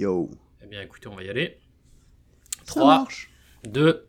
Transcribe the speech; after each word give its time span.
Yo. 0.00 0.30
Eh 0.64 0.66
bien, 0.66 0.80
écoutez, 0.80 1.08
on 1.08 1.14
va 1.14 1.22
y 1.22 1.28
aller. 1.28 1.58
Ça 2.66 2.80
3, 2.80 3.00
marche. 3.00 3.28
2, 3.68 4.06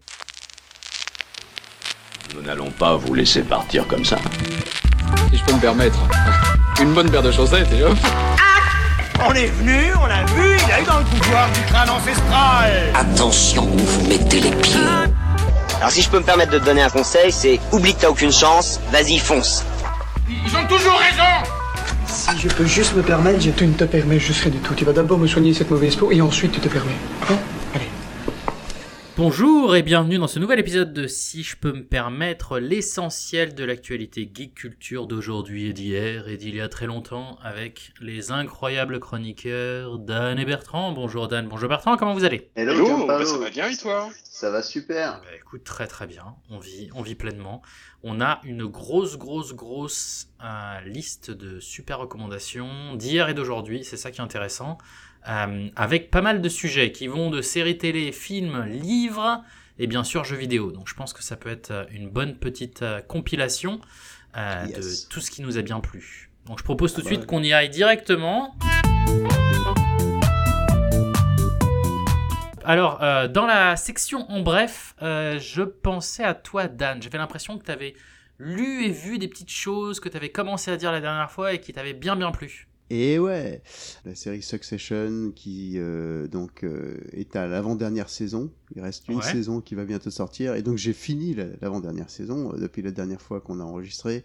Nous 2.34 2.42
n'allons 2.44 2.72
pas 2.72 2.96
vous 2.96 3.14
laisser 3.14 3.42
partir 3.42 3.86
comme 3.90 4.06
ça. 4.06 4.18
si 5.30 5.36
je 5.36 5.44
peux 5.44 5.52
me 5.52 5.60
permettre. 5.60 6.00
Une 6.82 6.94
bonne 6.94 7.12
paire 7.12 7.22
de 7.22 7.34
chaussettes 7.34 7.70
et 7.74 7.84
hop. 7.84 7.98
On 9.20 9.34
est 9.34 9.48
venu, 9.48 9.94
on 9.96 10.06
a 10.06 10.24
vu, 10.28 10.56
il 10.66 10.72
a 10.72 10.80
eu 10.82 10.86
dans 10.86 11.00
le 11.00 11.04
pouvoir 11.04 11.52
du 11.52 11.60
crâne 11.64 11.90
ancestral. 11.90 12.72
Attention 12.96 13.66
où 13.66 13.78
vous 13.78 14.08
mettez 14.08 14.40
les 14.40 14.52
pieds. 14.62 14.80
Alors 15.76 15.92
si 15.92 16.02
je 16.04 16.10
peux 16.10 16.20
me 16.20 16.24
permettre 16.24 16.54
de 16.54 16.60
te 16.60 16.64
donner 16.64 16.84
un 16.84 16.90
conseil, 16.90 17.34
c'est 17.34 17.60
oublie 17.74 17.94
que 17.96 18.00
t'as 18.00 18.10
aucune 18.10 18.32
chance, 18.32 18.80
vas-y 18.94 19.18
fonce. 19.20 19.66
Ils 20.30 20.56
ont 20.56 20.66
toujours 20.68 20.98
raison. 20.98 21.61
Je 22.38 22.48
peux 22.48 22.66
juste 22.66 22.96
me 22.96 23.02
permettre, 23.02 23.42
je... 23.42 23.52
Tu 23.52 23.68
ne 23.68 23.74
te 23.74 23.84
permets 23.84 24.20
juste 24.20 24.42
rien 24.42 24.52
du 24.52 24.60
tout. 24.60 24.74
Tu 24.74 24.86
vas 24.86 24.94
d'abord 24.94 25.18
me 25.18 25.28
soigner 25.28 25.54
cette 25.54 25.70
mauvaise 25.70 25.96
peau 25.96 26.12
et 26.12 26.22
ensuite 26.22 26.52
tu 26.52 26.60
te 26.60 26.68
permets. 26.68 26.98
Bonjour 29.18 29.76
et 29.76 29.84
bienvenue 29.84 30.18
dans 30.18 30.28
ce 30.28 30.40
nouvel 30.40 30.58
épisode 30.60 30.94
de 30.94 31.06
Si 31.06 31.44
je 31.44 31.58
peux 31.58 31.74
me 31.74 31.84
permettre, 31.84 32.60
l'essentiel 32.60 33.54
de 33.54 33.66
l'actualité 33.66 34.32
geek 34.34 34.56
culture 34.56 35.06
d'aujourd'hui 35.06 35.68
et 35.68 35.74
d'hier 35.74 36.30
et 36.30 36.38
d'il 36.38 36.56
y 36.56 36.62
a 36.62 36.70
très 36.70 36.86
longtemps 36.86 37.38
avec 37.44 37.92
les 38.00 38.32
incroyables 38.32 39.02
chroniqueurs 39.02 40.00
Dan 40.00 40.40
et 40.40 40.46
Bertrand. 40.46 40.94
Bonjour 40.94 41.28
Dan, 41.28 41.50
bonjour 41.50 41.68
Bertrand, 41.68 41.98
comment 41.98 42.14
vous 42.14 42.24
allez? 42.24 42.50
Hello, 42.56 42.74
Hello, 42.74 43.06
bah, 43.06 43.26
ça 43.26 43.38
va 43.38 43.50
bien 43.50 43.68
et 43.68 43.76
toi? 43.76 44.10
Ça 44.24 44.50
va 44.50 44.64
super. 44.64 45.20
Bah, 45.22 45.28
Écoute, 45.38 45.66
très 45.66 45.88
très 45.88 46.08
bien, 46.08 46.36
on 46.50 46.58
vit, 46.58 46.90
on 46.96 47.02
vit 47.02 47.16
pleinement. 47.16 47.62
On 48.04 48.22
a 48.22 48.40
une 48.46 48.66
grosse, 48.66 49.18
grosse, 49.18 49.54
grosse 49.54 50.30
euh, 50.42 50.80
liste 50.86 51.32
de 51.32 51.60
super 51.60 52.00
recommandations 52.00 52.96
d'hier 52.96 53.28
et 53.28 53.34
d'aujourd'hui, 53.34 53.84
c'est 53.84 53.98
ça 53.98 54.10
qui 54.10 54.22
est 54.22 54.24
intéressant, 54.24 54.78
euh, 55.30 55.68
avec 55.76 56.10
pas 56.12 56.22
mal 56.22 56.42
de 56.42 56.50
sujets 56.50 56.92
qui 56.92 57.08
vont 57.08 57.30
de 57.30 57.42
séries 57.42 57.78
télé, 57.78 58.12
films, 58.12 58.66
livres 58.68 59.44
et 59.80 59.88
bien 59.88 60.04
sûr 60.04 60.24
jeux 60.24 60.36
vidéo. 60.38 60.72
Donc 60.72 60.88
je 60.88 60.96
pense 60.96 61.14
que 61.14 61.24
ça 61.24 61.36
peut 61.36 61.50
être 61.50 61.72
euh, 61.72 61.86
une 61.92 62.10
bonne 62.10 62.36
petite 62.36 62.82
euh, 62.82 63.02
compilation 63.02 63.80
euh, 64.38 64.66
Yes. 64.68 65.06
de 65.06 65.10
tout 65.10 65.20
ce 65.20 65.30
qui 65.32 65.42
nous 65.42 65.58
a 65.58 65.62
bien 65.62 65.80
plu. 65.80 66.30
Donc 66.48 66.58
je 66.60 66.64
propose 66.64 66.94
tout 66.94 67.02
de 67.02 67.06
bah 67.06 67.14
suite 67.14 67.26
qu'on 67.26 67.44
y 67.44 67.54
aille 67.54 67.70
directement. 67.70 68.56
Alors, 72.64 73.02
euh, 73.02 73.28
dans 73.28 73.46
la 73.48 73.76
section 73.76 74.30
en 74.32 74.42
bref, 74.42 74.96
euh, 75.02 75.40
je 75.40 75.64
pensais 75.64 76.24
à 76.24 76.34
toi, 76.36 76.68
Dan. 76.68 77.02
J'avais 77.02 77.18
l'impression 77.18 77.58
que 77.58 77.66
tu 77.66 77.72
avais 77.72 77.96
lu 78.38 78.86
et 78.86 78.90
vu 78.90 79.18
des 79.18 79.28
petites 79.28 79.52
choses 79.52 80.00
que 80.00 80.10
tu 80.10 80.18
avais 80.18 80.30
commencé 80.30 80.72
à 80.72 80.78
dire 80.78 80.92
la 80.92 81.02
dernière 81.02 81.30
fois 81.32 81.54
et 81.54 81.60
qui 81.60 81.74
t'avaient 81.74 81.94
bien 81.94 82.16
bien 82.16 82.32
plu. 82.32 82.68
Et 82.94 83.20
ouais, 83.20 83.62
la 84.06 84.16
série 84.16 84.42
Succession 84.42 85.32
qui 85.34 85.76
euh, 85.78 86.28
donc 86.28 86.64
euh, 86.64 86.98
est 87.14 87.36
à 87.38 87.48
l'avant-dernière 87.48 88.10
saison. 88.10 88.52
Il 88.76 88.82
reste 88.82 89.08
une 89.08 89.16
Ouais. 89.18 89.22
saison 89.24 89.62
qui 89.62 89.76
va 89.76 89.86
bientôt 89.86 90.10
sortir 90.12 90.56
et 90.56 90.62
donc 90.62 90.78
j'ai 90.78 90.92
fini 90.94 91.34
la- 91.34 91.46
l'avant-dernière 91.62 92.10
saison 92.10 92.54
euh, 92.54 92.58
depuis 92.58 92.82
la 92.82 92.92
dernière 92.92 93.22
fois 93.22 93.40
qu'on 93.40 93.60
a 93.62 93.64
enregistré 93.64 94.24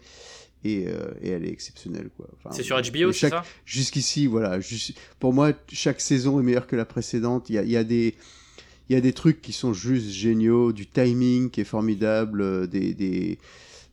et, 0.65 0.87
et 1.23 1.29
elle 1.29 1.45
est 1.45 1.51
exceptionnelle 1.53 2.11
quoi. 2.17 2.29
Enfin, 2.39 2.51
C'est 2.57 2.65
sur 2.65 2.77
HBO, 2.77 3.13
c'est 3.13 3.29
ça? 3.29 3.45
Jusqu'ici, 3.65 4.27
voilà. 4.27 4.59
pour 5.21 5.33
moi, 5.33 5.53
chaque 5.71 6.01
saison 6.01 6.41
est 6.41 6.43
meilleure 6.43 6.67
que 6.67 6.75
la 6.75 6.85
précédente. 6.87 7.49
Il 7.51 7.55
y 7.55 7.59
a, 7.59 7.63
il 7.63 7.71
y 7.71 7.77
a 7.77 7.85
des 7.85 8.15
il 8.89 8.95
y 8.95 8.97
a 8.97 9.01
des 9.01 9.13
trucs 9.13 9.41
qui 9.43 9.53
sont 9.53 9.73
juste 9.73 10.09
géniaux, 10.11 10.73
du 10.73 10.87
timing 10.87 11.51
qui 11.51 11.61
est 11.61 11.65
formidable, 11.65 12.69
des, 12.69 12.95
des 12.95 13.39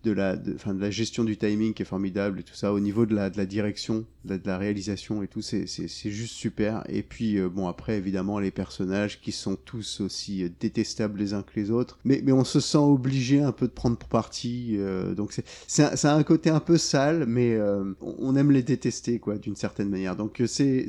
de 0.03 0.11
la 0.11 0.35
de, 0.35 0.53
enfin, 0.55 0.73
de 0.73 0.81
la 0.81 0.89
gestion 0.91 1.23
du 1.23 1.37
timing 1.37 1.73
qui 1.73 1.81
est 1.83 1.85
formidable 1.85 2.39
et 2.39 2.43
tout 2.43 2.55
ça 2.55 2.73
au 2.73 2.79
niveau 2.79 3.05
de 3.05 3.13
la 3.15 3.29
de 3.29 3.37
la 3.37 3.45
direction, 3.45 4.05
de 4.25 4.39
la 4.45 4.57
réalisation 4.57 5.21
et 5.23 5.27
tout, 5.27 5.41
c'est 5.41 5.65
juste 6.05 6.33
super. 6.33 6.83
Et 6.89 7.03
puis 7.03 7.37
euh, 7.37 7.49
bon 7.49 7.67
après 7.67 7.97
évidemment 7.97 8.39
les 8.39 8.51
personnages 8.51 9.19
qui 9.21 9.31
sont 9.31 9.55
tous 9.55 10.01
aussi 10.01 10.43
euh, 10.43 10.49
détestables 10.59 11.19
les 11.19 11.33
uns 11.33 11.41
que 11.41 11.51
les 11.55 11.71
autres, 11.71 11.97
mais 12.05 12.21
mais 12.23 12.31
on 12.31 12.43
se 12.43 12.59
sent 12.59 12.77
obligé 12.77 13.41
un 13.41 13.51
peu 13.51 13.67
de 13.67 13.73
prendre 13.73 13.97
parti. 13.97 14.75
euh, 14.79 15.13
donc 15.13 15.33
c'est 15.33 15.45
ça 15.67 16.13
a 16.13 16.15
un 16.15 16.23
côté 16.23 16.49
un 16.49 16.59
peu 16.59 16.77
sale, 16.77 17.25
mais 17.27 17.53
euh, 17.55 17.83
on 18.01 18.35
aime 18.35 18.51
les 18.51 18.63
détester 18.63 19.19
quoi 19.19 19.37
d'une 19.37 19.55
certaine 19.55 19.89
manière. 19.89 20.15
Donc 20.15 20.41
euh, 20.41 20.47
c'est 20.47 20.87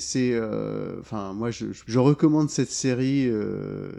enfin 1.00 1.32
moi 1.32 1.50
je, 1.50 1.66
je 1.86 1.98
recommande 1.98 2.50
cette 2.50 2.70
série 2.70 3.28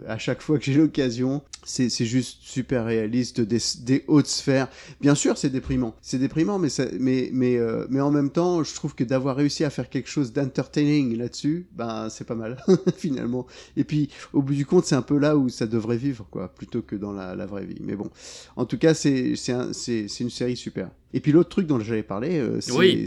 à 0.06 0.18
chaque 0.18 0.40
fois 0.42 0.58
que 0.58 0.64
j'ai 0.64 0.74
l'occasion. 0.74 1.42
C'est 1.64 1.88
juste 2.04 2.38
super 2.40 2.84
réaliste 2.84 3.40
des 3.40 3.58
des 3.80 4.04
hautes 4.06 4.28
sphères. 4.28 4.68
Bien 5.00 5.14
sûr 5.14 5.36
c'est 5.36 5.50
déprimant, 5.50 5.94
c'est 6.00 6.18
déprimant, 6.18 6.58
mais 6.58 6.68
ça, 6.68 6.84
mais 6.98 7.30
mais 7.32 7.58
mais 7.90 8.00
en 8.00 8.10
même 8.10 8.30
temps 8.30 8.62
je 8.62 8.74
trouve 8.74 8.94
que 8.94 9.04
d'avoir 9.04 9.25
réussi 9.34 9.64
à 9.64 9.70
faire 9.70 9.88
quelque 9.88 10.08
chose 10.08 10.32
d'entertaining 10.32 11.16
là-dessus, 11.16 11.66
ben 11.74 12.08
c'est 12.10 12.26
pas 12.26 12.34
mal 12.34 12.56
finalement. 12.96 13.46
Et 13.76 13.84
puis 13.84 14.08
au 14.32 14.42
bout 14.42 14.54
du 14.54 14.66
compte 14.66 14.84
c'est 14.84 14.94
un 14.94 15.02
peu 15.02 15.18
là 15.18 15.36
où 15.36 15.48
ça 15.48 15.66
devrait 15.66 15.96
vivre 15.96 16.26
quoi, 16.30 16.48
plutôt 16.54 16.82
que 16.82 16.96
dans 16.96 17.12
la, 17.12 17.34
la 17.34 17.46
vraie 17.46 17.64
vie. 17.66 17.78
Mais 17.80 17.96
bon, 17.96 18.10
en 18.56 18.64
tout 18.66 18.78
cas, 18.78 18.94
c'est 18.94 19.36
c'est 19.36 19.52
un- 19.52 19.72
c'est 19.72 20.08
c'est 20.08 20.24
une 20.24 20.30
série 20.30 20.56
super. 20.56 20.90
Et 21.14 21.20
puis 21.20 21.32
l'autre 21.32 21.48
truc 21.50 21.66
dont 21.66 21.78
j'avais 21.80 22.02
parlé, 22.02 22.38
euh, 22.38 22.60
c'est 22.60 22.72
Oui. 22.72 23.06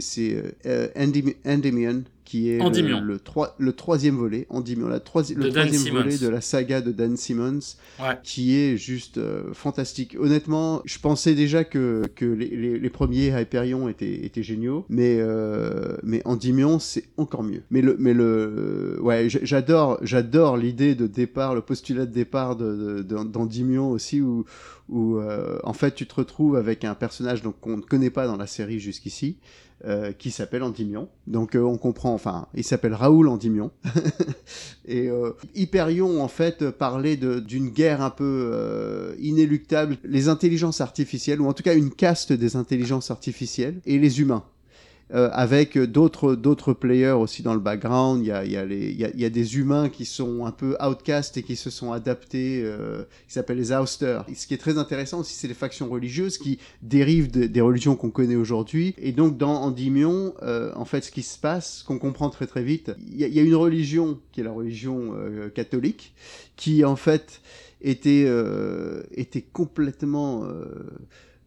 euh, 0.66 0.88
Endymion, 1.46 2.02
qui 2.30 2.48
est 2.48 2.58
le, 2.58 3.00
le, 3.00 3.18
troi- 3.18 3.56
le 3.58 3.72
troisième 3.72 4.14
volet, 4.14 4.46
Endymion, 4.50 4.86
la 4.86 5.00
De 5.00 5.04
le 5.34 5.48
troisième 5.50 5.72
Simmons. 5.72 6.02
volet 6.02 6.16
de 6.16 6.28
la 6.28 6.40
saga 6.40 6.80
de 6.80 6.92
Dan 6.92 7.16
Simmons, 7.16 7.58
Ouais. 7.98 8.16
qui 8.22 8.54
est 8.56 8.76
juste 8.76 9.18
euh, 9.18 9.52
fantastique. 9.52 10.16
Honnêtement, 10.16 10.80
je 10.84 11.00
pensais 11.00 11.34
déjà 11.34 11.64
que, 11.64 12.04
que 12.14 12.24
les, 12.24 12.46
les, 12.50 12.78
les 12.78 12.90
premiers 12.90 13.32
Hyperion 13.40 13.88
étaient, 13.88 14.24
étaient 14.24 14.44
géniaux, 14.44 14.84
mais, 14.88 15.16
euh, 15.18 15.96
mais 16.04 16.22
Endymion, 16.24 16.78
c'est 16.78 17.02
encore 17.16 17.42
mieux. 17.42 17.62
Mais 17.72 17.82
le, 17.82 17.96
mais 17.98 18.14
le, 18.14 18.98
ouais, 19.02 19.26
j'adore, 19.28 19.98
j'adore 20.02 20.56
l'idée 20.56 20.94
de 20.94 21.08
départ, 21.08 21.56
le 21.56 21.62
postulat 21.62 22.06
de 22.06 22.12
départ 22.12 22.54
de, 22.54 22.76
de, 22.76 23.02
de- 23.02 23.24
d'Endymion 23.24 23.90
aussi, 23.90 24.20
où, 24.20 24.44
où 24.88 25.16
euh, 25.16 25.58
en 25.64 25.72
fait 25.72 25.96
tu 25.96 26.06
te 26.06 26.14
retrouves 26.14 26.54
avec 26.54 26.84
un 26.84 26.94
personnage 26.94 27.42
donc 27.42 27.58
qu'on 27.60 27.76
ne 27.78 27.82
connaît 27.82 28.10
pas 28.10 28.28
dans 28.28 28.36
la 28.36 28.46
série 28.46 28.78
jusqu'ici, 28.78 29.36
euh, 29.84 30.12
qui 30.12 30.30
s'appelle 30.30 30.62
Endymion. 30.62 31.08
Donc 31.26 31.54
euh, 31.54 31.62
on 31.62 31.78
comprend, 31.78 32.12
enfin, 32.12 32.48
il 32.54 32.64
s'appelle 32.64 32.94
Raoul 32.94 33.28
Endymion. 33.28 33.70
Et 34.84 35.08
euh, 35.08 35.32
Hyperion 35.54 36.22
en 36.22 36.28
fait 36.28 36.70
parlait 36.70 37.16
d'une 37.16 37.70
guerre 37.70 38.02
un 38.02 38.10
peu 38.10 38.50
euh, 38.52 39.14
inéluctable, 39.18 39.96
les 40.04 40.28
intelligences 40.28 40.80
artificielles, 40.80 41.40
ou 41.40 41.46
en 41.46 41.52
tout 41.52 41.62
cas 41.62 41.74
une 41.74 41.90
caste 41.90 42.32
des 42.32 42.56
intelligences 42.56 43.10
artificielles, 43.10 43.80
et 43.86 43.98
les 43.98 44.20
humains. 44.20 44.44
Euh, 45.12 45.28
avec 45.32 45.76
d'autres 45.76 46.36
d'autres 46.36 46.72
players 46.72 47.10
aussi 47.18 47.42
dans 47.42 47.54
le 47.54 47.58
background. 47.58 48.22
Il 48.22 48.28
y 48.28 48.30
a, 48.30 48.44
il 48.44 48.52
y, 48.52 48.56
a 48.56 48.64
les- 48.64 48.90
il 48.90 48.96
y, 49.00 49.04
a, 49.04 49.10
il 49.12 49.20
y 49.20 49.24
a 49.24 49.30
des 49.30 49.56
humains 49.58 49.88
qui 49.88 50.04
sont 50.04 50.46
un 50.46 50.52
peu 50.52 50.76
outcast 50.80 51.36
et 51.36 51.42
qui 51.42 51.56
se 51.56 51.68
sont 51.68 51.90
adaptés, 51.90 52.62
euh, 52.64 53.02
qui 53.26 53.32
s'appellent 53.34 53.58
les 53.58 53.72
ousters. 53.72 54.24
Ce 54.32 54.46
qui 54.46 54.54
est 54.54 54.58
très 54.58 54.78
intéressant 54.78 55.18
aussi, 55.18 55.34
c'est 55.34 55.48
les 55.48 55.54
factions 55.54 55.88
religieuses 55.88 56.38
qui 56.38 56.60
dérivent 56.82 57.28
de- 57.32 57.46
des 57.46 57.60
religions 57.60 57.96
qu'on 57.96 58.10
connaît 58.10 58.36
aujourd'hui. 58.36 58.94
Et 58.98 59.10
donc 59.10 59.36
dans 59.36 59.54
Endymion, 59.62 60.32
euh, 60.42 60.70
en 60.76 60.84
fait, 60.84 61.02
ce 61.02 61.10
qui 61.10 61.22
se 61.22 61.38
passe, 61.38 61.82
qu'on 61.82 61.98
comprend 61.98 62.30
très 62.30 62.46
très 62.46 62.62
vite, 62.62 62.92
il 63.10 63.18
y, 63.20 63.24
a- 63.24 63.26
il 63.26 63.34
y 63.34 63.40
a 63.40 63.42
une 63.42 63.56
religion 63.56 64.20
qui 64.30 64.42
est 64.42 64.44
la 64.44 64.52
religion 64.52 65.14
euh, 65.16 65.48
catholique, 65.48 66.14
qui 66.54 66.84
en 66.84 66.94
fait 66.94 67.40
était 67.82 68.24
euh, 68.28 69.02
était 69.12 69.42
complètement 69.42 70.44
euh, 70.44 70.64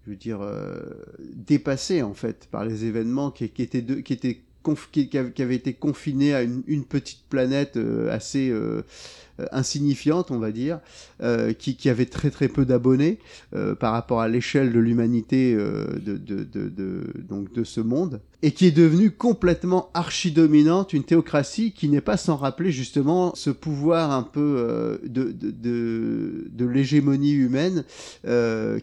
je 0.06 0.12
veux 0.12 0.18
dire, 0.18 0.42
euh, 0.42 0.82
dépassé 1.20 2.02
en 2.02 2.14
fait 2.14 2.48
par 2.48 2.66
les 2.66 2.86
événements 2.86 3.32
qui, 3.32 3.46
étaient, 3.46 3.84
qui, 4.04 4.14
étaient 4.14 4.42
qui, 4.92 5.10
avaient 5.18 5.56
été 5.56 5.74
confinés 5.74 6.34
à 6.34 6.42
une, 6.42 6.84
petite 6.84 7.24
planète 7.30 7.78
euh, 7.78 8.14
assez 8.14 8.50
euh, 8.50 8.82
insignifiante, 9.52 10.32
on 10.32 10.40
va 10.40 10.52
dire, 10.52 10.80
euh, 11.22 11.54
qui, 11.54 11.90
avait 11.90 12.06
très 12.06 12.30
très 12.30 12.48
peu 12.48 12.66
d'abonnés 12.66 13.20
par 13.80 13.92
rapport 13.92 14.22
à 14.22 14.28
l'échelle 14.28 14.72
de 14.72 14.80
l'humanité 14.80 15.56
de, 15.56 17.04
donc 17.28 17.52
de 17.52 17.64
ce 17.64 17.82
monde, 17.82 18.22
et 18.42 18.52
qui 18.52 18.68
est 18.68 18.72
devenue 18.72 19.12
complètement 19.12 19.90
archidominante, 19.94 20.94
une 20.94 21.04
théocratie 21.04 21.72
qui 21.72 21.90
n'est 21.90 22.02
pas 22.02 22.18
sans 22.18 22.36
rappeler 22.36 22.72
justement 22.72 23.34
ce 23.36 23.50
pouvoir 23.50 24.12
un 24.12 24.24
peu 24.24 25.00
de, 25.04 25.32
de, 25.32 26.48
de, 26.50 26.66
l'hégémonie 26.66 27.34
humaine 27.34 27.84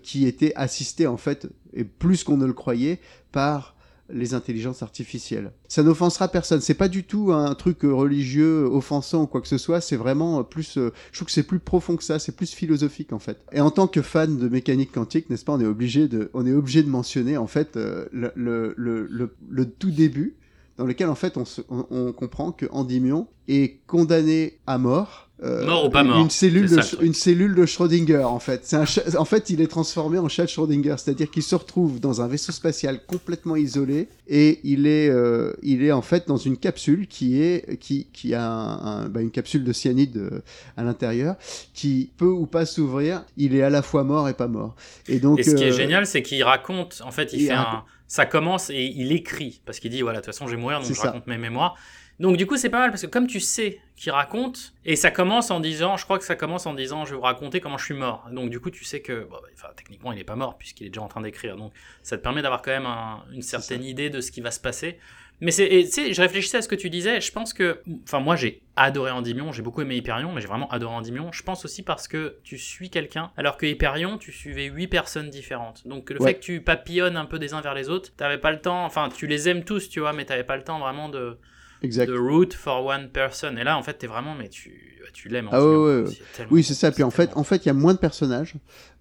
qui 0.03 0.27
était 0.27 0.53
assisté 0.57 1.07
en 1.07 1.17
fait, 1.17 1.49
et 1.73 1.85
plus 1.85 2.25
qu'on 2.25 2.37
ne 2.37 2.47
le 2.47 2.53
croyait, 2.53 2.99
par 3.33 3.77
les 4.13 4.35
intelligences 4.35 4.83
artificielles. 4.83 5.53
Ça 5.69 5.83
n'offensera 5.83 6.29
personne. 6.29 6.61
C'est 6.61 6.75
pas 6.75 6.89
du 6.89 7.05
tout 7.05 7.33
un 7.33 7.55
truc 7.55 7.85
euh, 7.85 7.93
religieux 7.93 8.65
offensant 8.65 9.23
ou 9.23 9.27
quoi 9.27 9.41
que 9.41 9.49
ce 9.49 9.59
soit. 9.59 9.81
C'est 9.81 9.97
vraiment 9.97 10.45
plus. 10.45 10.77
euh, 10.77 10.93
je 11.13 11.19
trouve 11.19 11.27
que 11.27 11.33
c'est 11.33 11.43
plus 11.43 11.59
profond 11.59 11.97
que 11.97 12.05
ça. 12.05 12.19
C'est 12.19 12.37
plus 12.37 12.53
philosophique 12.53 13.13
en 13.13 13.19
fait. 13.19 13.39
Et 13.53 13.61
en 13.61 13.71
tant 13.71 13.87
que 13.87 14.03
fan 14.03 14.37
de 14.37 14.49
mécanique 14.49 14.93
quantique, 14.93 15.31
n'est-ce 15.31 15.45
pas, 15.45 15.53
on 15.53 15.61
est 15.61 15.67
obligé 15.67 16.09
de, 16.09 16.31
on 16.35 16.47
est 16.47 16.53
obligé 16.53 16.83
de 16.83 16.89
mentionner 16.89 17.37
en 17.37 17.47
fait 17.47 17.77
euh, 17.77 18.07
le, 18.13 18.33
le, 18.37 19.65
tout 19.71 19.91
début 19.91 20.37
dans 20.77 20.87
lequel 20.87 21.09
en 21.09 21.15
fait 21.15 21.37
on, 21.37 21.45
on, 21.69 21.87
on 21.91 22.13
comprend 22.13 22.53
que 22.53 22.67
Endymion 22.71 23.29
est 23.49 23.81
condamné 23.87 24.59
à 24.67 24.79
mort 24.79 25.30
euh, 25.30 25.30
Mort 25.43 25.87
ou 25.87 25.91
pas 25.91 26.03
mort, 26.05 26.21
une 26.21 26.29
cellule 26.31 26.69
de 26.69 27.05
une 27.05 27.15
cellule 27.15 27.55
de 27.55 27.65
Schrödinger 27.65 28.25
en 28.25 28.41
fait. 28.41 28.75
Un 28.75 28.85
en 29.19 29.25
fait 29.25 29.49
il 29.51 29.61
est 29.61 29.67
transformé 29.69 30.19
en 30.19 30.29
chat 30.29 30.47
Schrödinger, 30.47 30.97
c'est-à-dire 30.99 31.31
qu'il 31.31 31.43
se 31.43 31.55
retrouve 31.55 31.99
dans 31.99 32.21
un 32.21 32.29
vaisseau 32.29 32.53
spatial 32.53 33.01
complètement 33.07 33.57
isolé 33.57 34.09
et 34.29 34.61
il 34.65 34.87
est 34.87 35.09
euh, 35.09 35.53
il 35.63 35.83
est 35.83 35.93
en 35.93 36.03
fait 36.03 36.29
dans 36.29 36.37
une 36.37 36.57
capsule 36.59 37.07
qui 37.09 37.41
est 37.43 37.79
qui 37.79 38.07
qui 38.13 38.35
a 38.35 38.47
un, 38.47 39.05
un- 39.05 39.09
bah, 39.09 39.23
une 39.23 39.31
capsule 39.31 39.65
de 39.65 39.73
cyanide 39.73 40.17
euh, 40.19 40.41
à 40.77 40.83
l'intérieur 40.83 41.37
qui 41.73 42.11
peut 42.19 42.27
ou 42.27 42.47
pas 42.47 42.67
s'ouvrir. 42.67 43.25
Il 43.37 43.55
est 43.55 43.63
à 43.63 43.71
la 43.71 43.83
fois 43.83 44.05
mort 44.05 44.29
et 44.29 44.35
pas 44.35 44.49
mort. 44.49 44.75
Et 45.09 45.21
donc 45.21 45.39
Et 45.39 45.43
ce 45.43 45.55
qui 45.55 45.65
est 45.65 45.73
euh, 45.73 45.77
génial, 45.77 46.07
c'est 46.07 46.23
qu'il 46.23 46.43
raconte, 46.45 47.01
en 47.05 47.11
fait, 47.11 47.33
il, 47.33 47.41
il 47.43 47.47
fait 47.47 47.53
un. 47.53 47.85
Ça 48.09 48.27
commence 48.27 48.71
et 48.71 48.93
il 48.97 49.13
écrit, 49.13 49.61
parce 49.65 49.79
qu'il 49.79 49.91
dit, 49.93 50.03
voilà, 50.03 50.19
de 50.21 50.25
toute 50.25 50.35
façon, 50.35 50.49
je 50.49 50.57
vais 50.57 50.61
mourir, 50.61 50.81
donc 50.81 50.89
je 50.89 50.95
ça. 50.95 51.05
raconte 51.05 51.27
mes 51.29 51.39
mémoires. 51.39 51.77
Donc, 52.21 52.37
du 52.37 52.47
coup, 52.47 52.57
c'est 52.59 52.69
pas 52.69 52.79
mal, 52.81 52.91
parce 52.91 53.01
que 53.03 53.07
comme 53.07 53.27
tu 53.27 53.41
sais 53.41 53.81
qu'il 53.97 54.13
raconte, 54.13 54.75
et 54.85 54.95
ça 54.95 55.11
commence 55.11 55.51
en 55.51 55.59
disant, 55.59 55.97
je 55.97 56.05
crois 56.05 56.19
que 56.19 56.25
ça 56.25 56.37
commence 56.37 56.67
en 56.67 56.75
disant, 56.75 57.07
je 57.07 57.11
vais 57.11 57.17
vous 57.17 57.23
raconter 57.23 57.61
comment 57.61 57.79
je 57.79 57.85
suis 57.87 57.95
mort. 57.95 58.29
Donc, 58.31 58.51
du 58.51 58.61
coup, 58.61 58.71
tu 58.71 58.85
sais 58.85 59.01
que, 59.01 59.25
bon, 59.25 59.37
bah, 59.41 59.49
enfin, 59.55 59.69
techniquement, 59.75 60.13
il 60.13 60.19
est 60.21 60.25
pas 60.25 60.37
mort, 60.37 60.59
puisqu'il 60.59 60.87
est 60.87 60.91
déjà 60.91 61.01
en 61.01 61.09
train 61.09 61.23
d'écrire. 61.23 61.57
Donc, 61.57 61.73
ça 62.03 62.19
te 62.19 62.23
permet 62.23 62.43
d'avoir 62.43 62.61
quand 62.61 62.73
même 62.73 62.85
un- 62.87 63.25
une 63.33 63.41
certaine 63.43 63.83
idée 63.83 64.11
de 64.11 64.21
ce 64.21 64.31
qui 64.31 64.43
va 64.43 64.51
se 64.51 64.61
passer. 64.61 64.99
Mais 65.41 65.51
c'est, 65.51 65.67
tu 65.71 65.87
sais, 65.87 66.13
je 66.13 66.21
réfléchissais 66.21 66.59
à 66.59 66.63
ce 66.63 66.69
que 66.69 66.75
tu 66.75 66.91
disais, 66.91 67.23
je 67.23 67.33
pense 67.33 67.55
que, 67.55 67.81
enfin, 68.05 68.21
moi, 68.21 68.37
j'ai 68.37 68.61
adoré 68.77 69.11
Endymion, 69.11 69.51
j'ai 69.53 69.63
beaucoup 69.63 69.81
aimé 69.81 69.97
Hyperion, 69.97 70.31
mais 70.35 70.43
j'ai 70.43 70.49
vraiment 70.49 70.69
adoré 70.69 70.95
Endymion. 70.95 71.33
Je 71.33 71.43
pense 71.43 71.65
aussi 71.65 71.83
parce 71.83 72.07
que 72.07 72.37
tu 72.45 72.59
suis 72.59 72.91
quelqu'un, 72.91 73.31
alors 73.39 73.57
que 73.57 73.65
Hyperion, 73.65 74.19
tu 74.19 74.31
suivais 74.31 74.67
huit 74.67 74.89
personnes 74.89 75.31
différentes. 75.31 75.89
Donc, 75.89 76.11
le 76.11 76.21
Ouais. 76.21 76.33
fait 76.33 76.35
que 76.35 76.41
tu 76.45 76.61
papillonnes 76.61 77.17
un 77.17 77.25
peu 77.25 77.39
des 77.39 77.55
uns 77.55 77.63
vers 77.63 77.73
les 77.73 77.89
autres, 77.89 78.15
t'avais 78.15 78.37
pas 78.37 78.51
le 78.53 78.61
temps, 78.61 78.85
enfin, 78.85 79.09
tu 79.09 79.27
les 79.27 79.49
aimes 79.49 79.65
tous, 79.65 79.89
tu 79.89 80.01
vois, 80.01 80.13
mais 80.13 80.27
t'avais 80.27 80.45
pas 80.45 80.59
le 80.59 80.65
temps 80.65 80.79
vraiment 80.79 81.09
de, 81.09 81.39
exact. 81.83 82.11
de 82.11 82.17
root 82.19 82.53
for 82.53 82.85
one 82.85 83.09
person. 83.11 83.57
Et 83.57 83.65
là, 83.65 83.77
en 83.79 83.83
fait, 83.83 83.95
t'es 83.95 84.07
vraiment, 84.07 84.35
mais 84.35 84.49
tu, 84.49 84.99
tu 85.13 85.29
l'aimes. 85.29 85.49
Ah 85.53 85.61
Endymion, 85.63 86.05
ouais, 86.05 86.05
Oui, 86.51 86.63
c'est 86.63 86.75
ça. 86.75 86.91
Puis 86.93 87.03
en 87.03 87.11
fait, 87.11 87.27
tellement 87.27 87.41
en 87.41 87.45
fait, 87.45 87.65
il 87.65 87.67
y 87.67 87.71
a 87.71 87.75
moins 87.75 87.95
de 87.95 87.99
personnages. 87.99 88.55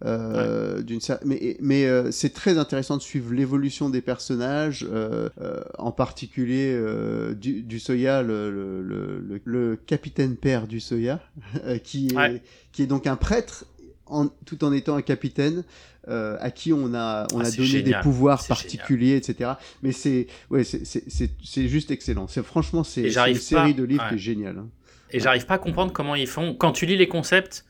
Euh, 0.05 0.81
d'une 0.81 0.99
mais 1.25 1.57
mais 1.59 1.85
euh, 1.85 2.09
c'est 2.11 2.33
très 2.33 2.57
intéressant 2.57 2.95
de 2.97 3.01
suivre 3.01 3.33
l'évolution 3.33 3.89
des 3.89 4.01
personnages, 4.01 4.87
euh, 4.89 5.29
en 5.77 5.91
particulier 5.91 6.79
du, 7.35 7.61
du 7.63 7.79
Soya, 7.79 8.21
le, 8.21 8.49
le, 8.49 8.81
le, 8.81 9.19
le- 9.19 9.41
le 9.43 9.75
capitaine 9.75 10.35
père 10.35 10.67
du 10.67 10.79
Soya, 10.79 11.19
qui 11.83 12.07
est 12.07 12.41
qui 12.71 12.83
est 12.83 12.87
donc 12.87 13.07
un 13.07 13.15
prêtre, 13.17 13.65
en, 14.09 14.27
tout 14.45 14.63
en 14.63 14.73
étant 14.73 14.95
un 14.95 15.01
capitaine. 15.01 15.63
euh, 16.07 16.37
à 16.39 16.49
qui 16.49 16.73
on 16.73 16.93
a 16.95 17.27
on 17.33 17.39
Ah, 17.41 17.47
a 17.47 17.51
donné 17.51 17.65
génial. 17.67 17.83
des 17.83 17.95
pouvoirs 18.01 18.43
particuliers, 18.47 19.15
etc. 19.17 19.51
Mais 19.83 19.91
c'est 19.91 20.27
ouais, 20.49 20.63
c'est 20.63 21.67
juste 21.67 21.91
excellent. 21.91 22.27
C'est 22.27 22.43
franchement 22.43 22.83
c'est 22.83 23.01
Et 23.01 23.17
une 23.27 23.35
série 23.35 23.73
de 23.75 23.83
livres 23.83 24.03
ouais. 24.03 24.09
qui 24.09 24.15
est 24.15 24.19
géniale. 24.19 24.57
hein. 24.59 24.67
Et 25.11 25.19
j'arrive 25.19 25.45
pas 25.45 25.55
à 25.55 25.57
comprendre 25.57 25.91
comment 25.91 26.15
ils 26.15 26.25
font. 26.27 26.53
Quand 26.55 26.71
tu 26.71 26.85
lis 26.85 26.97
les 26.97 27.07
concepts, 27.07 27.65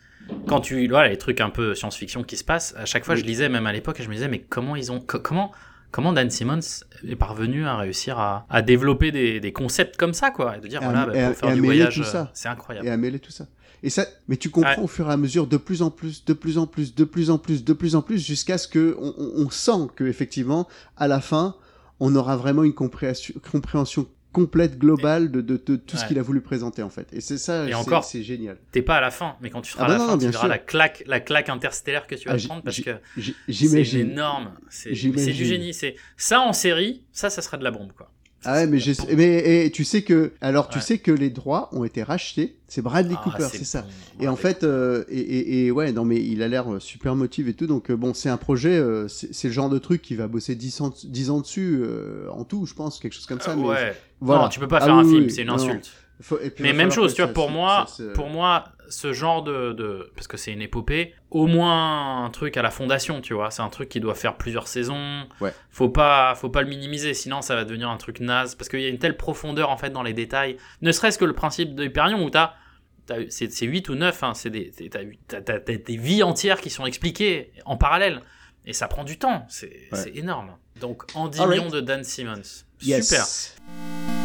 quand 0.47 0.61
tu. 0.61 0.87
Voilà, 0.87 1.09
les 1.09 1.17
trucs 1.17 1.41
un 1.41 1.49
peu 1.49 1.73
science-fiction 1.75 2.23
qui 2.23 2.37
se 2.37 2.43
passent, 2.43 2.75
à 2.77 2.85
chaque 2.85 3.03
fois 3.03 3.15
Oui. 3.15 3.21
je 3.21 3.25
lisais, 3.25 3.49
même 3.49 3.65
à 3.65 3.73
l'époque, 3.73 3.99
et 3.99 4.03
je 4.03 4.09
me 4.09 4.13
disais, 4.13 4.27
mais 4.27 4.39
comment 4.39 4.75
ils 4.75 4.91
ont. 4.91 4.99
co- 4.99 5.19
comment. 5.19 5.51
Comment 5.91 6.13
Dan 6.13 6.29
Simmons 6.29 6.59
est 7.07 7.15
parvenu 7.15 7.65
à 7.65 7.75
réussir 7.75 8.19
à, 8.19 8.45
à 8.51 8.61
développer 8.61 9.11
des, 9.11 9.39
des 9.39 9.51
concepts 9.51 9.97
comme 9.97 10.13
ça, 10.13 10.29
quoi, 10.29 10.55
et 10.57 10.59
de 10.61 10.67
dire 10.67 10.83
Et 10.83 10.85
voilà, 10.85 11.07
bah, 11.07 11.17
et 11.17 11.25
pour 11.29 11.35
faire 11.35 11.49
et 11.49 11.55
du 11.55 11.61
voyage, 11.61 11.95
tout 11.95 12.01
euh, 12.01 12.03
ça. 12.03 12.29
c'est 12.35 12.47
incroyable. 12.47 12.85
et 12.87 12.91
à 12.91 12.97
mêler 12.97 13.17
tout 13.17 13.31
ça. 13.31 13.47
Et 13.83 13.89
ça, 13.89 14.05
mais 14.27 14.37
tu 14.37 14.49
comprends 14.49 14.71
Ouais. 14.75 14.83
au 14.83 14.87
fur 14.87 15.09
et 15.09 15.13
à 15.13 15.17
mesure 15.17 15.47
de 15.47 15.57
plus 15.57 15.81
en 15.81 15.89
plus, 15.89 16.25
de 16.25 16.33
plus 16.33 16.57
en 16.57 16.67
plus, 16.67 16.93
de 16.95 17.03
plus 17.05 17.29
en 17.29 17.37
plus, 17.37 17.63
de 17.63 17.73
plus 17.73 17.95
en 17.95 18.01
plus, 18.01 18.25
jusqu'à 18.25 18.57
ce 18.57 18.67
que 18.67 18.97
on, 18.99 19.49
sent 19.49 19.87
que 19.95 20.03
effectivement, 20.03 20.67
à 20.97 21.07
la 21.07 21.21
fin, 21.21 21.55
on 21.99 22.15
aura 22.15 22.35
vraiment 22.37 22.63
une 22.63 22.73
compréhension, 22.73 23.33
compréhension 23.51 24.07
complète, 24.31 24.77
globale 24.77 25.31
de, 25.31 25.41
de, 25.41 25.59
de 25.65 25.75
tout 25.75 25.97
ce 25.97 26.05
qu'il 26.05 26.19
a 26.19 26.21
voulu 26.21 26.39
présenter 26.41 26.83
en 26.83 26.89
fait. 26.91 27.07
Et 27.13 27.19
c'est 27.21 27.39
ça, 27.39 27.65
Et 27.65 27.69
c'est- 27.69 27.73
encore, 27.73 28.03
c'est 28.03 28.21
génial. 28.21 28.57
T'es 28.71 28.83
pas 28.83 28.97
à 28.97 29.01
la 29.01 29.09
fin, 29.09 29.35
mais 29.41 29.49
quand 29.49 29.61
tu 29.61 29.71
seras 29.71 29.85
Ah 29.85 29.87
à 29.87 29.89
la 29.89 29.97
non, 29.97 30.05
fin, 30.05 30.11
non, 30.11 30.17
tu 30.19 30.25
verras 30.25 30.39
sûr. 30.41 30.47
la 30.49 30.57
claque, 30.59 31.03
la 31.07 31.19
claque 31.19 31.49
interstellaire 31.49 32.05
que 32.05 32.13
tu 32.13 32.27
vas 32.29 32.35
Ah, 32.35 32.45
prendre 32.47 32.61
parce 32.61 32.79
que 32.79 32.91
c'est 33.49 33.93
énorme. 33.95 34.51
C'est 34.69 34.91
du 34.91 35.45
génie. 35.45 35.73
C'est 35.73 35.95
ça 36.15 36.41
en 36.41 36.53
série, 36.53 37.01
ça, 37.11 37.29
ça 37.31 37.41
serait 37.41 37.57
de 37.57 37.63
la 37.63 37.71
bombe, 37.71 37.91
quoi. 37.97 38.11
Ah 38.45 38.53
ouais, 38.53 38.67
mais, 38.67 38.79
mais 39.15 39.65
et 39.65 39.71
tu 39.71 39.83
sais 39.83 40.01
que 40.01 40.31
alors 40.39 40.69
tu 40.69 40.79
sais 40.79 40.97
que 40.97 41.11
les 41.11 41.29
droits 41.29 41.69
ont 41.73 41.83
été 41.83 42.03
rachetés. 42.03 42.55
C'est 42.67 42.81
Bradley 42.81 43.15
Ah, 43.17 43.21
Cooper, 43.23 43.47
c'est 43.51 43.65
ça. 43.65 43.81
bon, 43.81 44.23
Et 44.23 44.27
en 44.27 44.35
fait, 44.35 44.63
euh, 44.63 45.03
et, 45.09 45.19
et, 45.19 45.65
et 45.65 45.71
ouais, 45.71 45.91
non, 45.91 46.05
mais 46.05 46.17
il 46.23 46.43
a 46.43 46.47
l'air 46.47 46.71
euh, 46.71 46.79
super 46.79 47.15
motivé 47.15 47.51
et 47.51 47.53
tout. 47.53 47.65
Donc, 47.67 47.89
euh, 47.89 47.95
bon, 47.97 48.13
c'est 48.13 48.29
un 48.29 48.37
projet, 48.37 48.77
euh, 48.77 49.07
c'est 49.07 49.47
le 49.47 49.53
genre 49.53 49.69
de 49.69 49.79
truc 49.79 50.01
qui 50.03 50.15
va 50.15 50.27
bosser 50.27 50.53
10 50.55 50.81
ans, 50.81 50.93
10 51.03 51.29
ans 51.31 51.39
dessus, 51.41 51.79
euh, 51.81 52.29
en 52.31 52.43
tout, 52.43 52.65
je 52.67 52.75
pense, 52.75 52.99
quelque 52.99 53.13
chose 53.13 53.25
comme 53.25 53.41
ça. 53.41 53.51
Euh, 53.51 53.55
mais 53.57 53.67
ouais. 53.67 53.97
voilà. 54.21 54.43
Non, 54.43 54.49
tu 54.49 54.59
peux 54.59 54.67
pas 54.67 54.77
Ah 54.81 54.85
faire 54.85 54.95
un 54.95 55.03
film, 55.03 55.23
oui, 55.25 55.31
c'est 55.31 55.41
une 55.41 55.49
insulte. 55.49 55.89
Faut- 56.21 56.39
et 56.39 56.49
puis, 56.49 56.63
Mais 56.63 56.73
même 56.73 56.91
chose, 56.91 57.13
tu 57.13 57.21
vois, 57.21 57.31
pour 57.31 57.49
moi, 57.49 57.85
ça 57.87 57.93
se- 57.95 58.03
pour 58.13 58.27
moi, 58.29 58.65
ce 58.89 59.13
genre 59.13 59.41
de, 59.41 59.71
de 59.71 60.11
parce 60.15 60.27
que 60.27 60.35
c'est 60.35 60.51
une 60.51 60.61
épopée, 60.61 61.13
au 61.31 61.47
moins 61.47 62.25
un 62.25 62.29
truc 62.29 62.57
à 62.57 62.61
la 62.61 62.71
fondation, 62.71 63.21
tu 63.21 63.33
vois, 63.33 63.51
c'est 63.51 63.61
un 63.61 63.69
truc 63.69 63.87
qui 63.87 63.99
doit 64.01 64.15
faire 64.15 64.35
plusieurs 64.35 64.67
saisons. 64.67 65.27
Ouais. 65.39 65.53
Faut 65.69 65.87
pas, 65.89 66.35
faut 66.35 66.49
pas 66.49 66.61
le 66.61 66.67
minimiser, 66.67 67.13
sinon 67.13 67.41
ça 67.41 67.55
va 67.55 67.63
devenir 67.63 67.89
un 67.89 67.95
truc 67.97 68.19
naze, 68.19 68.55
parce 68.55 68.67
qu'il 68.67 68.81
y 68.81 68.85
a 68.85 68.89
une 68.89 68.99
telle 68.99 69.15
profondeur 69.15 69.69
en 69.69 69.77
fait 69.77 69.91
dans 69.91 70.03
les 70.03 70.13
détails. 70.13 70.57
Ne 70.81 70.91
serait-ce 70.91 71.17
que 71.17 71.25
le 71.25 71.33
principe 71.33 71.73
de 71.75 71.85
Hyperion 71.85 72.21
où 72.23 72.29
t'as, 72.29 72.53
c'est 73.29 73.51
c'est 73.51 73.65
8 73.65 73.87
ou 73.89 73.95
9, 73.95 74.21
hein, 74.23 74.33
c'est 74.33 74.49
des, 74.49 74.71
t'as, 75.27 75.59
des 75.59 75.97
vies 75.97 76.21
entières 76.23 76.59
qui 76.59 76.69
sont 76.69 76.85
expliquées 76.85 77.53
en 77.65 77.77
parallèle, 77.77 78.21
et 78.65 78.73
ça 78.73 78.87
prend 78.89 79.03
du 79.05 79.17
temps, 79.17 79.45
c'est, 79.47 79.67
Ouais. 79.91 79.97
c'est 79.97 80.15
énorme. 80.17 80.57
Donc 80.81 81.03
en 81.15 81.27
Alright. 81.29 81.47
millions 81.49 81.69
de 81.69 81.79
Dan 81.79 82.03
Simmons, 82.03 82.65
Yes. 82.81 83.07
super. 83.07 84.18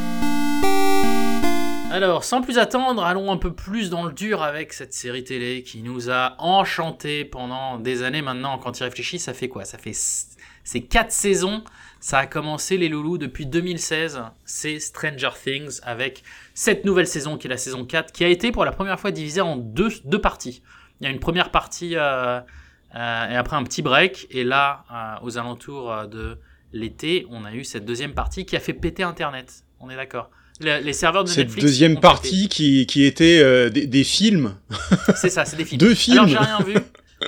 Alors, 1.95 2.25
sans 2.25 2.43
plus 2.43 2.59
attendre, 2.59 3.05
allons 3.05 3.31
un 3.31 3.37
peu 3.37 3.53
plus 3.55 3.89
dans 3.89 4.03
le 4.03 4.13
dur 4.13 4.43
avec 4.43 4.73
cette 4.73 4.93
série 4.93 5.23
télé 5.23 5.63
qui 5.63 5.81
nous 5.81 6.11
a 6.11 6.35
enchantés 6.41 7.25
pendant 7.25 7.79
des 7.79 8.03
années 8.03 8.21
maintenant. 8.21 8.59
Quand 8.59 8.81
il 8.81 8.83
réfléchit, 8.83 9.21
ça 9.21 9.33
fait 9.33 9.47
quoi? 9.49 9.65
Ça 9.65 9.79
fait 9.79 9.91
s- 9.91 10.31
c'est 10.65 10.81
quatre 10.81 11.13
saisons. 11.13 11.63
Ça 12.01 12.19
a 12.19 12.27
commencé 12.27 12.79
les 12.79 12.89
loulous 12.89 13.17
depuis 13.17 13.47
2016. 13.47 14.23
C'est 14.45 14.81
Stranger 14.81 15.31
Things 15.41 15.79
avec 15.85 16.25
cette 16.53 16.85
nouvelle 16.85 17.07
saison 17.07 17.39
qui 17.39 17.47
est 17.47 17.51
la 17.51 17.57
saison 17.59 17.85
4 17.85 18.11
qui 18.11 18.25
a 18.25 18.29
été 18.29 18.51
pour 18.51 18.65
la 18.65 18.73
première 18.73 18.99
fois 18.99 19.13
divisée 19.13 19.41
en 19.41 19.55
deux, 19.57 19.89
parties. 20.21 20.65
Il 21.01 21.05
y 21.05 21.07
a 21.07 21.11
une 21.13 21.21
première 21.21 21.53
partie 21.53 21.95
euh, 21.95 22.41
euh, 22.41 23.31
et 23.31 23.37
après 23.37 23.55
un 23.55 23.63
petit 23.63 23.83
break. 23.83 24.27
Et 24.31 24.43
là, 24.43 24.85
euh, 24.93 25.25
aux 25.25 25.39
alentours 25.39 26.09
de 26.09 26.41
l'été, 26.73 27.25
on 27.31 27.45
a 27.45 27.55
eu 27.55 27.63
cette 27.63 27.85
deuxième 27.85 28.15
partie 28.15 28.45
qui 28.47 28.57
a 28.57 28.61
fait 28.61 28.75
péter 28.75 29.05
Internet. 29.05 29.63
On 29.79 29.91
est 29.91 29.97
d'accord 29.97 30.29
Le- 30.61 30.81
les 30.83 30.93
serveurs 30.93 31.25
de 31.25 31.29
Cette 31.29 31.47
Netflix. 31.47 31.65
deuxième 31.65 32.01
partie 32.01 32.49
qui, 32.49 32.87
qui 32.87 33.05
était 33.05 33.41
euh, 33.43 33.71
des, 33.71 33.87
des 33.87 34.05
films. 34.05 34.55
C'est 35.17 35.31
ça, 35.31 35.45
c'est 35.45 35.57
des 35.57 35.65
films. 35.65 35.81
Deux 35.81 35.95
films. 35.95 36.19
Alors 36.19 36.29
j'ai 36.29 36.39
rien 36.39 36.61
vu. 36.61 36.75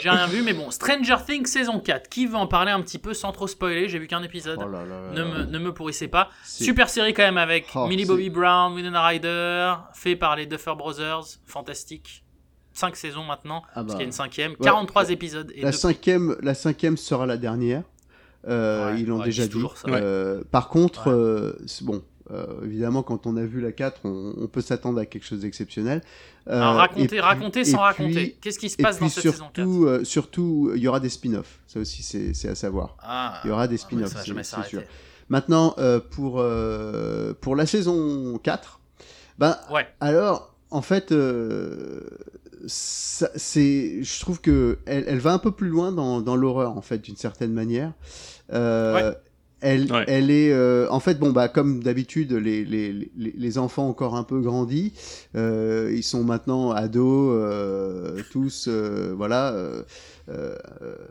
J'ai 0.03 0.11
rien 0.11 0.27
vu, 0.27 0.43
mais 0.43 0.53
bon, 0.53 0.71
Stranger 0.71 1.17
Things 1.27 1.47
saison 1.47 1.81
4. 1.81 2.09
Qui 2.11 2.27
veut 2.27 2.37
en 2.37 2.47
parler 2.47 2.71
un 2.71 2.81
petit 2.83 2.99
peu 2.99 3.15
sans 3.15 3.33
trop 3.33 3.47
spoiler? 3.47 3.89
J'ai 3.89 3.99
vu 3.99 4.07
qu'un 4.07 4.23
épisode. 4.23 4.59
Oh 4.63 4.69
là 4.69 4.85
là 4.85 5.01
là 5.01 5.11
Ne 5.13 5.21
là. 5.23 5.39
me, 5.47 5.51
ne 5.51 5.59
me 5.59 5.73
pourrissez 5.73 6.07
pas. 6.09 6.29
Super 6.45 6.89
série 6.91 7.15
quand 7.15 7.23
même 7.23 7.39
avec 7.39 7.67
Oh, 7.75 7.87
Millie 7.89 8.05
Bobby 8.05 8.29
Brown, 8.31 8.75
Winona 8.75 9.05
Ryder, 9.07 9.75
fait 9.95 10.15
par 10.15 10.37
les 10.37 10.47
Duffer 10.47 10.75
Brothers. 10.77 11.25
Fantastique. 11.47 12.25
5 12.75 12.95
saisons 12.95 13.25
maintenant, 13.25 13.63
Ah 13.71 13.77
parce 13.77 13.87
bah. 13.87 13.93
qu'il 13.95 14.01
y 14.01 14.03
a 14.03 14.07
une 14.07 14.13
cinquième. 14.13 14.55
43 14.57 15.11
épisodes. 15.11 15.51
Et 15.55 15.63
La 15.63 15.71
deux- 15.71 15.77
cinquième, 15.79 16.37
la 16.43 16.53
cinquième 16.55 16.97
sera 16.99 17.25
la 17.25 17.39
dernière. 17.39 17.83
Euh, 18.49 18.93
Ouais, 18.93 19.01
ils 19.01 19.07
l'ont 19.07 19.19
ouais, 19.21 19.25
déjà 19.25 19.47
dit. 19.47 19.59
ça. 19.77 19.89
Euh, 19.89 20.43
par 20.53 20.69
contre, 20.69 21.07
Ouais. 21.09 21.13
euh, 21.17 21.53
c'est 21.67 21.85
bon. 21.85 22.03
Euh, 22.31 22.65
évidemment, 22.65 23.03
quand 23.03 23.27
on 23.27 23.37
a 23.37 23.45
vu 23.45 23.61
la 23.61 23.73
4, 23.73 24.01
on, 24.05 24.35
on 24.37 24.47
peut 24.49 24.61
s'attendre 24.61 24.99
à 25.01 25.07
quelque 25.07 25.25
chose 25.25 25.41
d'exceptionnel. 25.41 26.03
Euh, 26.49 26.61
racontez 26.61 27.61
et 27.61 27.65
sans 27.65 27.79
raconter. 27.79 28.37
Qu'est-ce 28.41 28.59
qui 28.59 28.69
se 28.71 28.77
passe 28.77 28.99
dans 29.01 29.09
cette 29.09 29.23
saison 29.23 29.45
4 29.53 29.55
surtout, 29.67 29.85
euh, 29.87 30.05
surtout, 30.05 30.73
il 30.75 30.83
y 30.83 30.89
aura 30.89 31.01
des 31.01 31.09
spin-offs. 31.09 31.61
Ça 31.67 31.81
aussi, 31.81 32.03
c'est 32.03 32.49
à 32.49 32.55
savoir. 32.55 32.97
Ah, 33.03 33.41
il 33.45 33.49
y 33.49 33.51
aura 33.51 33.67
des 33.69 33.75
ouais, 33.75 33.79
spin-offs, 33.79 34.13
ça 34.25 34.33
va 34.35 34.43
c'est- 34.43 34.69
sûr. 34.69 34.83
Maintenant, 35.29 35.75
euh, 35.79 35.99
pour, 36.01 36.39
euh, 36.41 37.33
pour 37.41 37.57
la 37.57 37.67
saison 37.67 38.39
4, 38.39 38.81
ben, 39.39 39.57
Ouais. 39.73 39.87
alors, 40.01 40.55
en 40.71 40.83
fait, 40.83 41.13
c'est, 42.67 44.03
je 44.03 44.21
trouve 44.21 44.41
que 44.41 44.79
elle, 44.87 45.05
elle 45.07 45.19
va 45.19 45.33
un 45.33 45.39
peu 45.39 45.51
plus 45.53 45.69
loin 45.69 45.93
dans, 45.93 46.21
dans 46.21 46.37
l'horreur, 46.37 46.77
en 46.77 46.83
fait, 46.83 46.99
d'une 46.99 47.17
certaine 47.17 47.53
manière. 47.53 47.93
Euh, 48.53 49.13
Elle, 49.67 49.91
Ouais. 49.93 50.05
elle 50.07 50.31
est, 50.31 50.53
euh, 50.53 50.87
en 50.91 51.01
fait, 51.01 51.19
bon 51.19 51.31
bah 51.33 51.49
comme 51.49 51.83
d'habitude, 51.83 52.33
les, 52.33 52.65
les, 52.65 52.93
les, 52.93 53.35
les 53.37 53.59
enfants 53.59 53.87
ont 53.87 53.91
encore 53.91 54.15
un 54.17 54.23
peu 54.25 54.41
grandi, 54.41 54.93
euh, 55.35 55.93
ils 55.95 56.03
sont 56.05 56.23
maintenant 56.25 56.71
ados, 56.71 57.31
euh, 57.35 58.21
tous, 58.33 58.67
euh, 58.69 59.13
voilà. 59.17 59.55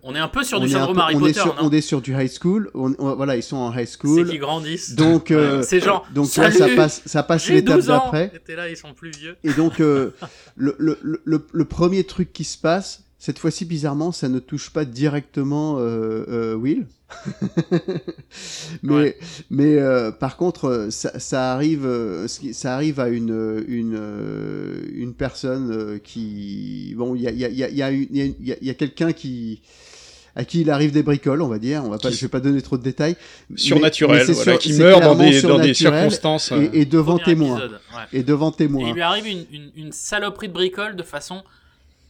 On 0.04 0.14
est 0.16 0.20
un 0.20 0.28
peu 0.28 0.44
sur 0.44 0.60
du 0.60 0.70
syndrome 0.70 0.96
peu- 0.96 1.02
Harry 1.02 1.16
on 1.16 1.20
Potter, 1.20 1.32
est 1.32 1.42
sur, 1.42 1.56
non 1.56 1.62
on 1.64 1.70
est 1.72 1.82
sur 1.82 2.02
du 2.02 2.14
high 2.14 2.30
school, 2.32 2.70
on, 2.74 2.94
on- 3.00 3.16
voilà, 3.16 3.36
ils 3.38 3.44
sont 3.44 3.56
en 3.58 3.72
high 3.74 3.86
C'est 3.86 3.98
school, 3.98 4.30
qu'ils 4.30 4.40
grandissent. 4.40 4.96
donc 4.96 5.32
euh, 5.32 5.62
c'est 5.64 5.80
genre, 5.80 6.06
donc 6.14 6.36
là, 6.36 6.52
ça 6.52 6.68
passe, 6.76 7.02
ça 7.06 7.24
passe 7.24 7.48
l'étape 7.50 7.78
12 7.78 7.90
ans. 7.90 7.94
d'après. 8.12 8.32
Là, 8.56 8.70
ils 8.70 8.78
sont 8.78 8.94
plus 8.94 9.12
vieux. 9.12 9.36
Et 9.44 9.54
donc, 9.54 9.80
euh, 9.80 10.12
le, 10.56 10.76
le, 10.78 10.98
le, 11.02 11.46
le 11.52 11.66
premier 11.66 12.04
truc 12.04 12.34
qui 12.34 12.44
se 12.44 12.58
passe, 12.58 13.04
cette 13.20 13.40
fois-ci, 13.40 13.66
bizarrement, 13.66 14.12
ça 14.12 14.30
ne 14.30 14.40
touche 14.40 14.70
pas 14.70 14.86
directement 14.86 15.78
euh, 15.80 16.26
euh, 16.30 16.56
Will. 16.56 16.86
Mais 18.84 18.94
Ouais. 18.94 19.18
mais 19.50 19.78
euh, 19.78 20.12
par 20.12 20.38
contre, 20.38 20.66
euh, 20.66 20.90
ça, 20.90 21.18
ça 21.20 21.54
arrive, 21.54 21.86
euh, 21.86 22.28
ça 22.28 22.76
arrive 22.76 23.00
à 23.00 23.08
une 23.10 23.64
une 23.68 24.00
une 24.94 25.14
personne 25.14 26.00
qui 26.04 26.94
bon, 26.98 27.16
il 27.16 27.22
y 27.24 27.28
a 27.28 27.32
il 27.32 27.40
y 27.40 27.46
a 27.46 27.50
il 27.50 27.58
y 27.58 27.64
a 27.64 27.70
il 27.70 27.78
y 27.78 27.84
a 27.84 27.90
une- 27.92 28.08
il 28.12 28.18
y 28.18 28.22
a- 28.22 28.26
il 28.26 28.48
y 28.48 28.52
a- 28.52 28.58
il 28.62 28.68
y 28.68 28.70
a 28.70 28.74
quelqu'un 28.74 29.14
qui 29.14 29.62
à 30.38 30.44
qui 30.44 30.62
il 30.62 30.70
arrive 30.70 30.92
des 30.92 31.02
bricoles, 31.02 31.42
on 31.42 31.48
va 31.48 31.60
dire. 31.60 31.82
On 31.86 31.90
va 31.90 31.98
pas, 31.98 32.10
Qui- 32.10 32.18
je 32.18 32.22
vais 32.24 32.28
pas 32.30 32.42
donner 32.42 32.62
trop 32.62 32.78
de 32.78 32.84
détails. 32.84 33.16
Mais- 33.50 33.58
Surnaturel, 33.58 34.26
mais 34.28 34.34
voilà, 34.34 34.52
sur- 34.52 34.60
qui 34.60 34.74
meurt 34.74 35.02
dans 35.02 35.16
des, 35.16 35.42
dans 35.42 35.60
des 35.60 35.74
circonstances. 35.74 36.52
et, 36.52 36.82
et 36.82 36.86
devant 36.86 37.18
témoin. 37.20 37.58
ouais. 37.58 37.70
Et 38.12 38.22
devant 38.22 38.52
Et 38.52 38.56
témoin. 38.56 38.90
il 38.90 38.94
lui 38.96 39.02
arrive 39.02 39.28
une, 39.28 39.46
une, 39.54 39.72
une 39.78 39.92
saloperie 39.94 40.50
de 40.50 40.54
bricole 40.54 40.98
de 40.98 41.04
façon 41.04 41.42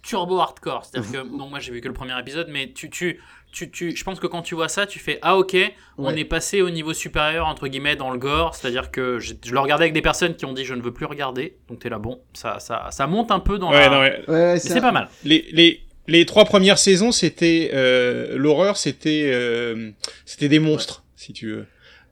turbo 0.05 0.39
hardcore. 0.39 0.85
C'est-à-dire 0.85 1.11
que, 1.23 1.27
bon, 1.27 1.47
moi 1.49 1.59
j'ai 1.59 1.71
vu 1.71 1.81
que 1.81 1.87
le 1.87 1.93
premier 1.93 2.17
épisode, 2.19 2.47
mais 2.49 2.71
tu, 2.73 2.89
tu, 2.89 3.19
tu, 3.51 3.71
tu, 3.71 3.95
je 3.95 4.03
pense 4.03 4.19
que 4.19 4.27
quand 4.27 4.41
tu 4.41 4.53
vois 4.53 4.67
ça, 4.67 4.85
tu 4.85 4.99
fais 4.99 5.17
Ah, 5.21 5.37
ok, 5.37 5.55
on 5.97 6.05
Ouais. 6.07 6.19
est 6.19 6.25
passé 6.25 6.61
au 6.61 6.69
niveau 6.69 6.93
supérieur, 6.93 7.47
entre 7.47 7.67
guillemets, 7.67 7.95
dans 7.95 8.11
le 8.11 8.17
gore. 8.19 8.53
C'est-à-dire 8.55 8.91
que 8.91 9.19
je, 9.19 9.33
je 9.43 9.51
le 9.53 9.59
regardais 9.59 9.85
avec 9.85 9.93
des 9.93 10.01
personnes 10.01 10.35
qui 10.35 10.45
ont 10.45 10.53
dit 10.53 10.63
Je 10.65 10.73
ne 10.75 10.81
veux 10.81 10.93
plus 10.93 11.05
regarder. 11.05 11.57
Donc 11.69 11.79
t'es 11.79 11.89
là, 11.89 11.97
bon, 11.99 12.21
ça, 12.33 12.59
ça, 12.59 12.87
ça 12.91 13.07
monte 13.07 13.31
un 13.31 13.39
peu 13.39 13.57
dans 13.57 13.71
ouais, 13.71 13.79
la. 13.79 13.89
non, 13.89 13.99
ouais. 14.01 14.23
Mais 14.27 14.59
c'est 14.59 14.81
pas 14.81 14.91
mal. 14.91 15.09
Les, 15.23 15.45
les, 15.51 15.81
les 16.07 16.25
trois 16.25 16.45
premières 16.45 16.77
saisons, 16.77 17.11
c'était 17.11 17.71
euh, 17.73 18.37
l'horreur, 18.37 18.77
c'était 18.77 19.29
euh, 19.33 19.91
c'était 20.25 20.49
des 20.49 20.59
monstres, 20.59 21.03
si 21.15 21.33
tu 21.33 21.49
veux. 21.51 21.65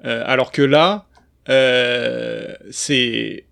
Euh, 0.06 0.24
alors 0.26 0.52
que 0.52 0.62
là, 0.64 1.06
euh, 1.50 2.54
c'est 2.72 3.46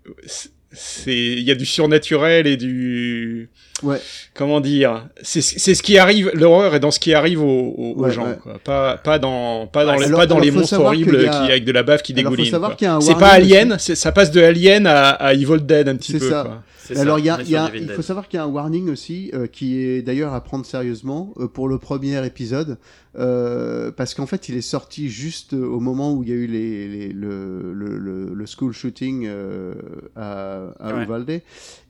c'est 0.74 1.14
il 1.16 1.42
y 1.44 1.52
a 1.52 1.56
du 1.56 1.66
surnaturel 1.66 2.48
et 2.48 2.58
du 2.58 3.50
Ouais. 3.84 4.00
comment 4.36 4.62
dire 4.62 5.08
c'est 5.24 5.42
c'est 5.42 5.74
ce 5.74 5.82
qui 5.82 5.98
arrive 5.98 6.30
l'horreur 6.36 6.76
est 6.76 6.80
dans 6.80 6.92
ce 6.92 7.00
qui 7.00 7.14
arrive 7.16 7.42
aux, 7.42 7.74
aux, 7.76 7.94
Ouais, 8.04 8.12
gens 8.12 8.28
ouais. 8.28 8.38
quoi. 8.42 8.60
pas 8.64 8.98
pas 8.98 9.18
dans 9.18 9.66
pas 9.68 9.86
dans 9.86 9.96
les, 9.96 10.06
alors- 10.06 10.20
pas 10.20 10.28
dans 10.28 10.36
alors 10.36 10.46
les 10.46 10.52
monstres 10.52 10.80
horribles 10.80 11.16
a- 11.28 11.30
qui 11.30 11.52
avec 11.52 11.66
de 11.66 11.72
la 11.72 11.82
bave 11.84 12.02
qui 12.04 12.14
Alors, 12.14 12.26
faut 12.26 12.30
dégouline 12.36 12.52
savoir 12.52 12.72
quoi. 12.72 12.76
qu'il 12.78 12.86
y 12.86 12.90
a 12.90 12.96
un 12.96 13.02
c'est 13.02 13.16
pas 13.16 13.30
Alien 13.30 13.78
c'est 13.80 13.96
ça 13.96 14.12
passe 14.12 14.30
de 14.32 14.40
Alien 14.42 14.86
à, 14.86 15.10
à 15.10 15.34
Evil 15.34 15.62
Dead 15.62 15.90
un 15.90 15.96
petit 15.96 16.12
C'est 16.14 16.20
peu 16.20 16.30
ça. 16.30 16.44
quoi. 16.44 16.64
Ça, 16.94 17.00
Alors, 17.00 17.20
il, 17.20 17.26
y 17.26 17.30
a, 17.30 17.38
il, 17.42 17.50
y 17.50 17.56
a- 17.56 17.72
faut 17.96 18.02
savoir 18.02 18.28
qu'il 18.28 18.38
y 18.38 18.42
a 18.42 18.44
un 18.44 18.48
warning 18.48 18.90
aussi, 18.90 19.30
euh, 19.34 19.46
qui 19.48 19.82
est 19.82 20.02
d'ailleurs 20.02 20.34
à 20.34 20.44
prendre 20.44 20.66
sérieusement 20.66 21.32
euh, 21.40 21.48
pour 21.48 21.70
le 21.70 21.78
premier 21.78 22.26
épisode, 22.26 22.80
euh, 23.18 23.92
parce 23.92 24.14
qu'en 24.14 24.26
fait, 24.26 24.50
il 24.50 24.58
est 24.58 24.62
sorti 24.62 25.08
juste 25.08 25.54
au 25.54 25.80
moment 25.80 26.12
où 26.12 26.24
il 26.24 26.30
y 26.30 26.32
a 26.34 26.36
eu 26.36 26.48
les, 26.48 26.88
les- 26.90 27.14
le, 27.14 27.72
le, 27.74 27.98
le, 27.98 28.34
le 28.34 28.46
school 28.46 28.74
shooting 28.74 29.26
euh, 29.28 29.74
à, 30.18 30.51
à 30.80 30.96
Ouais. 30.96 31.04
Uvalde. 31.04 31.42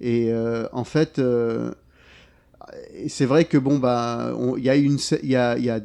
Et 0.02 0.32
euh, 0.32 0.68
en 0.72 0.84
fait, 0.84 1.20
euh, 1.20 1.72
c'est 3.08 3.26
vrai 3.26 3.46
que 3.46 3.58
bon, 3.58 3.80
bah, 3.80 4.34
il 4.58 4.64
y 4.64 4.70
a 4.70 4.76
une, 4.76 4.98
y 5.24 5.36
a, 5.36 5.58
y 5.58 5.70
a 5.70 5.80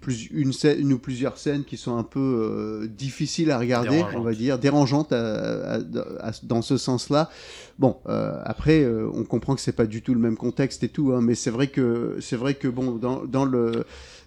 plus, 0.00 0.26
une, 0.30 0.52
scène, 0.52 0.80
une 0.80 0.92
ou 0.92 0.98
plusieurs 0.98 1.38
scènes 1.38 1.64
qui 1.64 1.76
sont 1.76 1.96
un 1.96 2.02
peu 2.02 2.18
euh, 2.20 2.86
difficiles 2.86 3.50
à 3.50 3.58
regarder, 3.58 4.02
on 4.14 4.20
va 4.20 4.32
dire, 4.32 4.58
dérangeantes 4.58 5.12
à- 5.12 5.74
à- 5.74 5.78
à- 6.20 6.32
dans 6.42 6.62
ce 6.62 6.76
sens-là. 6.76 7.30
Bon, 7.78 7.96
euh, 8.08 8.40
après, 8.44 8.82
euh, 8.82 9.08
on 9.14 9.24
comprend 9.24 9.54
que 9.54 9.60
c'est 9.60 9.72
pas 9.72 9.86
du 9.86 10.02
tout 10.02 10.14
le 10.14 10.20
même 10.20 10.36
contexte 10.36 10.82
et 10.84 10.88
tout, 10.88 11.12
hein, 11.12 11.20
mais 11.22 11.34
c'est 11.34 11.50
vrai 11.50 11.68
que 11.68 12.16
c'est 12.20 12.36
vrai 12.36 12.54
que 12.54 12.68
bon, 12.68 12.92
dans, 12.92 13.24
dans 13.24 13.44
le 13.44 13.84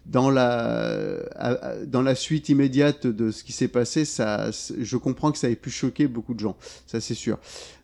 dans 0.08 0.30
la 0.32 1.18
dans 1.86 2.02
la 2.02 2.16
suite 2.16 2.50
immédiate 2.50 3.06
de 3.08 3.32
ce 3.32 3.44
qui 3.44 3.52
s'est 3.54 3.68
passé, 3.68 4.04
ça, 4.06 4.50
je 4.80 4.98
comprends 4.98 5.32
que 5.32 5.38
ça 5.38 5.50
ait 5.50 5.56
pu 5.56 5.70
choquer 5.70 6.08
beaucoup 6.08 6.34
de 6.34 6.40
gens, 6.40 6.56
ça 6.88 7.00
c'est 7.00 7.14
sûr. 7.14 7.38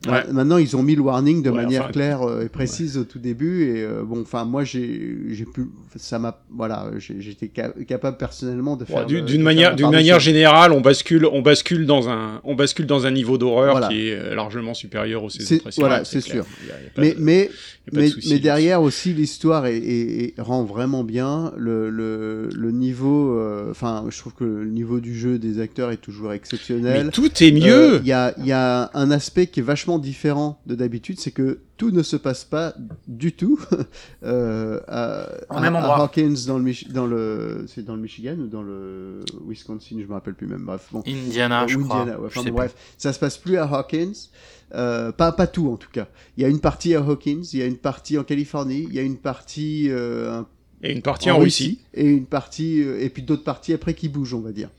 Ouais. 0.05 0.11
Ma- 0.27 0.33
Maintenant, 0.33 0.57
ils 0.57 0.75
ont 0.75 0.83
mis 0.83 0.95
le 0.95 1.01
warning 1.01 1.41
de 1.43 1.49
Ouais, 1.49 1.55
manière 1.63 1.83
enfin, 1.83 1.91
claire 1.91 2.21
euh, 2.23 2.43
et 2.45 2.49
précise 2.49 2.97
au 2.97 3.03
tout 3.03 3.17
début, 3.19 3.63
et 3.65 3.83
euh, 3.83 4.03
bon, 4.03 4.21
enfin, 4.21 4.45
moi, 4.45 4.63
j'ai 4.63 5.17
j'ai 5.31 5.45
pu, 5.45 5.67
ça 5.95 6.19
m'a, 6.19 6.39
voilà, 6.51 6.91
j'étais 6.97 7.49
ca- 7.55 7.73
capable 7.87 8.17
personnellement 8.17 8.75
de 8.77 8.85
faire. 8.85 9.05
d'une 9.05 9.41
manière 9.43 9.75
d'une 9.75 9.89
manière 9.91 10.19
générale 10.19 10.71
on 10.71 10.81
bascule 10.81 11.25
on 11.25 11.41
bascule 11.41 11.85
dans 11.85 12.09
un 12.09 12.41
on 12.43 12.55
bascule 12.55 12.85
dans 12.87 13.05
un 13.05 13.11
niveau 13.11 13.37
d'horreur 13.37 13.71
Voilà. 13.73 13.87
qui 13.89 14.07
est 14.09 14.13
euh, 14.15 14.35
largement 14.35 14.73
supérieur 14.73 15.23
aux 15.23 15.29
saisons 15.29 15.57
précédentes 15.59 15.87
voilà, 15.89 16.05
c'est 16.05 16.21
sûr. 16.21 16.45
Il 16.63 16.67
y 16.67 16.71
a- 16.71 16.75
il 16.79 16.83
y 16.83 16.87
a 16.87 16.89
pas 16.89 17.01
Mais, 17.01 17.13
de- 17.13 17.19
mais, 17.19 17.49
de 17.91 18.29
mais, 18.29 18.39
derrière 18.39 18.81
aussi, 18.81 19.13
l'histoire 19.13 19.65
est, 19.65 19.77
est- 19.77 20.23
est- 20.37 20.41
rend 20.41 20.63
vraiment 20.63 21.03
bien. 21.03 21.53
Le, 21.57 21.89
le, 21.89 22.06
le 22.53 22.71
niveau, 22.71 23.37
euh, 23.37 23.71
enfin, 23.71 24.05
je 24.09 24.17
trouve 24.17 24.33
que 24.33 24.43
le 24.43 24.65
niveau 24.69 24.99
du 24.99 25.17
jeu 25.17 25.37
des 25.39 25.59
acteurs 25.59 25.91
est 25.91 25.97
toujours 25.97 26.33
exceptionnel. 26.33 27.05
mais 27.05 27.11
tout 27.11 27.31
est 27.43 27.51
mieux 27.51 27.95
Euh, 27.95 27.99
Il 28.01 28.07
y, 28.07 28.11
a, 28.13 28.33
il 28.37 28.45
y 28.45 28.51
a 28.51 28.89
un 28.93 29.11
aspect 29.11 29.47
qui 29.47 29.59
est 29.59 29.63
vachement 29.63 29.99
différent 29.99 30.59
de 30.65 30.75
d'habitude, 30.75 31.19
c'est 31.19 31.31
que 31.31 31.59
tout 31.77 31.91
ne 31.91 32.01
se 32.03 32.15
passe 32.15 32.43
pas 32.43 32.73
du 33.07 33.31
tout 33.33 33.59
euh, 34.23 34.79
à, 34.87 35.27
Au 35.49 35.57
à- 35.57 35.61
même 35.61 35.75
à 35.75 35.79
endroit. 35.79 36.03
Hawkins 36.03 36.33
dans 36.47 36.57
le, 36.57 36.63
Mich- 36.63 36.91
dans 36.91 37.05
le, 37.05 37.65
c'est 37.67 37.85
dans 37.85 37.95
le 37.95 38.01
Michigan 38.01 38.35
ou 38.39 38.47
dans 38.47 38.63
le 38.63 39.19
Wisconsin, 39.47 39.97
je 39.99 40.05
me 40.07 40.13
rappelle 40.13 40.33
plus 40.33 40.47
même. 40.47 40.63
Bref, 40.65 40.87
bon. 40.91 41.03
Indiana, 41.07 41.63
Euh, 41.63 41.67
je 41.67 41.77
crois. 41.77 42.01
Indiana, 42.01 42.19
ouais, 42.19 42.27
Je 42.31 42.39
enfin, 42.39 42.43
sais 42.43 42.51
bon, 42.51 42.57
bref, 42.57 42.75
ça 42.97 43.13
se 43.13 43.19
passe 43.19 43.37
plus 43.37 43.57
à 43.57 43.65
Hawkins. 43.65 44.13
Euh, 44.75 45.11
pas, 45.13 45.31
pas 45.31 45.47
tout 45.47 45.69
en 45.71 45.77
tout 45.77 45.89
cas. 45.91 46.07
Il 46.35 46.41
y 46.43 46.45
a 46.45 46.49
une 46.49 46.59
partie 46.59 46.93
à 46.93 46.99
Hawkins, 46.99 47.43
il 47.53 47.59
y 47.59 47.61
a 47.61 47.65
une 47.65 47.77
partie 47.77 48.17
en 48.17 48.23
Californie, 48.23 48.85
il 48.89 48.93
y 48.93 48.99
a 48.99 49.01
une 49.03 49.15
partie 49.17 49.87
euh, 49.89 50.39
un- 50.39 50.47
et 50.83 50.91
une 50.91 51.01
partie 51.01 51.31
en, 51.31 51.39
Russie 51.39 51.79
et 51.93 52.05
une 52.05 52.25
partie 52.25 52.81
euh, 52.83 53.01
et 53.01 53.09
puis 53.09 53.23
d'autres 53.23 53.43
parties 53.43 53.73
après 53.73 53.93
qui 53.93 54.09
bougent, 54.09 54.33
on 54.35 54.41
va 54.41 54.51
dire. 54.51 54.69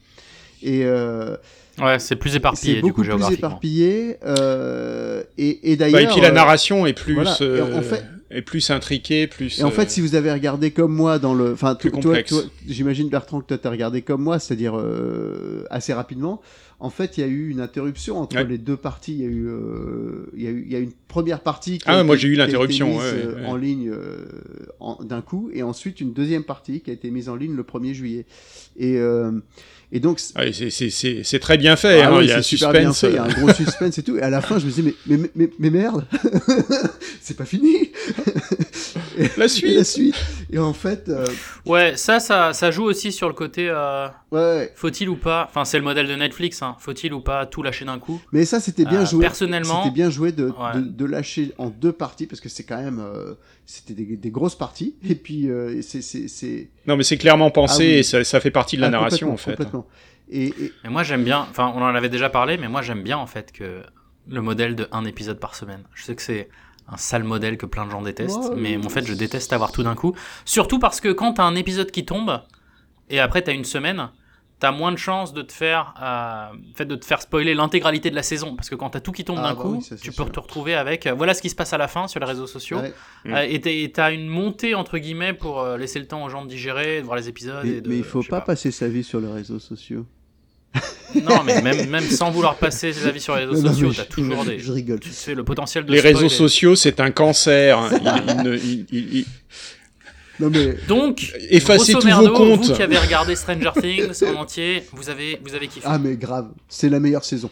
Et 0.62 0.84
euh. 0.84 1.36
Ouais, 1.80 1.98
c'est 2.00 2.16
plus 2.16 2.34
éparpillé 2.34 2.72
c'est 2.72 2.76
du 2.76 2.82
beaucoup 2.82 3.02
coup 3.04 3.08
plus 3.16 3.34
éparpillé. 3.34 4.16
euh, 4.26 5.22
et, 5.38 5.72
et 5.72 5.76
Bah, 5.76 5.84
d'ailleurs. 5.90 6.10
et 6.10 6.12
puis 6.12 6.20
la 6.20 6.32
narration 6.32 6.86
est 6.86 6.92
plus 6.92 7.14
voilà, 7.14 7.36
et 7.38 7.42
euh, 7.44 7.78
en 7.78 7.82
fait- 7.82 8.04
est 8.30 8.42
plus 8.42 8.68
intriquée 8.70 9.26
plus 9.26 9.58
Et 9.60 9.62
en 9.62 9.68
euh, 9.68 9.70
fait, 9.70 9.88
si 9.90 10.00
vous 10.00 10.14
avez 10.16 10.30
regardé 10.32 10.70
comme 10.72 10.92
moi 10.92 11.18
dans 11.18 11.34
le, 11.34 11.52
enfin, 11.52 11.74
Plus 11.76 11.90
toi, 11.90 12.00
complexe. 12.02 12.30
toi, 12.30 12.42
j'imagine 12.66 13.08
Bertrand 13.08 13.40
que 13.40 13.46
toi 13.46 13.58
t'as 13.58 13.70
regardé 13.70 14.02
comme 14.02 14.22
moi, 14.22 14.38
c'est-à-dire 14.40 14.76
euh, 14.76 15.64
assez 15.70 15.92
rapidement. 15.94 16.42
En 16.80 16.90
fait, 16.90 17.16
il 17.16 17.20
y 17.22 17.24
a 17.24 17.26
eu 17.26 17.48
une 17.50 17.60
interruption 17.60 18.18
entre 18.18 18.36
Ouais. 18.36 18.44
les 18.44 18.58
deux 18.58 18.76
parties. 18.76 19.14
Il 19.14 19.20
y 19.20 19.24
a 19.24 19.28
eu, 19.28 19.46
euh, 19.48 20.30
il 20.36 20.42
y 20.42 20.46
a 20.46 20.50
eu, 20.50 20.62
il 20.66 20.72
y 20.72 20.76
a 20.76 20.78
une 20.80 20.92
première 21.08 21.40
partie. 21.40 21.78
Qui 21.78 21.84
Ah, 21.86 21.98
a 22.00 22.02
moi, 22.04 22.16
j'ai 22.16 22.28
eu 22.28 22.34
l'interruption, 22.34 22.98
ouais, 22.98 23.04
ouais. 23.04 23.46
en 23.46 23.56
ligne 23.56 23.88
euh, 23.90 24.26
d'un 24.96 25.22
coup, 25.22 25.50
et 25.52 25.62
ensuite 25.62 26.00
une 26.00 26.12
deuxième 26.12 26.44
partie 26.44 26.80
qui 26.80 26.90
a 26.90 26.92
été 26.92 27.10
mise 27.10 27.28
en 27.28 27.36
ligne 27.36 27.54
le 27.54 27.62
1er 27.62 27.92
juillet. 27.92 28.26
Et 28.76 28.96
euh, 28.96 29.32
et 29.90 30.00
donc 30.00 30.20
ouais, 30.36 30.52
c'est- 30.52 31.38
très 31.38 31.56
bien 31.56 31.74
fait 31.76 32.02
ah 32.02 32.10
hein, 32.10 32.18
oui, 32.18 32.24
il 32.24 32.28
y 32.28 32.32
a 32.32 32.38
un 32.38 32.42
c'est 32.42 32.56
super 32.56 32.72
bien 32.72 32.92
suspense 32.92 33.00
fait, 33.00 33.10
il 33.10 33.14
y 33.14 33.18
a 33.18 33.24
un 33.24 33.40
gros 33.42 33.52
suspense 33.54 33.98
et 33.98 34.02
tout. 34.02 34.16
Et 34.18 34.22
à 34.22 34.30
la 34.30 34.42
fin, 34.42 34.58
je 34.58 34.66
me 34.66 34.70
disais, 34.70 34.82
mais, 34.82 35.16
mais, 35.16 35.30
mais, 35.34 35.50
mais 35.58 35.70
merde, 35.70 36.06
c'est 37.22 37.36
pas 37.36 37.46
fini. 37.46 37.90
La 39.36 39.48
suite. 39.48 39.74
la 39.76 39.84
suite. 39.84 40.14
Et 40.50 40.58
en 40.58 40.72
fait, 40.72 41.08
euh, 41.08 41.26
Ouais, 41.66 41.96
ça, 41.96 42.20
ça, 42.20 42.52
ça 42.54 42.70
joue 42.70 42.84
aussi 42.84 43.12
sur 43.12 43.28
le 43.28 43.34
côté 43.34 43.68
euh, 43.68 44.08
ouais, 44.32 44.72
faut-il 44.76 45.08
ou 45.08 45.16
pas. 45.16 45.46
Enfin, 45.48 45.64
c'est 45.66 45.76
le 45.78 45.84
modèle 45.84 46.06
de 46.08 46.14
Netflix. 46.14 46.62
Hein, 46.62 46.76
faut-il 46.78 47.12
ou 47.12 47.20
pas 47.20 47.44
tout 47.46 47.62
lâcher 47.62 47.84
d'un 47.84 47.98
coup? 47.98 48.20
mais 48.32 48.44
ça, 48.46 48.58
c'était 48.60 48.84
bien 48.86 49.02
Euh, 49.02 49.06
joué. 49.06 49.20
personnellement- 49.20 49.82
c'était 49.82 49.94
bien 49.94 50.08
joué 50.10 50.32
de, 50.32 50.46
Ouais. 50.46 50.74
de, 50.76 50.80
de 50.80 51.04
lâcher 51.04 51.52
en 51.58 51.68
deux 51.68 51.92
parties 51.92 52.26
parce 52.26 52.40
que 52.40 52.48
c'est 52.48 52.64
quand 52.64 52.82
même, 52.82 52.98
euh, 52.98 53.34
c'était 53.66 53.92
des, 53.94 54.16
des 54.16 54.30
grosses 54.30 54.54
parties. 54.56 54.94
Et 55.06 55.14
puis, 55.14 55.50
euh, 55.50 55.80
c'est, 55.82 56.68
non 56.86 56.96
mais 56.96 57.02
c'est 57.04 57.18
clairement 57.18 57.50
pensé 57.50 57.82
Ah 57.82 57.86
oui. 57.86 57.98
et 57.98 58.02
ça, 58.02 58.24
ça 58.24 58.40
fait 58.40 58.50
partie 58.50 58.76
de 58.76 58.80
la 58.80 58.88
Ah, 58.88 58.90
narration 58.90 59.32
en 59.32 59.36
fait 59.36 59.50
Complètement. 59.56 59.86
Et, 60.30 60.52
moi, 60.88 61.02
j'aime 61.04 61.24
bien. 61.24 61.46
Enfin, 61.50 61.72
on 61.74 61.80
en 61.82 61.94
avait 61.94 62.10
déjà 62.10 62.28
parlé, 62.28 62.58
mais 62.58 62.68
moi, 62.68 62.82
j'aime 62.82 63.02
bien 63.02 63.16
en 63.16 63.26
fait 63.26 63.50
que 63.52 63.82
le 64.28 64.42
modèle 64.42 64.76
de 64.76 64.86
un 64.92 65.04
épisode 65.06 65.40
par 65.40 65.54
semaine. 65.54 65.82
Je 65.94 66.04
sais 66.04 66.14
que 66.14 66.20
c'est 66.22 66.48
un 66.90 66.96
sale 66.96 67.24
modèle 67.24 67.56
que 67.58 67.66
plein 67.66 67.84
de 67.86 67.90
gens 67.90 68.02
détestent, 68.02 68.50
Ouais, 68.50 68.56
mais 68.56 68.76
en 68.84 68.88
fait, 68.88 69.04
je 69.06 69.12
déteste 69.14 69.52
avoir 69.52 69.72
tout 69.72 69.82
d'un 69.82 69.94
coup. 69.94 70.14
Surtout 70.44 70.78
parce 70.78 71.00
que 71.00 71.08
quand 71.12 71.34
t'as 71.34 71.44
un 71.44 71.54
épisode 71.54 71.90
qui 71.90 72.04
tombe 72.04 72.40
et 73.10 73.20
après 73.20 73.42
t'as 73.42 73.52
une 73.52 73.64
semaine, 73.64 74.08
t'as 74.58 74.72
moins 74.72 74.90
de 74.90 74.96
chances 74.96 75.32
de 75.32 75.42
te 75.42 75.52
faire, 75.52 75.94
euh, 76.02 76.48
en 76.72 76.74
fait, 76.74 76.84
de 76.86 76.96
te 76.96 77.04
faire 77.04 77.22
spoiler 77.22 77.54
l'intégralité 77.54 78.10
de 78.10 78.14
la 78.16 78.24
saison. 78.24 78.56
Parce 78.56 78.68
que 78.70 78.74
quand 78.74 78.90
t'as 78.90 79.00
tout 79.00 79.12
qui 79.12 79.24
tombe 79.24 79.36
Ah 79.38 79.50
d'un 79.50 79.54
bah 79.54 79.60
coup, 79.62 79.74
oui, 79.76 79.82
ça, 79.82 79.96
c'est 79.96 80.02
tu 80.02 80.10
peux 80.10 80.24
sûr. 80.24 80.32
te 80.32 80.40
retrouver 80.40 80.74
avec 80.74 81.06
euh, 81.06 81.12
voilà 81.14 81.32
ce 81.34 81.42
qui 81.42 81.48
se 81.50 81.54
passe 81.54 81.72
à 81.72 81.78
la 81.78 81.86
fin 81.88 82.08
sur 82.08 82.18
les 82.20 82.26
réseaux 82.26 82.46
sociaux. 82.48 82.78
ouais. 82.78 82.92
Mm. 83.24 83.34
Euh, 83.34 83.46
et 83.48 83.60
t'as- 83.60 83.70
et 83.70 83.92
t'as 83.92 84.12
une 84.12 84.26
montée 84.26 84.74
entre 84.74 84.98
guillemets 84.98 85.32
pour 85.32 85.60
euh, 85.60 85.76
laisser 85.76 86.00
le 86.00 86.06
temps 86.08 86.24
aux 86.24 86.28
gens 86.28 86.42
de 86.44 86.48
digérer, 86.48 87.00
de 87.00 87.04
voir 87.06 87.16
les 87.16 87.28
épisodes. 87.28 87.64
mais, 87.64 87.70
et 87.70 87.80
de- 87.80 87.88
mais 87.88 87.98
il 87.98 88.04
faut 88.04 88.22
pas, 88.22 88.40
passer 88.40 88.70
sa 88.72 88.88
vie 88.88 89.04
sur 89.04 89.20
les 89.20 89.30
réseaux 89.30 89.58
sociaux. 89.60 90.06
Non, 91.24 91.42
mais 91.42 91.62
même, 91.62 91.88
même 91.88 92.04
sans 92.08 92.30
vouloir 92.30 92.56
passer 92.56 92.92
ses 92.92 93.06
avis 93.06 93.20
sur 93.20 93.34
les 93.34 93.46
réseaux 93.46 93.62
Non, 93.62 93.72
sociaux, 93.72 93.92
t'as 93.96 94.02
je- 94.04 94.08
toujours 94.08 94.44
des. 94.44 94.58
Je 94.58 94.70
rigole. 94.72 95.00
Tu 95.00 95.08
te 95.10 95.14
fais 95.14 95.34
le 95.34 95.42
potentiel 95.42 95.84
de 95.86 95.92
les 95.92 96.00
réseaux 96.00 96.26
et- 96.26 96.28
sociaux 96.28 96.76
c'est 96.76 97.00
un 97.00 97.10
cancer 97.10 97.78
hein. 97.78 97.90
Il- 97.92 98.34
il 98.36 98.42
ne- 98.42 98.56
il- 98.56 98.86
il- 98.92 99.16
il- 99.18 99.26
Non 100.38 100.50
mais 100.50 100.76
Donc, 100.86 101.32
Effacez 101.50 101.92
grosso 101.94 102.08
tous 102.08 102.14
vos 102.26 102.32
comptes. 102.32 102.66
Vous 102.66 102.74
qui 102.74 102.82
avez 102.82 102.98
regardé 102.98 103.34
Stranger 103.36 103.70
Things 103.80 104.22
en 104.28 104.40
entier, 104.42 104.84
vous 104.92 105.08
avez, 105.08 105.40
vous 105.42 105.54
avez 105.54 105.66
kiffé. 105.66 105.86
ah 105.88 105.98
mais 105.98 106.16
grave, 106.16 106.48
c'est 106.68 106.88
la 106.90 107.00
meilleure 107.00 107.24
saison. 107.24 107.50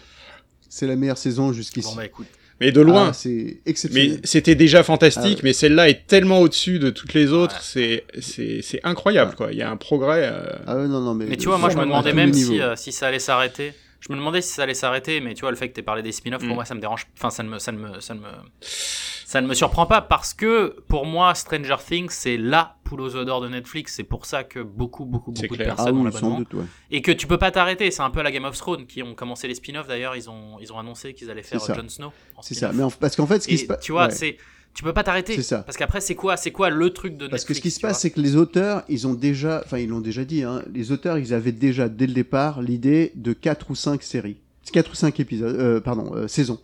C'est 0.69 0.87
la 0.87 0.95
meilleure 0.97 1.19
saison 1.19 1.53
jusqu'ici. 1.53 1.89
bon 1.89 1.95
bah 1.97 2.05
écoute. 2.05 2.27
Mais 2.61 2.73
de 2.73 2.81
loin 2.81 3.09
Ah, 3.09 3.13
c'est 3.13 3.29
mais 3.29 3.57
exceptionnel. 3.67 4.21
c'était 4.25 4.55
déjà 4.55 4.83
fantastique 4.83 5.23
Ah 5.25 5.29
ouais. 5.35 5.41
mais 5.45 5.53
celle-là 5.53 5.89
est 5.89 6.07
tellement 6.07 6.41
au-dessus 6.41 6.79
de 6.79 6.91
toutes 6.91 7.13
les 7.15 7.33
autres 7.33 7.57
Ouais. 7.57 7.61
c'est 7.63 8.05
c'est 8.21 8.61
c'est 8.63 8.81
incroyable 8.85 9.35
quoi 9.35 9.49
il 9.53 9.59
y 9.59 9.63
a 9.63 9.71
un 9.71 9.77
progrès 9.77 10.29
euh, 10.33 10.43
Ah 10.67 10.77
ouais, 10.77 10.89
non 10.89 11.01
non 11.01 11.15
mais. 11.15 11.27
Mais 11.27 11.37
tu 11.37 11.49
vois, 11.49 11.59
moi 11.59 11.69
je 11.71 11.77
me 11.77 11.83
demandais 11.85 12.13
même 12.13 12.33
si, 12.33 12.61
euh, 12.61 12.75
si 12.77 12.93
ça 12.93 13.09
allait 13.09 13.19
s'arrêter 13.19 13.73
je 14.01 14.13
me 14.13 14.17
demandais 14.19 14.41
si 14.43 14.53
ça 14.53 14.63
allait 14.65 14.75
s'arrêter, 14.75 15.21
mais 15.21 15.35
tu 15.35 15.41
vois, 15.43 15.51
le 15.51 15.57
fait 15.57 15.69
que 15.69 15.75
tu 15.75 15.83
parlé 15.83 16.03
des 16.03 16.13
spin-offs, 16.13 16.43
Mm. 16.43 16.47
pour 16.47 16.55
moi, 16.57 16.65
ça 16.65 16.75
me 16.75 16.81
dérange. 16.81 17.07
Enfin, 17.17 17.31
ça 17.31 17.43
ne 17.43 17.49
me, 17.49 17.59
ça 17.59 17.73
ne 17.73 17.79
me, 17.79 18.01
ça 18.01 18.15
ne 18.15 18.21
me, 18.21 18.27
ça 18.71 19.41
ne 19.41 19.47
me 19.47 19.55
surprend 19.55 19.87
pas 19.87 20.01
parce 20.01 20.35
que 20.35 20.77
pour 20.89 21.07
moi, 21.07 21.35
Stranger 21.35 21.77
Things, 21.85 22.09
c'est 22.11 22.37
la 22.37 22.77
poule 22.85 23.01
aux 23.01 23.25
d'or 23.25 23.41
de 23.41 23.49
Netflix. 23.49 23.95
C'est 23.95 24.05
pour 24.05 24.25
ça 24.27 24.45
que 24.45 24.61
beaucoup, 24.61 25.05
beaucoup, 25.05 25.33
beaucoup 25.33 25.47
de 25.49 25.55
clair. 25.55 25.73
Ah 25.73 25.77
personnes 25.77 25.99
oui, 25.99 26.05
l'abonnement. 26.05 26.39
ouais. 26.53 26.65
Et 26.91 27.03
que 27.03 27.11
tu 27.11 27.27
peux 27.27 27.39
pas 27.39 27.51
t'arrêter. 27.51 27.91
C'est 27.91 28.03
un 28.03 28.11
peu 28.11 28.21
à 28.21 28.23
la 28.23 28.31
Game 28.31 28.45
of 28.45 28.57
Thrones 28.57 28.87
qui 28.87 29.03
ont 29.03 29.15
commencé 29.15 29.49
les 29.49 29.55
spin-offs. 29.55 29.89
D'ailleurs, 29.89 30.15
ils 30.15 30.31
ont, 30.31 30.59
ils 30.61 30.73
ont 30.73 30.79
annoncé 30.79 31.13
qu'ils 31.15 31.31
allaient 31.31 31.43
faire. 31.43 31.59
Jon 31.61 31.89
Snow. 31.89 32.13
C'est 32.43 32.55
ça. 32.55 32.71
Mais 32.73 32.85
en- 32.85 32.91
parce 32.91 33.17
qu'en 33.17 33.27
fait, 33.27 33.41
ce 33.41 33.49
qui 33.49 33.59
se 33.59 33.67
passe. 33.67 33.81
tu 33.81 33.93
vois, 33.93 34.07
ouais. 34.07 34.11
c'est, 34.13 34.37
tu 34.77 34.85
peux 34.85 34.93
pas 34.93 35.03
t'arrêter. 35.03 35.35
C'est 35.35 35.43
ça. 35.43 35.63
Parce 35.63 35.77
qu'après, 35.77 36.01
c'est 36.01 36.15
quoi, 36.15 36.37
c'est 36.37 36.51
quoi 36.51 36.69
le 36.71 36.91
truc 36.91 37.17
de 37.17 37.27
Parce 37.27 37.45
que 37.45 37.53
Netflix 37.53 37.59
ce 37.59 37.63
qui 37.63 37.71
se 37.71 37.81
passe, 37.81 38.01
c'est 38.01 38.11
que 38.11 38.21
les 38.21 38.37
auteurs, 38.37 38.85
ils 38.89 39.07
ont 39.07 39.15
déjà, 39.15 39.63
enfin, 39.65 39.79
ils 39.79 39.89
l'ont 39.89 40.01
déjà 40.01 40.25
dit, 40.25 40.43
hein, 40.43 40.63
les 40.73 40.93
auteurs, 40.93 41.19
ils 41.19 41.33
avaient 41.33 41.51
déjà, 41.53 41.89
dès 41.89 42.07
le 42.07 42.13
départ, 42.13 42.61
l'idée 42.61 43.11
de 43.15 43.33
4 43.33 43.71
ou 43.71 43.75
5 43.75 44.03
séries. 44.03 44.37
4 44.73 44.93
ou 44.93 44.95
5 44.95 45.19
épisodes, 45.19 45.57
euh, 45.59 45.81
pardon, 45.81 46.13
euh, 46.15 46.29
saisons. 46.29 46.61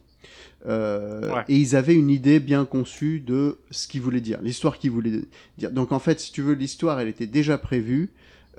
Euh, 0.66 1.32
Ouais. 1.32 1.42
Et 1.48 1.56
ils 1.56 1.74
avaient 1.74 1.94
une 1.94 2.10
idée 2.10 2.38
bien 2.38 2.64
conçue 2.66 3.18
de 3.20 3.58
ce 3.70 3.88
qu'ils 3.88 4.02
voulaient 4.02 4.20
dire, 4.20 4.38
l'histoire 4.42 4.78
qu'ils 4.78 4.90
voulaient 4.90 5.22
dire. 5.58 5.70
Donc 5.70 5.90
en 5.92 5.98
fait, 5.98 6.20
si 6.20 6.30
tu 6.32 6.42
veux, 6.42 6.52
l'histoire, 6.54 7.00
elle 7.00 7.08
était 7.08 7.26
déjà 7.26 7.56
prévue, 7.58 8.10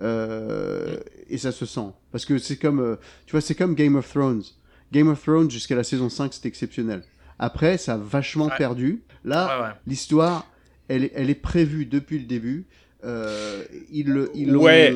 euh, 0.01 0.97
et 1.29 1.37
ça 1.37 1.51
se 1.51 1.65
sent. 1.65 1.91
Parce 2.11 2.25
que 2.25 2.37
c'est 2.39 2.57
comme, 2.57 2.79
euh, 2.79 2.95
tu 3.25 3.31
vois, 3.31 3.41
c'est 3.41 3.55
comme 3.55 3.75
Game 3.75 3.95
of 3.95 4.09
Thrones. 4.09 4.43
Game 4.91 5.07
of 5.07 5.21
Thrones, 5.21 5.49
jusqu'à 5.49 5.75
la 5.75 5.83
saison 5.83 6.09
5, 6.09 6.33
c'était 6.33 6.49
exceptionnel. 6.49 7.03
Après, 7.43 7.77
ça 7.77 7.93
a 7.95 7.97
vachement 7.97 8.45
Ouais. 8.45 8.57
perdu. 8.57 9.01
Là, 9.25 9.45
Ouais, 9.59 9.63
ouais. 9.65 9.71
l'histoire, 9.87 10.47
elle, 10.87 11.03
est- 11.05 11.11
elle 11.15 11.29
est 11.29 11.35
prévue 11.35 11.85
depuis 11.85 12.17
le 12.19 12.25
début. 12.25 12.65
Euh, 13.03 13.63
ils 13.91 14.07
le- 14.07 14.31
ils 14.33 14.49
l'ont- 14.49 14.61
Ouais. 14.63 14.93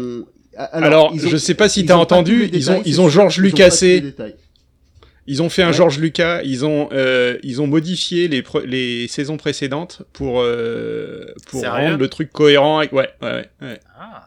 Alors, 0.55 0.83
Alors, 0.85 1.11
ils 1.13 1.25
ont- 1.25 1.29
je 1.29 1.35
sais 1.37 1.53
pas 1.55 1.67
si 1.69 1.81
pas 1.83 1.93
tous 1.95 1.99
entendu, 1.99 2.49
ils 2.53 2.71
ont, 2.71 2.81
ils 2.85 3.01
ont 3.01 3.09
Georges 3.09 3.39
détails. 3.41 4.35
Ils 5.29 5.41
ont 5.43 5.49
fait 5.49 5.61
un 5.61 5.67
Ouais. 5.67 5.73
George 5.73 5.99
Lucas, 5.99 6.41
ils 6.43 6.63
ont, 6.65 6.87
euh, 6.93 7.37
ils 7.43 7.61
ont 7.61 7.67
modifié 7.67 8.29
les, 8.29 8.41
les 8.65 9.07
saisons 9.09 9.35
précédentes 9.35 10.03
pour, 10.13 10.39
euh, 10.39 11.25
pour 11.47 11.59
Sérieux? 11.59 11.87
rendre 11.89 11.97
le 11.97 12.07
truc 12.07 12.31
cohérent. 12.31 12.79
Avec... 12.79 12.93
Ouais, 12.93 13.09
ouais, 13.21 13.29
ouais, 13.33 13.49
ouais. 13.61 13.79
Ah, 13.99 14.25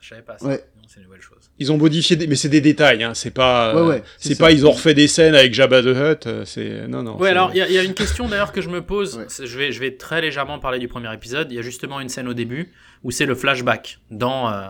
je 0.00 0.08
savais 0.08 0.22
pas 0.22 0.38
ça. 0.38 0.46
Ouais. 0.46 0.64
Non, 0.98 1.00
C'est 1.00 1.00
une 1.00 1.04
nouvelle 1.04 1.22
chose. 1.22 1.50
Ils 1.58 1.72
ont 1.72 1.78
modifié, 1.78 2.16
des... 2.16 2.26
mais 2.26 2.34
c'est 2.36 2.48
des 2.48 2.60
détails, 2.60 3.02
hein. 3.04 3.14
c'est 3.14 3.30
pas, 3.32 3.74
Ouais, 3.74 3.80
euh, 3.80 3.88
ouais, 3.88 4.02
c'est 4.18 4.34
c'est 4.34 4.38
pas, 4.38 4.52
ils 4.52 4.66
ont 4.66 4.70
refait 4.70 4.94
des 4.94 5.08
scènes 5.08 5.34
avec 5.34 5.52
Jabba 5.54 5.82
the 5.82 5.86
Hutt, 5.86 6.26
euh, 6.26 6.44
c'est, 6.44 6.86
non, 6.88 7.02
non. 7.02 7.16
Ouais, 7.18 7.30
alors 7.30 7.50
il 7.52 7.58
y, 7.58 7.62
a- 7.62 7.68
il 7.68 7.72
y 7.74 7.78
a 7.78 7.82
une 7.82 7.94
question 7.94 8.28
d'ailleurs 8.28 8.52
que 8.52 8.60
je 8.60 8.68
me 8.68 8.82
pose. 8.82 9.16
Ouais. 9.18 9.26
Je, 9.46 9.58
vais, 9.58 9.72
je 9.72 9.80
vais 9.80 9.96
très 9.96 10.20
légèrement 10.20 10.58
parler 10.58 10.78
du 10.78 10.88
premier 10.88 11.12
épisode. 11.12 11.48
Il 11.50 11.56
y 11.56 11.58
a 11.58 11.62
justement 11.62 12.00
une 12.00 12.08
scène 12.08 12.28
au 12.28 12.34
début 12.34 12.72
où 13.04 13.10
c'est 13.10 13.26
le 13.26 13.34
flashback 13.34 13.98
dans, 14.10 14.50
euh, 14.52 14.68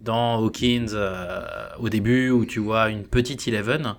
dans 0.00 0.38
Hawkins 0.44 0.86
euh, 0.92 1.40
au 1.78 1.88
début 1.88 2.30
où 2.30 2.44
tu 2.46 2.58
vois 2.60 2.88
une 2.90 3.04
petite 3.04 3.46
Eleven. 3.48 3.94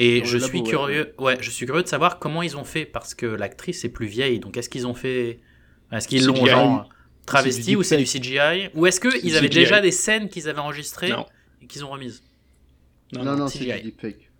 Et 0.00 0.20
Dans 0.20 0.26
je 0.26 0.38
suis 0.38 0.58
labo, 0.58 0.70
curieux, 0.70 1.12
ouais, 1.18 1.36
je 1.40 1.50
suis 1.50 1.66
curieux 1.66 1.82
de 1.82 1.88
savoir 1.88 2.18
comment 2.20 2.42
ils 2.42 2.56
ont 2.56 2.64
fait 2.64 2.84
parce 2.84 3.14
que 3.14 3.26
l'actrice 3.26 3.84
est 3.84 3.88
plus 3.88 4.06
vieille. 4.06 4.38
Donc 4.38 4.56
est-ce 4.56 4.68
qu'ils 4.68 4.86
ont 4.86 4.94
fait, 4.94 5.40
est-ce 5.92 6.06
qu'ils 6.06 6.24
l'ont 6.24 6.46
genre 6.46 6.88
travesti 7.28 7.76
ou 7.76 7.82
c'est 7.82 7.96
du. 7.96 8.04
CGI 8.04 8.70
ou 8.74 8.86
est-ce 8.86 9.00
qu'ils 9.00 9.36
avaient 9.36 9.48
CGI. 9.48 9.60
déjà 9.60 9.80
des 9.80 9.90
scènes 9.92 10.28
qu'ils 10.28 10.48
avaient 10.48 10.58
enregistrées 10.60 11.10
Non. 11.10 11.26
et 11.62 11.66
qu'ils 11.66 11.84
ont 11.84 11.90
remises 11.90 12.22
Non, 13.12 13.24
Non, 13.24 13.32
non. 13.32 13.36
non, 13.38 13.48
c'est 13.48 13.58
CGI. 13.60 13.74
du 13.82 13.82
deepfake. 13.90 14.30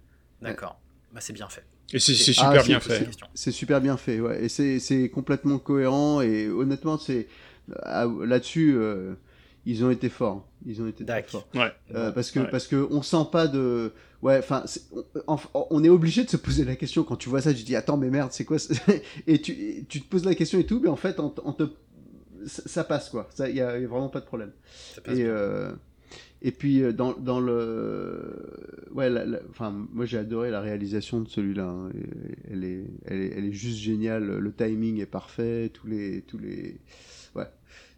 D'accord, 0.43 0.79
bah 1.13 1.21
c'est 1.21 1.33
bien 1.33 1.49
fait. 1.49 1.65
Et 1.93 1.99
c'est, 1.99 2.13
Ah, 2.39 2.51
super 2.53 2.65
bien 2.65 2.81
fait. 2.81 3.09
C'est 3.35 3.51
super 3.51 3.81
bien 3.81 3.97
fait, 3.97 4.21
ouais. 4.21 4.45
Et 4.45 4.49
c'est 4.49 4.79
c'est 4.79 5.09
complètement 5.09 5.59
cohérent. 5.59 6.21
Et 6.21 6.49
honnêtement, 6.49 6.99
c'est 6.99 7.29
ah, 7.83 8.07
là-dessus, 8.25 8.75
euh, 8.77 9.15
ils 9.65 9.85
ont 9.85 9.91
été 9.91 10.09
forts. 10.11 10.47
Ils 10.67 10.83
ont 10.83 10.87
été 10.87 11.05
très 11.05 11.23
D'accord. 11.23 11.47
forts. 11.53 11.63
Ouais. 11.63 11.73
Euh, 11.95 12.13
parce 12.13 12.31
que 12.31 12.41
Ouais. 12.41 12.51
parce 12.51 12.67
que 12.67 12.87
on 12.91 13.01
sent 13.03 13.27
pas 13.33 13.47
de 13.47 13.93
ouais 14.21 14.39
enfin 14.39 14.65
on, 15.71 15.85
est 15.85 15.89
obligé 15.89 16.25
de 16.25 16.29
se 16.31 16.37
poser 16.37 16.65
la 16.65 16.75
question 16.75 17.05
quand 17.05 17.15
tu 17.15 17.29
vois 17.29 17.41
ça 17.41 17.55
tu 17.55 17.63
dis 17.63 17.77
attends 17.77 17.97
mais 17.97 18.11
merde 18.11 18.33
c'est 18.33 18.45
quoi 18.45 18.57
et 19.29 19.41
tu 19.41 19.85
tu 19.89 20.01
te 20.03 20.09
poses 20.09 20.25
la 20.25 20.35
question 20.35 20.59
et 20.59 20.67
tout 20.67 20.81
mais 20.83 20.89
en 20.89 20.97
fait 20.97 21.21
on, 21.21 21.29
t- 21.29 21.41
on 21.45 21.53
te 21.53 21.63
ça, 22.49 22.85
passe 22.85 23.11
quoi 23.11 23.29
ça 23.35 23.49
il 23.49 23.57
y, 23.57 23.61
a 23.61 23.79
y 23.79 23.85
a 23.85 23.89
vraiment 23.89 24.09
pas 24.09 24.21
de 24.21 24.27
problème 24.27 24.51
Ça 24.95 25.01
passe 25.01 25.15
et 25.19 25.23
bien. 25.23 25.27
euh, 25.33 25.73
et 26.41 26.53
puis 26.53 26.83
euh, 26.83 26.93
dans 26.93 27.13
dans 27.15 27.41
le 27.41 28.33
ouais 28.93 29.11
la- 29.11 29.25
la- 29.25 29.41
enfin 29.51 29.75
moi 29.93 30.05
j'ai 30.07 30.19
adoré 30.19 30.51
la 30.51 30.61
réalisation 30.61 31.21
de 31.21 31.29
celui-là 31.29 31.65
hein. 31.65 31.91
Elle 32.51 32.65
est 32.65 32.85
elle 33.07 33.21
est 33.23 33.33
elle 33.37 33.45
est 33.47 33.53
juste 33.53 33.79
géniale 33.79 34.25
le 34.25 34.53
timing 34.53 35.01
est 35.01 35.07
parfait 35.07 35.71
tous 35.73 35.87
les 35.87 36.23
tous 36.23 36.39
les 36.39 36.77
ouais 37.35 37.47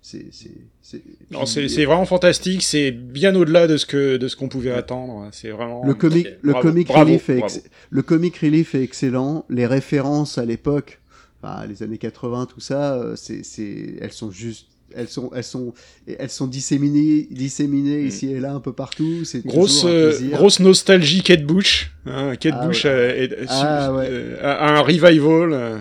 c'est 0.02 0.26
c'est 0.32 0.50
c'est 0.80 1.02
Non, 1.30 1.40
puis- 1.40 1.48
c'est, 1.48 1.68
c'est 1.68 1.84
vraiment 1.84 2.06
fantastique, 2.06 2.62
c'est 2.62 2.90
bien 2.90 3.34
au-delà 3.36 3.66
de 3.66 3.76
ce 3.76 3.84
que, 3.84 4.16
de 4.16 4.28
ce 4.28 4.34
qu'on 4.36 4.48
pouvait 4.48 4.70
attendre. 4.72 5.28
C'est 5.30 5.50
vraiment. 5.50 5.84
Le 5.86 5.92
comic, 5.92 6.26
le 6.40 6.52
bravo, 6.52 6.68
comic 6.68 6.88
bravo, 6.88 7.04
relief 7.10 7.28
est 7.28 7.36
bravo. 7.38 7.54
ex- 7.54 7.70
le 7.90 8.02
comic 8.02 8.36
relief 8.38 8.74
est 8.74 8.82
excellent. 8.82 9.44
Les 9.50 9.66
références 9.66 10.38
à 10.38 10.46
l'époque, 10.46 11.00
enfin, 11.42 11.66
les 11.66 11.82
années 11.82 11.98
80, 11.98 12.46
tout 12.46 12.60
ça, 12.60 12.94
euh, 12.94 13.16
c'est, 13.16 13.42
c'est, 13.44 13.96
elles 14.00 14.12
sont 14.12 14.30
juste, 14.30 14.66
elles 14.94 15.08
sont, 15.08 15.30
elles 15.34 15.44
sont, 15.44 15.72
elles 16.18 16.30
sont 16.30 16.46
disséminées, 16.48 17.28
disséminées 17.30 18.02
Mm. 18.02 18.06
ici 18.08 18.32
et 18.32 18.40
là 18.40 18.52
un 18.52 18.60
peu 18.60 18.72
partout. 18.72 19.24
C'est 19.24 19.44
Grosse, 19.46 19.84
euh, 19.86 20.12
grosse 20.32 20.58
nostalgie 20.60 21.22
Kate 21.22 21.44
Bush. 21.44 21.92
Hein, 22.06 22.34
Kate 22.36 22.54
Ah 22.58 22.66
Bush 22.66 22.84
ouais. 22.84 22.90
euh, 22.90 23.44
Ah 23.48 23.92
ouais. 23.92 24.06
euh, 24.10 24.36
a 24.42 24.76
un 24.78 24.80
revival. 24.80 25.52
euh, 25.52 25.78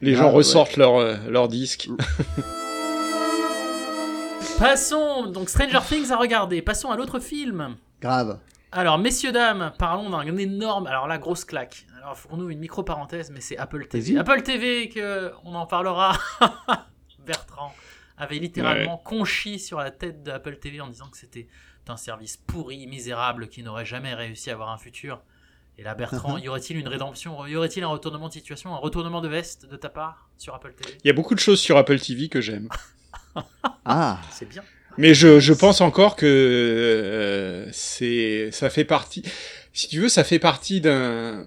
les 0.00 0.14
Ah 0.14 0.18
gens 0.18 0.26
ouais. 0.28 0.34
ressortent 0.36 0.76
leur, 0.76 0.96
euh, 0.96 1.16
leur 1.28 1.48
disque. 1.48 1.88
Passons, 4.58 5.26
donc 5.26 5.48
Stranger 5.48 5.80
Things 5.88 6.10
à 6.12 6.16
regarder. 6.16 6.62
Passons 6.62 6.90
à 6.90 6.96
l'autre 6.96 7.18
film. 7.18 7.74
Grave. 8.00 8.38
Alors, 8.70 8.98
messieurs, 8.98 9.32
dames, 9.32 9.72
parlons 9.78 10.10
d'un 10.10 10.36
énorme. 10.36 10.86
Alors, 10.86 11.06
la 11.08 11.18
grosse 11.18 11.44
claque. 11.44 11.86
Alors, 12.04 12.18
ouvre 12.32 12.50
une 12.50 12.58
micro-parenthèse, 12.58 13.30
mais 13.30 13.40
c'est 13.40 13.56
Apple 13.56 13.86
TV. 13.86 14.18
Apple 14.18 14.42
TV, 14.42 14.90
que 14.90 15.32
on 15.42 15.54
en 15.54 15.64
parlera. 15.64 16.12
Bertrand 17.26 17.74
avait 18.18 18.34
littéralement 18.36 18.98
conchi 18.98 19.58
sur 19.58 19.78
la 19.78 19.90
tête 19.90 20.22
d'Apple 20.22 20.56
TV 20.58 20.82
en 20.82 20.88
disant 20.88 21.08
que 21.08 21.16
c'était 21.16 21.48
un 21.88 21.96
service 21.96 22.36
pourri, 22.36 22.86
misérable, 22.86 23.48
qui 23.48 23.62
n'aurait 23.62 23.86
jamais 23.86 24.12
réussi 24.12 24.50
à 24.50 24.52
avoir 24.52 24.68
un 24.68 24.76
futur. 24.76 25.22
Et 25.78 25.82
là, 25.82 25.94
Bertrand, 25.94 26.36
y 26.42 26.46
aurait-il 26.46 26.76
une 26.76 26.88
rédemption 26.88 27.46
Y 27.46 27.56
aurait-il 27.56 27.82
un 27.82 27.88
retournement 27.88 28.28
de 28.28 28.34
situation, 28.34 28.74
un 28.74 28.78
retournement 28.78 29.22
de 29.22 29.28
veste 29.28 29.64
de 29.64 29.76
ta 29.76 29.88
part 29.88 30.28
sur 30.36 30.54
Apple 30.54 30.74
TV 30.74 30.98
Il 31.04 31.06
y 31.06 31.10
a 31.10 31.14
beaucoup 31.14 31.34
de 31.34 31.40
choses 31.40 31.58
sur 31.58 31.78
Apple 31.78 31.98
TV 31.98 32.28
que 32.28 32.42
j'aime. 32.42 32.68
Ah, 33.86 34.20
C'est 34.30 34.48
bien. 34.48 34.62
Mais 34.98 35.14
je, 35.14 35.40
je 35.40 35.52
pense 35.54 35.80
encore 35.80 36.16
que 36.16 36.26
euh, 36.26 37.68
c'est 37.72 38.50
ça 38.52 38.70
fait 38.70 38.84
partie. 38.84 39.22
Si 39.72 39.88
tu 39.88 40.00
veux, 40.00 40.08
ça 40.08 40.22
fait 40.22 40.38
partie 40.38 40.80
d'un. 40.80 41.46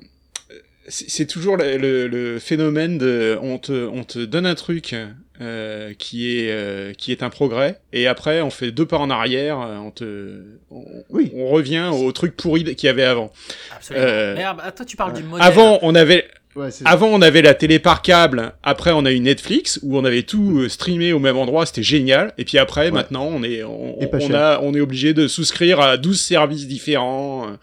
C'est 0.87 1.09
c'est 1.09 1.25
toujours 1.25 1.57
le, 1.57 1.77
le- 1.77 2.07
le 2.07 2.39
phénomène 2.39 2.97
de 2.97 3.37
on 3.41 3.57
te 3.57 3.87
on 3.87 4.03
te 4.03 4.19
donne 4.19 4.45
un 4.45 4.55
truc 4.55 4.95
euh, 5.41 5.93
qui 5.99 6.37
est 6.39 6.49
euh, 6.51 6.93
qui 6.93 7.11
est 7.11 7.23
un 7.23 7.29
progrès 7.29 7.79
et 7.91 8.07
après 8.07 8.41
on 8.41 8.49
fait 8.49 8.71
deux 8.71 8.85
pas 8.85 8.97
en 8.97 9.09
arrière, 9.09 9.59
euh, 9.59 9.77
on 9.77 9.91
te 9.91 10.41
on, 10.71 10.83
Oui. 11.09 11.31
on 11.35 11.47
revient 11.49 11.89
au 11.93 12.11
truc 12.13 12.35
pourri 12.37 12.63
qu'il 12.75 12.87
y 12.87 12.89
avait 12.89 13.03
avant. 13.03 13.31
Absolument. 13.75 14.05
Euh, 14.07 14.35
Mais 14.37 14.43
ah, 14.43 14.53
bah, 14.53 14.71
toi, 14.71 14.85
tu 14.85 14.95
parles 14.95 15.13
du 15.13 15.23
modèle. 15.23 15.45
Avant 15.45 15.79
on 15.81 15.93
avait 15.93 16.25
ouais, 16.57 16.69
avant, 16.85 17.07
on 17.07 17.21
avait 17.21 17.41
la 17.41 17.53
télé 17.53 17.79
par 17.79 18.01
câble. 18.01 18.53
Après, 18.63 18.91
on 18.91 19.05
a 19.05 19.11
eu 19.11 19.19
Netflix 19.19 19.79
où 19.83 19.97
on 19.97 20.03
avait 20.05 20.23
tout 20.23 20.59
euh, 20.59 20.69
streamé 20.69 21.13
au 21.13 21.19
même 21.19 21.37
endroit. 21.37 21.65
C'était 21.65 21.83
génial. 21.83 22.33
Et 22.37 22.45
puis 22.45 22.57
après, 22.57 22.85
Ouais. 22.85 22.91
maintenant, 22.91 23.25
on 23.31 23.43
est, 23.43 23.63
on, 23.63 23.97
a, 24.33 24.59
on 24.61 24.73
est 24.73 24.79
obligé 24.81 25.13
de 25.13 25.27
souscrire 25.27 25.79
à 25.79 25.97
12 25.97 26.19
services 26.19 26.67
différents. 26.67 27.47
euh, 27.47 27.53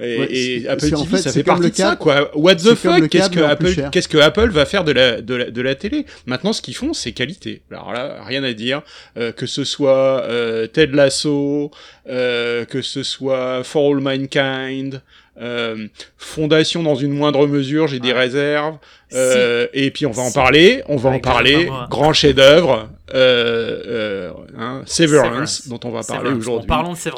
Et, 0.00 0.18
Ouais, 0.18 0.26
et 0.30 0.60
c'est- 0.62 0.68
Apple 0.68 0.94
en 0.94 1.02
TV, 1.04 1.16
fait, 1.16 1.22
ça 1.22 1.32
fait 1.32 1.42
partie 1.42 1.70
de 1.70 1.74
ça, 1.76 1.96
quoi. 1.96 2.30
What 2.36 2.54
the 2.56 2.74
fuck? 2.76 3.08
Qu'est-ce 3.08 3.30
que 3.30 3.40
en 3.40 3.48
Apple, 3.48 3.72
cher. 3.72 3.90
qu'est-ce 3.90 4.06
que 4.06 4.18
Apple 4.18 4.48
va 4.50 4.64
faire 4.64 4.84
de 4.84 4.92
la, 4.92 5.20
de 5.20 5.34
la, 5.34 5.50
de 5.50 5.60
la 5.60 5.74
télé? 5.74 6.06
Maintenant, 6.26 6.52
ce 6.52 6.62
qu'ils 6.62 6.76
font, 6.76 6.92
c'est 6.92 7.10
qualité. 7.12 7.62
Alors 7.72 7.92
là, 7.92 8.22
rien 8.24 8.44
à 8.44 8.52
dire. 8.52 8.82
Euh, 9.16 9.32
que 9.32 9.46
ce 9.46 9.64
soit, 9.64 10.22
euh, 10.22 10.68
Ted 10.68 10.94
Lasso, 10.94 11.72
que 12.06 12.80
ce 12.80 13.02
soit 13.02 13.64
For 13.64 13.90
All 13.92 14.00
Mankind, 14.00 15.02
euh, 15.40 15.86
Fondation 16.16 16.82
dans 16.82 16.94
une 16.94 17.12
moindre 17.12 17.46
mesure, 17.46 17.86
j'ai 17.86 18.00
des 18.00 18.12
réserves. 18.12 18.76
Si. 19.10 19.16
Euh, 19.16 19.66
et 19.72 19.90
puis 19.90 20.06
on 20.06 20.10
va 20.10 20.22
en 20.22 20.32
parler, 20.32 20.82
on 20.88 20.96
va 20.96 21.10
Avec 21.10 21.26
en 21.26 21.30
parler, 21.30 21.70
grand 21.88 22.12
chef-d'œuvre, 22.12 22.88
euh, 23.14 23.82
euh, 23.86 24.32
hein, 24.58 24.82
Severance, 24.84 25.62
Severance. 25.62 25.68
dont 25.68 25.80
on 25.84 25.90
va 25.90 26.02
parler 26.02 26.30
aujourd'hui, 26.30 26.70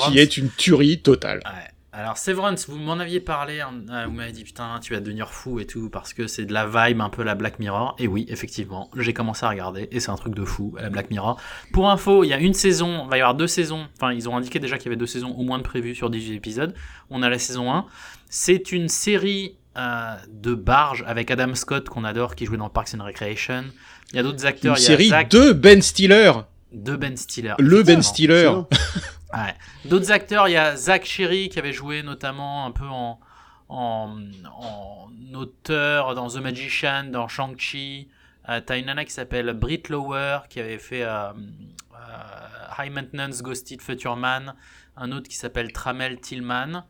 qui 0.09 0.19
est 0.19 0.37
une 0.37 0.51
tuerie 0.51 1.01
totale. 1.01 1.41
Ouais. 1.45 1.70
Alors 1.93 2.19
Severance, 2.19 2.69
vous 2.69 2.77
m'en 2.79 3.01
aviez 3.01 3.19
parlé, 3.19 3.61
hein, 3.61 3.73
euh, 3.91 4.05
vous 4.07 4.13
m'avez 4.13 4.31
dit 4.31 4.45
putain 4.45 4.79
tu 4.81 4.95
vas 4.95 5.01
devenir 5.01 5.31
fou 5.31 5.59
et 5.59 5.67
tout 5.67 5.91
parce 5.91 6.15
que 6.15 6.29
c'est 6.29 6.45
de 6.45 6.53
la 6.53 6.65
vibe 6.65 7.01
un 7.01 7.09
peu 7.09 7.25
la 7.25 7.35
Black 7.35 7.59
Mirror. 7.59 7.97
Et 7.99 8.07
oui, 8.07 8.27
effectivement, 8.29 8.91
j'ai 8.97 9.13
commencé 9.13 9.45
à 9.45 9.49
regarder 9.49 9.89
et 9.91 9.99
c'est 9.99 10.11
un 10.11 10.17
truc 10.17 10.37
de 10.37 10.45
fou 10.45 10.77
la 10.81 10.89
Black 10.89 11.11
Mirror. 11.11 11.41
Pour 11.73 11.91
info, 11.91 12.23
il 12.23 12.29
y 12.29 12.33
a 12.33 12.39
une 12.39 12.55
saison, 12.55 13.07
il 13.07 13.11
va 13.11 13.17
y 13.17 13.21
avoir 13.21 13.35
deux 13.35 13.49
saisons. 13.49 13.89
Enfin, 13.97 14.13
ils 14.13 14.29
ont 14.29 14.37
indiqué 14.37 14.61
déjà 14.61 14.79
qu'il 14.79 14.87
y 14.87 14.89
avait 14.91 14.97
deux 14.97 15.07
saisons 15.07 15.33
au 15.33 15.43
moins 15.43 15.59
de 15.59 15.65
prévues 15.65 15.97
sur 15.97 16.11
18 16.11 16.37
épisodes. 16.37 16.75
On 17.11 17.25
a 17.25 17.29
la 17.29 17.41
saison 17.41 17.73
1. 17.73 17.87
C'est 18.29 18.71
une 18.71 18.89
série 18.89 19.57
euh, 19.77 20.15
de 20.29 20.55
barges 20.55 21.03
avec 21.09 21.33
Adam 21.33 21.57
Scott 21.57 21.89
qu'on 21.89 22.05
adore 22.05 22.37
qui 22.37 22.47
jouait 22.47 22.57
dans 22.57 22.71
Parks 22.71 22.95
and 22.97 23.03
Recreation. 23.05 23.65
Il 24.13 24.17
y 24.17 24.19
a 24.21 24.23
d'autres 24.23 24.43
Une 24.43 24.47
acteurs, 24.47 24.79
il 24.79 24.83
y 24.83 24.85
a 24.85 24.87
série 24.87 25.09
Zach 25.09 25.29
de 25.29 25.53
Ben 25.53 25.83
Stiller, 25.83 26.33
de 26.73 26.95
Ben 26.95 27.17
Stiller. 27.17 27.55
le 27.59 27.83
Ben. 27.83 28.01
Stiller. 28.01 28.53
Ouais. 29.33 29.55
D'autres 29.85 30.11
acteurs, 30.11 30.49
il 30.49 30.53
y 30.53 30.57
a 30.57 30.77
Zach 30.77 31.05
Sherry 31.05 31.49
qui 31.49 31.59
avait 31.59 31.73
joué 31.73 32.03
notamment 32.03 32.67
un 32.67 32.73
peu 32.73 32.87
en, 32.87 33.21
en, 33.69 34.17
en 34.53 35.11
auteur 35.35 36.15
dans 36.15 36.29
The 36.29 36.37
Magician, 36.37 37.05
dans 37.05 37.29
Shang-Chi. 37.29 38.09
Euh, 38.49 38.61
T'as 38.65 38.79
une 38.79 38.87
nana 38.87 39.05
qui 39.05 39.13
s'appelle 39.13 39.53
Britt 39.53 39.89
Lower 39.89 40.41
qui 40.49 40.59
avait 40.61 40.79
fait 40.79 41.03
euh, 41.05 41.31
euh, 41.33 42.83
High 42.85 42.91
Maintenance 42.93 43.43
Ghosted 43.43 43.81
Future 43.83 44.17
Man. 44.17 44.55
Un 44.97 45.13
autre 45.13 45.29
qui 45.29 45.37
s'appelle 45.37 45.73
Tramel 45.73 46.21
Tillman. 46.21 46.85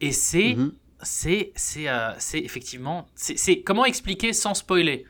Et 0.00 0.12
c'est 0.12 0.54
Mhm. 0.56 0.72
c'est 1.00 1.52
c'est 1.56 1.88
euh, 1.88 2.12
c'est 2.18 2.40
effectivement 2.40 3.06
c'est- 3.14 3.62
comment 3.62 3.84
expliquer 3.86 4.32
sans 4.34 4.52
spoiler? 4.54 5.04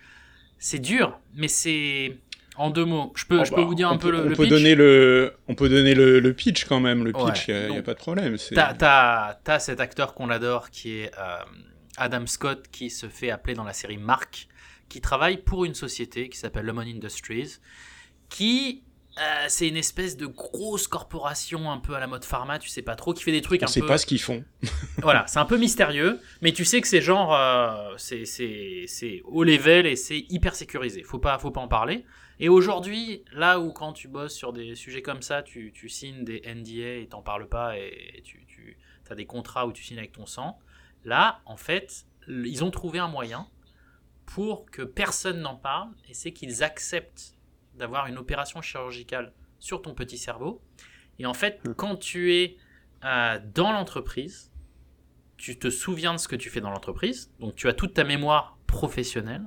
C'est 0.59 0.79
dur 0.79 1.19
mais 1.35 1.49
c'est 1.49 2.19
en 2.59 2.71
deux 2.71 2.85
mots 2.85 3.13
je 3.15 3.25
peux 3.25 3.41
Oh, 3.41 3.45
je 3.45 3.51
bah, 3.51 3.57
peux 3.57 3.63
vous 3.63 3.75
dire 3.75 3.89
un 3.89 3.95
on 3.95 3.99
peu 3.99 4.09
peut, 4.09 4.17
le, 4.17 4.21
on 4.21 4.29
le 4.29 4.37
peut 4.37 4.43
pitch 4.45 4.51
donner 4.51 4.75
le, 4.75 5.35
on 5.49 5.55
peut 5.55 5.69
donner 5.69 5.95
le, 5.95 6.21
le 6.21 6.33
pitch 6.33 6.65
quand 6.65 6.81
même. 6.81 7.05
Le 7.05 7.13
pitch, 7.13 7.49
il 7.49 7.71
n'y 7.71 7.79
a, 7.79 7.83
pas 7.83 7.95
de 7.95 7.99
problème. 7.99 8.37
T'as, 8.55 9.59
cet 9.59 9.81
acteur 9.81 10.15
qu'on 10.15 10.31
adore 10.31 10.71
qui 10.71 10.99
est 10.99 11.13
euh, 11.19 11.39
Adam 11.97 12.27
Scott 12.27 12.67
qui 12.71 12.91
se 12.91 13.09
fait 13.09 13.31
appeler 13.31 13.55
dans 13.55 13.65
la 13.65 13.73
série 13.73 13.99
Mark, 13.99 14.49
qui 14.89 15.01
travaille 15.01 15.39
pour 15.39 15.65
une 15.65 15.75
société 15.75 16.29
qui 16.29 16.39
s'appelle 16.39 16.67
Lemon 16.67 16.83
Industries, 16.83 17.59
qui 18.29 18.83
euh, 19.19 19.47
c'est 19.49 19.67
une 19.67 19.79
espèce 19.79 20.19
de 20.19 20.27
grosse 20.27 20.89
corporation 20.89 21.71
un 21.71 21.79
peu 21.79 21.95
à 21.95 22.01
la 22.01 22.07
mode 22.07 22.25
pharma, 22.25 22.59
tu 22.59 22.69
sais 22.69 22.83
pas 22.83 22.97
trop, 22.97 23.15
qui 23.15 23.23
fait 23.23 23.33
des 23.33 23.41
trucs 23.41 23.63
On 23.63 23.65
un 23.65 23.69
sait 23.69 23.81
peu. 23.81 23.87
pas 23.87 23.97
ce 23.97 24.05
qu'ils 24.05 24.21
font. 24.21 24.45
Voilà, 24.99 25.27
c'est 25.27 25.39
un 25.39 25.47
peu 25.47 25.57
mystérieux, 25.57 26.21
mais 26.43 26.53
tu 26.53 26.67
sais 26.67 26.83
que 26.83 26.89
c'est 26.89 27.01
genre, 27.01 27.35
euh, 27.35 27.95
c'est 27.97 29.23
haut 29.25 29.43
level 29.43 29.87
et 29.87 29.97
c'est 29.97 30.27
hyper 30.29 30.55
sécurisé. 30.55 31.03
Faut 31.03 31.19
pas, 31.19 31.39
faut 31.39 31.51
pas 31.51 31.63
en 31.63 31.69
parler. 31.69 32.05
Et 32.39 32.49
aujourd'hui, 32.49 33.25
là 33.33 33.59
où 33.59 33.73
quand 33.73 33.93
tu 33.93 34.09
bosses 34.09 34.35
sur 34.35 34.53
des 34.53 34.75
sujets 34.75 35.03
comme 35.03 35.23
ça, 35.23 35.43
tu, 35.43 35.73
tu 35.73 35.89
signes 35.89 36.25
des 36.25 36.43
NDA 36.47 36.97
et 37.01 37.09
t'en 37.11 37.23
parles 37.23 37.49
pas 37.49 37.79
et 37.79 38.21
tu, 38.25 38.45
tu 38.47 38.77
as 39.09 39.15
des 39.15 39.27
contrats 39.27 39.67
où 39.67 39.73
tu 39.73 39.83
signes 39.83 39.99
avec 39.99 40.13
ton 40.13 40.27
sang, 40.27 40.59
là, 41.05 41.41
en 41.47 41.57
fait, 41.57 42.07
ils 42.29 42.65
ont 42.65 42.71
trouvé 42.71 42.99
un 42.99 43.09
moyen 43.09 43.49
pour 44.27 44.67
que 44.67 44.83
personne 44.83 45.41
n'en 45.41 45.57
parle 45.57 45.91
et 46.09 46.15
c'est 46.15 46.33
qu'ils 46.33 46.63
acceptent 46.63 47.37
d'avoir 47.75 48.07
une 48.07 48.19
opération 48.19 48.61
chirurgicale 48.61 49.33
sur 49.59 49.83
ton 49.83 49.95
petit 49.95 50.19
cerveau. 50.19 50.61
Et 51.19 51.27
en 51.27 51.35
fait, 51.35 51.61
quand 51.77 51.97
tu 51.97 52.35
es 52.35 52.57
euh, 53.05 53.39
dans 53.55 53.73
l'entreprise, 53.73 54.53
tu 55.37 55.59
te 55.59 55.71
souviens 55.71 56.13
de 56.15 56.19
ce 56.19 56.29
que 56.29 56.37
tu 56.37 56.51
fais 56.51 56.61
dans 56.61 56.71
l'entreprise, 56.71 57.33
donc 57.41 57.55
tu 57.55 57.69
as 57.69 57.73
toute 57.73 57.95
ta 57.95 58.05
mémoire 58.05 58.59
professionnelle, 58.67 59.45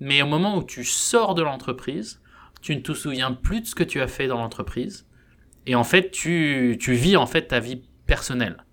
mais 0.00 0.22
au 0.22 0.26
moment 0.26 0.56
où 0.56 0.64
tu 0.64 0.84
sors 0.84 1.34
de 1.34 1.42
l'entreprise, 1.42 2.21
tu 2.62 2.74
ne 2.74 2.80
te 2.80 2.92
souviens 2.94 3.32
plus 3.32 3.60
de 3.60 3.66
ce 3.66 3.74
que 3.74 3.84
tu 3.84 4.00
as 4.00 4.08
fait 4.08 4.26
dans 4.28 4.38
l'entreprise, 4.38 5.06
et 5.66 5.74
en 5.74 5.84
fait, 5.84 6.10
tu, 6.10 6.76
tu 6.80 6.94
vis 6.94 7.16
en 7.16 7.26
fait 7.26 7.48
ta 7.48 7.60
vie 7.60 7.82
personnelle. 8.06 8.64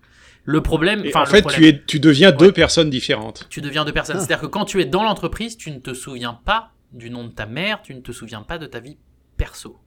Le 0.46 0.62
problème, 0.64 1.04
enfin, 1.08 1.22
en 1.22 1.24
le 1.26 1.30
fait, 1.30 1.42
problème- 1.42 1.60
tu, 1.62 1.68
es, 1.68 1.84
tu 1.86 2.00
deviens 2.00 2.32
deux 2.32 2.52
personnes 2.52 2.90
différentes. 2.90 3.46
tu 3.50 3.62
deviens 3.62 3.86
deux 3.86 3.92
personnes. 3.92 4.16
Ah. 4.18 4.20
C'est-à-dire 4.20 4.42
que 4.42 4.48
quand 4.48 4.66
tu 4.66 4.82
es 4.82 4.86
dans 4.86 5.04
l'entreprise, 5.04 5.58
tu 5.58 5.70
ne 5.72 5.80
te 5.80 5.94
souviens 5.94 6.40
pas 6.46 6.72
du 6.92 7.10
nom 7.12 7.26
de 7.26 7.32
ta 7.32 7.46
mère, 7.46 7.82
tu 7.84 7.94
ne 7.94 8.00
te 8.02 8.12
souviens 8.12 8.42
pas 8.42 8.58
de 8.58 8.66
ta 8.66 8.80
vie 8.80 8.98
perso. 9.38 9.78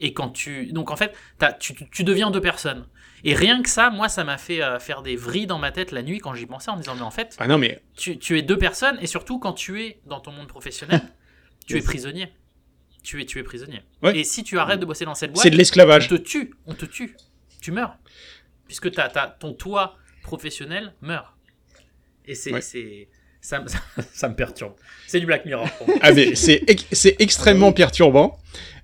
Et 0.00 0.12
quand 0.14 0.30
tu... 0.30 0.72
Donc 0.72 0.90
en 0.90 0.96
fait, 0.96 1.12
t'as- 1.38 1.52
tu, 1.52 1.74
tu- 1.90 2.04
deviens 2.04 2.30
deux 2.30 2.40
personnes. 2.40 2.86
Et 3.24 3.34
rien 3.34 3.60
que 3.62 3.68
ça, 3.68 3.90
moi, 3.90 4.08
ça 4.08 4.24
m'a 4.24 4.38
fait 4.38 4.62
euh, 4.62 4.78
faire 4.78 5.02
des 5.02 5.16
vrilles 5.16 5.46
dans 5.46 5.58
ma 5.58 5.70
tête 5.72 5.90
la 5.92 6.02
nuit 6.02 6.18
quand 6.18 6.34
j'y 6.34 6.46
pensais 6.46 6.70
en 6.70 6.76
me 6.76 6.80
disant, 6.80 6.94
mais 6.94 7.02
en 7.02 7.10
fait, 7.10 7.34
Ah 7.38 7.46
non, 7.48 7.58
mais 7.58 7.82
tu, 7.96 8.18
tu 8.18 8.38
es 8.38 8.42
deux 8.42 8.58
personnes, 8.58 8.96
et 9.02 9.06
surtout 9.06 9.38
quand 9.38 9.52
tu 9.54 9.82
es 9.82 10.00
dans 10.06 10.20
ton 10.20 10.32
monde 10.32 10.48
professionnel, 10.48 11.02
tu 11.66 11.76
es 11.76 11.82
prisonnier. 11.82 12.28
Tu 13.06 13.22
es, 13.22 13.24
tu 13.24 13.38
es 13.38 13.44
prisonnier. 13.44 13.82
Ouais. 14.02 14.18
Et 14.18 14.24
si 14.24 14.42
tu 14.42 14.58
arrêtes 14.58 14.80
de 14.80 14.84
bosser 14.84 15.04
dans 15.04 15.14
cette 15.14 15.32
boîte, 15.32 15.44
c'est 15.44 15.50
de 15.50 15.54
on 15.54 15.58
l'esclavage. 15.58 16.08
te 16.08 16.16
tue, 16.16 16.54
on 16.66 16.74
te 16.74 16.84
tue, 16.86 17.14
tu 17.60 17.70
meurs. 17.70 17.96
Puisque 18.66 18.90
t'as, 18.90 19.08
t'as- 19.08 19.28
ton 19.28 19.52
toit 19.52 19.96
professionnel 20.24 20.92
meurt. 21.02 21.32
Et 22.26 22.34
c'est, 22.34 22.52
Ouais. 22.52 22.60
c'est, 22.60 23.08
ça, 23.40 23.60
me- 23.62 23.68
ça 24.12 24.28
me 24.28 24.34
perturbe. 24.34 24.74
C'est 25.06 25.20
du 25.20 25.26
Black 25.26 25.46
Mirror. 25.46 25.70
pour 25.78 25.86
moi. 25.86 25.96
Ah 26.02 26.10
mais 26.10 26.34
c'est 26.34 26.64
ex- 26.66 26.84
c'est 26.90 27.14
extrêmement 27.20 27.72
perturbant 27.72 28.40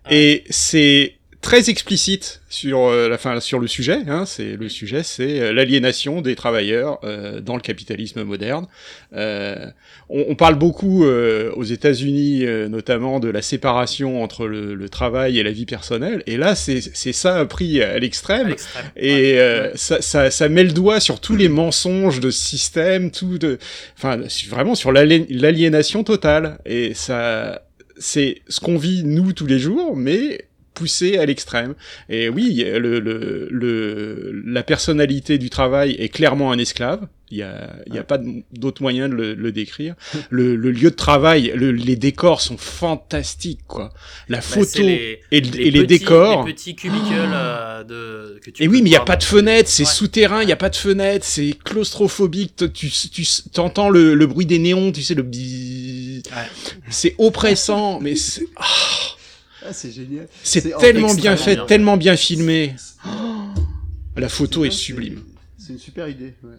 et 0.09 0.45
c'est 0.51 1.19
très 1.43 1.69
explicite 1.69 2.41
sur 2.49 2.87
euh, 2.87 3.09
la 3.09 3.19
fin 3.19 3.39
sur 3.41 3.59
le 3.59 3.67
sujet. 3.67 3.99
Hein, 4.07 4.25
c'est 4.25 4.57
le 4.57 4.69
sujet, 4.69 5.03
c'est 5.03 5.41
euh, 5.41 5.53
l'aliénation 5.53 6.23
des 6.23 6.37
travailleurs 6.37 6.99
euh, 7.05 7.41
dans 7.41 7.57
le 7.57 7.61
capitalisme 7.61 8.23
moderne. 8.23 8.67
Euh, 9.13 9.67
on, 10.09 10.25
on 10.29 10.35
parle 10.37 10.55
beaucoup 10.55 11.05
euh, 11.05 11.51
aux 11.55 11.65
États-Unis, 11.65 12.47
euh, 12.47 12.69
notamment 12.69 13.21
de 13.21 13.29
la 13.29 13.43
séparation 13.43 14.23
entre 14.23 14.47
le, 14.47 14.75
le 14.75 14.89
travail 14.89 15.39
et 15.39 15.43
la 15.43 15.51
vie 15.51 15.67
personnelle. 15.67 16.23
Et 16.27 16.37
là, 16.37 16.55
c'est 16.55 16.81
c'est 16.81 17.13
ça 17.13 17.45
pris 17.45 17.83
à 17.83 17.99
l'extrême. 17.99 18.55
Et 18.97 19.39
euh, 19.41 19.73
ça, 19.75 20.01
ça, 20.01 20.31
ça 20.31 20.49
met 20.49 20.65
le 20.65 20.73
doigt 20.73 21.01
sur 21.01 21.21
tous 21.21 21.37
les 21.37 21.49
mensonges 21.49 22.21
de 22.21 22.31
ce 22.31 22.41
système, 22.49 23.11
tout 23.11 23.39
de, 23.39 23.59
enfin, 23.99 24.21
vraiment 24.49 24.77
sur 24.77 24.93
l'ali- 24.93 25.27
l'aliénation 25.29 26.05
totale. 26.05 26.59
Et 26.65 26.95
ça, 26.95 27.63
c'est 27.99 28.43
ce 28.49 28.61
qu'on 28.61 28.79
vit 28.79 29.03
nous 29.05 29.33
tous 29.33 29.47
les 29.47 29.59
jours, 29.59 29.97
mais 29.97 30.47
poussé 30.83 31.17
à 31.17 31.27
l'extrême. 31.27 31.75
Et 32.09 32.29
oui, 32.29 32.65
le, 32.67 32.99
le, 32.99 33.49
le, 33.51 34.43
la 34.45 34.65
personnalité 34.65 35.39
du 35.39 35.49
travail 35.49 35.93
est 35.93 36.09
clairement 36.09 36.51
un 36.51 36.59
esclave. 36.59 37.07
Il 37.31 37.39
y 37.39 37.43
a, 37.43 37.73
il 37.87 37.95
y 37.95 37.99
a 37.99 38.03
pas 38.05 38.19
d'autre 38.53 38.83
moyen 38.83 39.09
de 39.09 39.15
le, 39.15 39.35
le 39.35 39.53
décrire. 39.53 39.95
Le, 40.31 40.55
le 40.57 40.71
lieu 40.71 40.91
de 40.91 40.95
travail, 40.97 41.53
le- 41.55 41.71
les 41.73 41.97
décors 41.97 42.41
sont 42.43 42.59
fantastiques, 42.59 43.61
quoi. 43.67 43.91
La 44.29 44.39
Bah, 44.39 44.43
photo 44.43 44.83
les, 44.83 45.21
et, 45.31 45.41
le- 45.41 45.61
et 45.61 45.71
les 45.71 45.87
décors. 45.87 46.45
Les 46.47 46.53
petits 46.53 46.75
cubicules 46.75 47.33
euh, 47.33 47.85
de, 47.85 48.39
que 48.41 48.51
tu 48.51 48.63
Et 48.63 48.69
oui, 48.69 48.83
mais 48.83 48.89
il 48.91 48.93
n'y 48.93 48.97
a 48.97 49.01
pas 49.01 49.17
de 49.17 49.25
fenêtre, 49.25 49.69
c'est 49.69 49.85
Ouais. 49.85 49.89
souterrain, 49.89 50.43
il 50.43 50.47
n'y 50.47 50.53
a 50.53 50.57
pas 50.57 50.69
de 50.69 50.77
fenêtre, 50.77 51.25
c'est 51.25 51.55
claustrophobique, 51.65 52.65
tu, 52.75 52.91
tu, 52.91 53.25
entends 53.59 53.89
le, 53.89 54.15
le 54.15 54.27
bruit 54.27 54.45
des 54.47 54.59
néons, 54.59 54.91
tu 54.93 55.03
sais, 55.03 55.15
le. 55.15 55.23
Ouais. 55.23 56.49
C'est 56.91 57.15
oppressant, 57.19 57.99
mais 58.01 58.15
c'est 58.17 58.45
ah, 58.57 58.65
Ah, 59.67 59.73
c'est 59.73 59.91
génial. 59.93 60.29
c'est 60.43 60.77
tellement 60.79 61.15
bien 61.15 61.37
fait, 61.37 61.55
bien. 61.57 61.67
tellement 61.67 61.97
bien 61.97 62.17
filmé. 62.17 62.75
C'est- 62.77 64.21
La 64.21 64.29
photo 64.29 64.65
est 64.65 64.71
sublime. 64.71 65.23
C'est 65.59 65.73
une 65.75 65.79
super 65.79 66.09
idée. 66.09 66.35
ouais. 66.43 66.57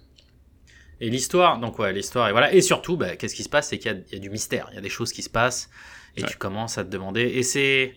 Et 1.02 1.10
l'histoire, 1.10 1.60
donc 1.60 1.80
ouais, 1.80 1.92
l'histoire, 1.92 2.30
et 2.30 2.32
voilà. 2.32 2.54
Et 2.54 2.62
surtout, 2.62 2.96
bah, 2.96 3.16
qu'est-ce 3.18 3.36
qui 3.36 3.44
se 3.44 3.50
passe? 3.50 3.70
C'est 3.70 3.78
qu'il 3.78 3.92
y 4.12 4.13
y 4.13 4.18
a 4.18 4.20
du 4.20 4.30
mystère, 4.30 4.68
il 4.72 4.76
y 4.76 4.78
a 4.78 4.82
des 4.82 4.89
choses 4.89 5.12
qui 5.12 5.22
se 5.22 5.30
passent, 5.30 5.70
et 6.16 6.22
Ouais. 6.24 6.30
tu 6.30 6.38
commences 6.38 6.78
à 6.78 6.84
te 6.86 6.89
demander. 6.89 7.22
Et 7.24 7.44
c'est. 7.44 7.94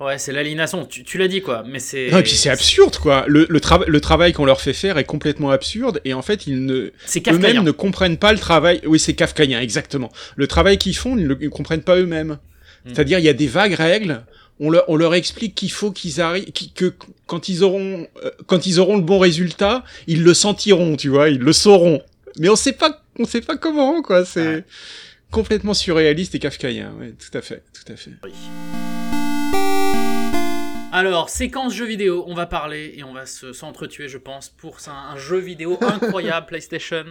Ouais, 0.00 0.18
c'est 0.18 0.32
l'aliénation. 0.32 0.84
Tu, 0.84 1.04
tu 1.04 1.16
l'as 1.18 1.28
dit, 1.28 1.40
quoi. 1.40 1.62
Mais 1.66 1.78
c'est. 1.78 2.10
Non, 2.10 2.18
et 2.18 2.22
puis 2.22 2.32
c'est 2.32 2.50
absurde, 2.50 2.96
quoi. 2.96 3.24
Le, 3.28 3.46
le, 3.48 3.60
trava- 3.60 3.86
le 3.86 4.00
travail 4.00 4.32
qu'on 4.32 4.44
leur 4.44 4.60
fait 4.60 4.72
faire 4.74 4.98
est 4.98 5.04
complètement 5.04 5.50
absurde, 5.50 6.00
et 6.04 6.12
en 6.14 6.20
fait, 6.22 6.46
ils 6.46 6.64
ne, 6.66 6.90
C'est 7.06 7.20
kafkaïen. 7.22 7.50
eux-mêmes 7.52 7.64
ne 7.64 7.70
comprennent 7.70 8.18
pas 8.18 8.32
le 8.32 8.38
travail. 8.38 8.80
Oui, 8.86 8.98
c'est 8.98 9.14
kafkaïen, 9.14 9.60
exactement. 9.60 10.10
Le 10.34 10.46
travail 10.48 10.76
qu'ils 10.78 10.96
font, 10.96 11.16
ils 11.16 11.26
ne 11.28 11.34
le 11.34 11.48
comprennent 11.50 11.82
pas 11.82 11.96
eux-mêmes. 11.96 12.38
Mm. 12.86 12.94
C'est-à-dire, 12.94 13.18
il 13.18 13.24
y 13.24 13.28
a 13.28 13.34
des 13.34 13.48
vagues 13.48 13.74
règles. 13.74 14.22
On 14.58 14.70
leur, 14.70 14.84
on 14.88 14.96
leur 14.96 15.14
explique 15.14 15.54
qu'il 15.54 15.70
faut 15.70 15.90
qu'ils 15.90 16.22
arrivent, 16.22 16.50
que 16.74 16.94
quand 17.26 17.50
ils 17.50 17.62
auront, 17.62 18.06
euh, 18.24 18.30
quand 18.46 18.64
ils 18.66 18.80
auront 18.80 18.96
le 18.96 19.02
bon 19.02 19.18
résultat, 19.18 19.84
ils 20.06 20.22
le 20.22 20.32
sentiront, 20.32 20.96
tu 20.96 21.10
vois, 21.10 21.28
ils 21.28 21.40
le 21.40 21.52
sauront. 21.52 22.00
Mais 22.38 22.48
on 22.48 22.56
sait 22.56 22.72
pas, 22.72 23.02
on 23.18 23.26
sait 23.26 23.42
pas 23.42 23.58
comment, 23.58 24.00
quoi. 24.00 24.24
C'est 24.24 24.64
complètement 25.30 25.74
surréaliste 25.74 26.34
et 26.36 26.38
kafkaïen. 26.38 26.92
Ouais, 26.98 27.12
tout 27.12 27.36
à 27.36 27.42
fait, 27.42 27.62
tout 27.74 27.92
à 27.92 27.96
fait. 27.96 28.12
Alors, 30.92 31.28
séquence 31.28 31.74
jeu 31.74 31.84
vidéo, 31.84 32.24
on 32.26 32.34
va 32.34 32.46
parler 32.46 32.94
et 32.96 33.04
on 33.04 33.12
va 33.12 33.26
se 33.26 33.52
s'entretuer, 33.52 34.08
je 34.08 34.16
pense, 34.16 34.48
pour 34.48 34.80
ça, 34.80 34.92
un 34.92 35.18
jeu 35.18 35.36
vidéo 35.36 35.78
incroyable 35.82 36.46
PlayStation 36.48 37.04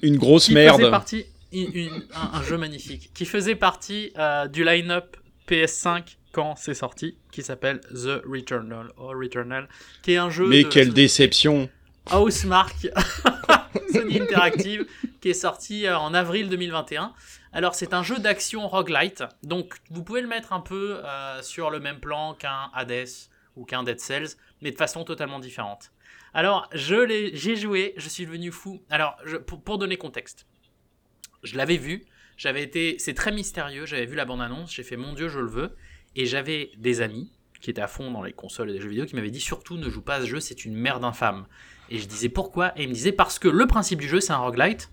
Une 0.00 0.16
grosse 0.16 0.48
merde. 0.48 0.78
faisait 0.78 0.90
partie 0.90 1.26
une- 1.62 2.06
un, 2.14 2.38
un 2.38 2.42
jeu 2.42 2.56
magnifique 2.58 3.10
qui 3.14 3.24
faisait 3.26 3.54
partie 3.56 4.12
euh, 4.18 4.46
du 4.48 4.64
line-up 4.64 5.16
PS5 5.48 6.16
quand 6.32 6.56
c'est 6.56 6.74
sorti, 6.74 7.16
qui 7.30 7.42
s'appelle 7.42 7.80
The 7.90 8.22
Returnal, 8.26 8.90
ou 8.98 9.06
Returnal, 9.08 9.68
qui 10.02 10.12
est 10.12 10.16
un 10.16 10.30
jeu 10.30 10.46
Mais 10.48 10.64
de 10.64 10.68
quelle 10.68 10.92
déception. 10.92 11.68
Housemark 12.12 12.88
Sony 13.92 14.20
Interactive 14.20 14.84
qui 15.20 15.30
est 15.30 15.34
sorti 15.34 15.86
euh, 15.86 15.96
en 15.98 16.12
avril 16.14 16.48
2021. 16.48 17.12
Alors 17.52 17.74
c'est 17.74 17.94
un 17.94 18.02
jeu 18.02 18.18
d'action 18.18 18.66
roguelite, 18.68 19.22
donc 19.42 19.74
vous 19.90 20.02
pouvez 20.02 20.20
le 20.20 20.26
mettre 20.28 20.52
un 20.52 20.60
peu 20.60 21.00
euh, 21.04 21.40
sur 21.42 21.70
le 21.70 21.78
même 21.80 22.00
plan 22.00 22.34
qu'un 22.34 22.68
Hades 22.74 23.06
ou 23.56 23.64
qu'un 23.64 23.84
Dead 23.84 24.00
Cells, 24.00 24.30
mais 24.60 24.70
de 24.72 24.76
façon 24.76 25.04
totalement 25.04 25.38
différente. 25.38 25.92
Alors 26.34 26.68
je 26.72 26.96
l'ai, 26.96 27.30
j'ai 27.36 27.54
joué, 27.54 27.94
je 27.96 28.08
suis 28.08 28.26
devenu 28.26 28.50
fou. 28.50 28.82
Alors 28.90 29.16
je- 29.24 29.36
pour, 29.36 29.62
pour 29.62 29.78
donner 29.78 29.96
contexte, 29.96 30.46
je 31.44 31.56
l'avais 31.56 31.76
vu, 31.76 32.04
j'avais 32.36 32.62
été, 32.62 32.96
c'est 32.98 33.14
très 33.14 33.30
mystérieux, 33.30 33.86
j'avais 33.86 34.06
vu 34.06 34.16
la 34.16 34.24
bande-annonce, 34.24 34.74
j'ai 34.74 34.82
fait 34.82 34.96
mon 34.96 35.12
dieu 35.12 35.28
je 35.28 35.38
le 35.38 35.48
veux, 35.48 35.76
et 36.16 36.26
j'avais 36.26 36.72
des 36.76 37.00
amis 37.00 37.30
qui 37.60 37.70
étaient 37.70 37.80
à 37.80 37.88
fond 37.88 38.10
dans 38.10 38.22
les 38.22 38.32
consoles 38.32 38.70
et 38.70 38.72
les 38.74 38.80
jeux 38.80 38.88
vidéo 38.88 39.06
qui 39.06 39.14
m'avaient 39.14 39.30
dit 39.30 39.40
surtout 39.40 39.76
ne 39.76 39.88
joue 39.88 40.02
pas 40.02 40.16
à 40.16 40.20
ce 40.22 40.26
jeu, 40.26 40.40
c'est 40.40 40.64
une 40.64 40.74
merde 40.74 41.04
infâme. 41.04 41.46
Et 41.90 41.98
je 41.98 42.06
disais 42.06 42.28
pourquoi? 42.28 42.72
Et 42.78 42.82
il 42.82 42.88
me 42.88 42.94
disait 42.94 43.12
parce 43.12 43.38
que 43.38 43.48
le 43.48 43.66
principe 43.66 44.00
du 44.00 44.08
jeu 44.08 44.20
c'est 44.20 44.32
un 44.32 44.38
roguelite. 44.38 44.90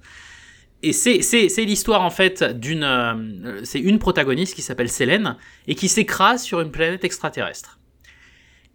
Et 0.84 0.94
c'est 0.94 1.66
l'histoire 1.66 2.02
en 2.02 2.10
fait 2.10 2.44
d'une. 2.44 2.84
euh, 2.84 3.62
c'est 3.64 3.80
une 3.80 4.00
protagoniste 4.00 4.56
qui 4.56 4.62
s'appelle 4.62 4.90
Selene 4.90 5.38
et 5.68 5.76
qui 5.76 5.88
s'écrase 5.88 6.44
sur 6.44 6.60
une 6.60 6.72
planète 6.72 7.04
extraterrestre. 7.04 7.80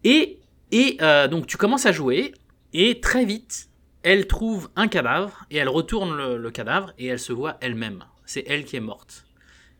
Et, 0.04 0.38
et 0.70 0.98
euh, 1.00 1.26
donc 1.26 1.46
tu 1.46 1.56
commences 1.56 1.84
à 1.84 1.92
jouer 1.92 2.32
et 2.72 3.00
très 3.00 3.24
vite 3.24 3.70
elle 4.06 4.28
trouve 4.28 4.70
un 4.76 4.86
cadavre 4.86 5.44
et 5.50 5.56
elle 5.56 5.68
retourne 5.68 6.16
le, 6.16 6.38
le 6.38 6.50
cadavre 6.52 6.92
et 6.96 7.06
elle 7.06 7.18
se 7.18 7.32
voit 7.32 7.56
elle-même. 7.60 8.04
C'est 8.24 8.44
elle 8.46 8.64
qui 8.64 8.76
est 8.76 8.80
morte. 8.80 9.24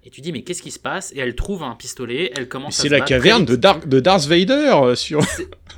Et 0.02 0.10
tu 0.10 0.20
dis, 0.20 0.32
mais 0.32 0.42
qu'est-ce 0.42 0.62
qui 0.62 0.72
se 0.72 0.80
passe? 0.80 1.12
Et 1.12 1.18
elle 1.18 1.36
trouve 1.36 1.62
un 1.62 1.76
pistolet, 1.76 2.32
elle 2.36 2.48
commence 2.48 2.80
à 2.80 2.82
C'est 2.82 2.88
la 2.88 3.00
caverne 3.00 3.44
de, 3.44 3.54
de 3.54 4.00
Darth 4.00 4.24
Vader 4.24 4.72
euh, 4.82 4.94
sur. 4.96 5.20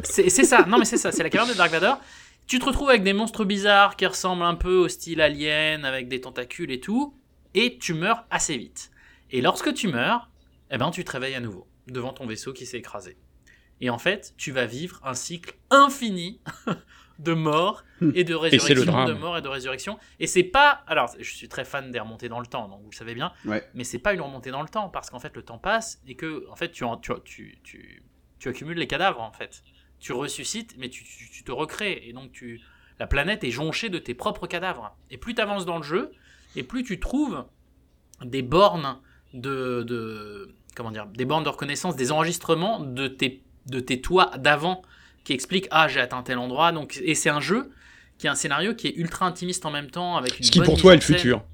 C'est 0.02 0.30
ça, 0.30 0.64
non 0.66 0.78
mais 0.78 0.86
c'est 0.86 0.96
ça, 0.96 1.12
c'est 1.12 1.22
la 1.22 1.28
caverne 1.28 1.50
de 1.50 1.56
Dark 1.58 1.70
Vador. 1.70 2.00
Tu 2.46 2.58
te 2.58 2.64
retrouves 2.64 2.88
avec 2.88 3.02
des 3.02 3.12
monstres 3.12 3.44
bizarres 3.44 3.96
qui 3.96 4.06
ressemblent 4.06 4.42
un 4.42 4.54
peu 4.54 4.76
au 4.76 4.88
style 4.88 5.20
alien, 5.20 5.84
avec 5.84 6.08
des 6.08 6.22
tentacules 6.22 6.70
et 6.70 6.80
tout, 6.80 7.14
et 7.52 7.76
tu 7.76 7.92
meurs 7.92 8.24
assez 8.30 8.56
vite. 8.56 8.90
Et 9.30 9.42
lorsque 9.42 9.74
tu 9.74 9.88
meurs, 9.88 10.30
eh 10.70 10.78
ben 10.78 10.90
tu 10.90 11.04
te 11.04 11.12
réveilles 11.12 11.34
à 11.34 11.40
nouveau, 11.40 11.66
devant 11.86 12.14
ton 12.14 12.26
vaisseau 12.26 12.54
qui 12.54 12.64
s'est 12.64 12.78
écrasé. 12.78 13.18
Et 13.82 13.90
en 13.90 13.98
fait, 13.98 14.32
tu 14.38 14.52
vas 14.52 14.64
vivre 14.64 15.00
un 15.04 15.12
cycle 15.12 15.54
infini 15.70 16.40
de 17.18 17.32
mort 17.34 17.82
et 18.14 18.22
de 18.24 18.28
c'est 18.28 18.30
le 18.32 18.36
résurrection, 18.38 18.92
drame. 18.92 19.08
de 19.08 19.12
mort 19.14 19.36
et 19.38 19.42
de 19.42 19.48
résurrection. 19.48 19.98
Et 20.20 20.26
c'est 20.26 20.44
pas, 20.44 20.82
alors 20.86 21.10
je 21.18 21.34
suis 21.34 21.48
très 21.48 21.64
fan 21.64 21.90
des 21.90 21.98
remontées 21.98 22.28
dans 22.28 22.38
le 22.40 22.46
temps, 22.46 22.68
donc 22.68 22.80
vous 22.82 22.90
le 22.90 22.96
savez 22.96 23.14
bien, 23.14 23.32
Ouais. 23.44 23.68
mais 23.74 23.82
c'est 23.84 23.98
pas 23.98 24.14
une 24.14 24.20
remontée 24.20 24.50
dans 24.50 24.62
le 24.62 24.68
temps 24.68 24.88
parce 24.88 25.10
qu'en 25.10 25.18
fait 25.18 25.34
le 25.36 25.42
temps 25.42 25.58
passe 25.58 26.00
et 26.06 26.14
que 26.14 26.46
en 26.50 26.54
fait 26.56 26.70
tu, 26.70 26.84
en- 26.84 26.96
tu, 26.96 27.12
tu, 27.24 27.58
tu, 27.64 28.02
tu 28.38 28.48
accumules 28.48 28.78
les 28.78 28.86
cadavres 28.86 29.20
en 29.20 29.32
fait. 29.32 29.62
Tu 29.98 30.12
ressuscites, 30.12 30.76
mais 30.78 30.88
tu, 30.90 31.02
tu, 31.02 31.28
tu 31.28 31.42
te 31.42 31.50
recrées 31.50 32.02
et 32.06 32.12
donc 32.12 32.30
tu, 32.30 32.60
la 33.00 33.08
planète 33.08 33.42
est 33.42 33.50
jonchée 33.50 33.88
de 33.88 33.98
tes 33.98 34.14
propres 34.14 34.46
cadavres. 34.46 34.96
Et 35.10 35.18
plus 35.18 35.34
tu 35.34 35.40
avances 35.40 35.66
dans 35.66 35.76
le 35.78 35.82
jeu, 35.82 36.12
et 36.54 36.62
plus 36.62 36.84
tu 36.84 37.00
trouves 37.00 37.44
des 38.24 38.42
bornes 38.42 38.98
de, 39.34 39.82
de 39.82 40.54
comment 40.76 40.92
dire, 40.92 41.06
des 41.06 41.24
bornes 41.24 41.42
de 41.42 41.48
reconnaissance, 41.48 41.96
des 41.96 42.12
enregistrements 42.12 42.78
de 42.80 43.08
tes 43.08 43.42
de 43.66 43.80
tes 43.80 44.00
toits 44.00 44.30
d'avant 44.38 44.82
qui 45.24 45.32
expliquent 45.32 45.68
ah 45.70 45.88
j'ai 45.88 46.00
atteint 46.00 46.22
tel 46.22 46.38
endroit 46.38 46.72
donc 46.72 46.98
et 47.04 47.14
c'est 47.14 47.28
un 47.30 47.40
jeu 47.40 47.70
qui 48.18 48.26
a 48.28 48.32
un 48.32 48.34
scénario 48.34 48.74
qui 48.74 48.88
est 48.88 48.94
ultra 48.96 49.26
intimiste 49.26 49.64
en 49.66 49.70
même 49.70 49.90
temps 49.90 50.16
avec 50.16 50.38
une 50.38 50.44
Ce 50.44 50.50
qui 50.50 50.58
bonne 50.58 50.66
pour 50.66 50.78
toi 50.78 50.92
est 50.94 50.96
le 50.96 51.02
futur. 51.02 51.44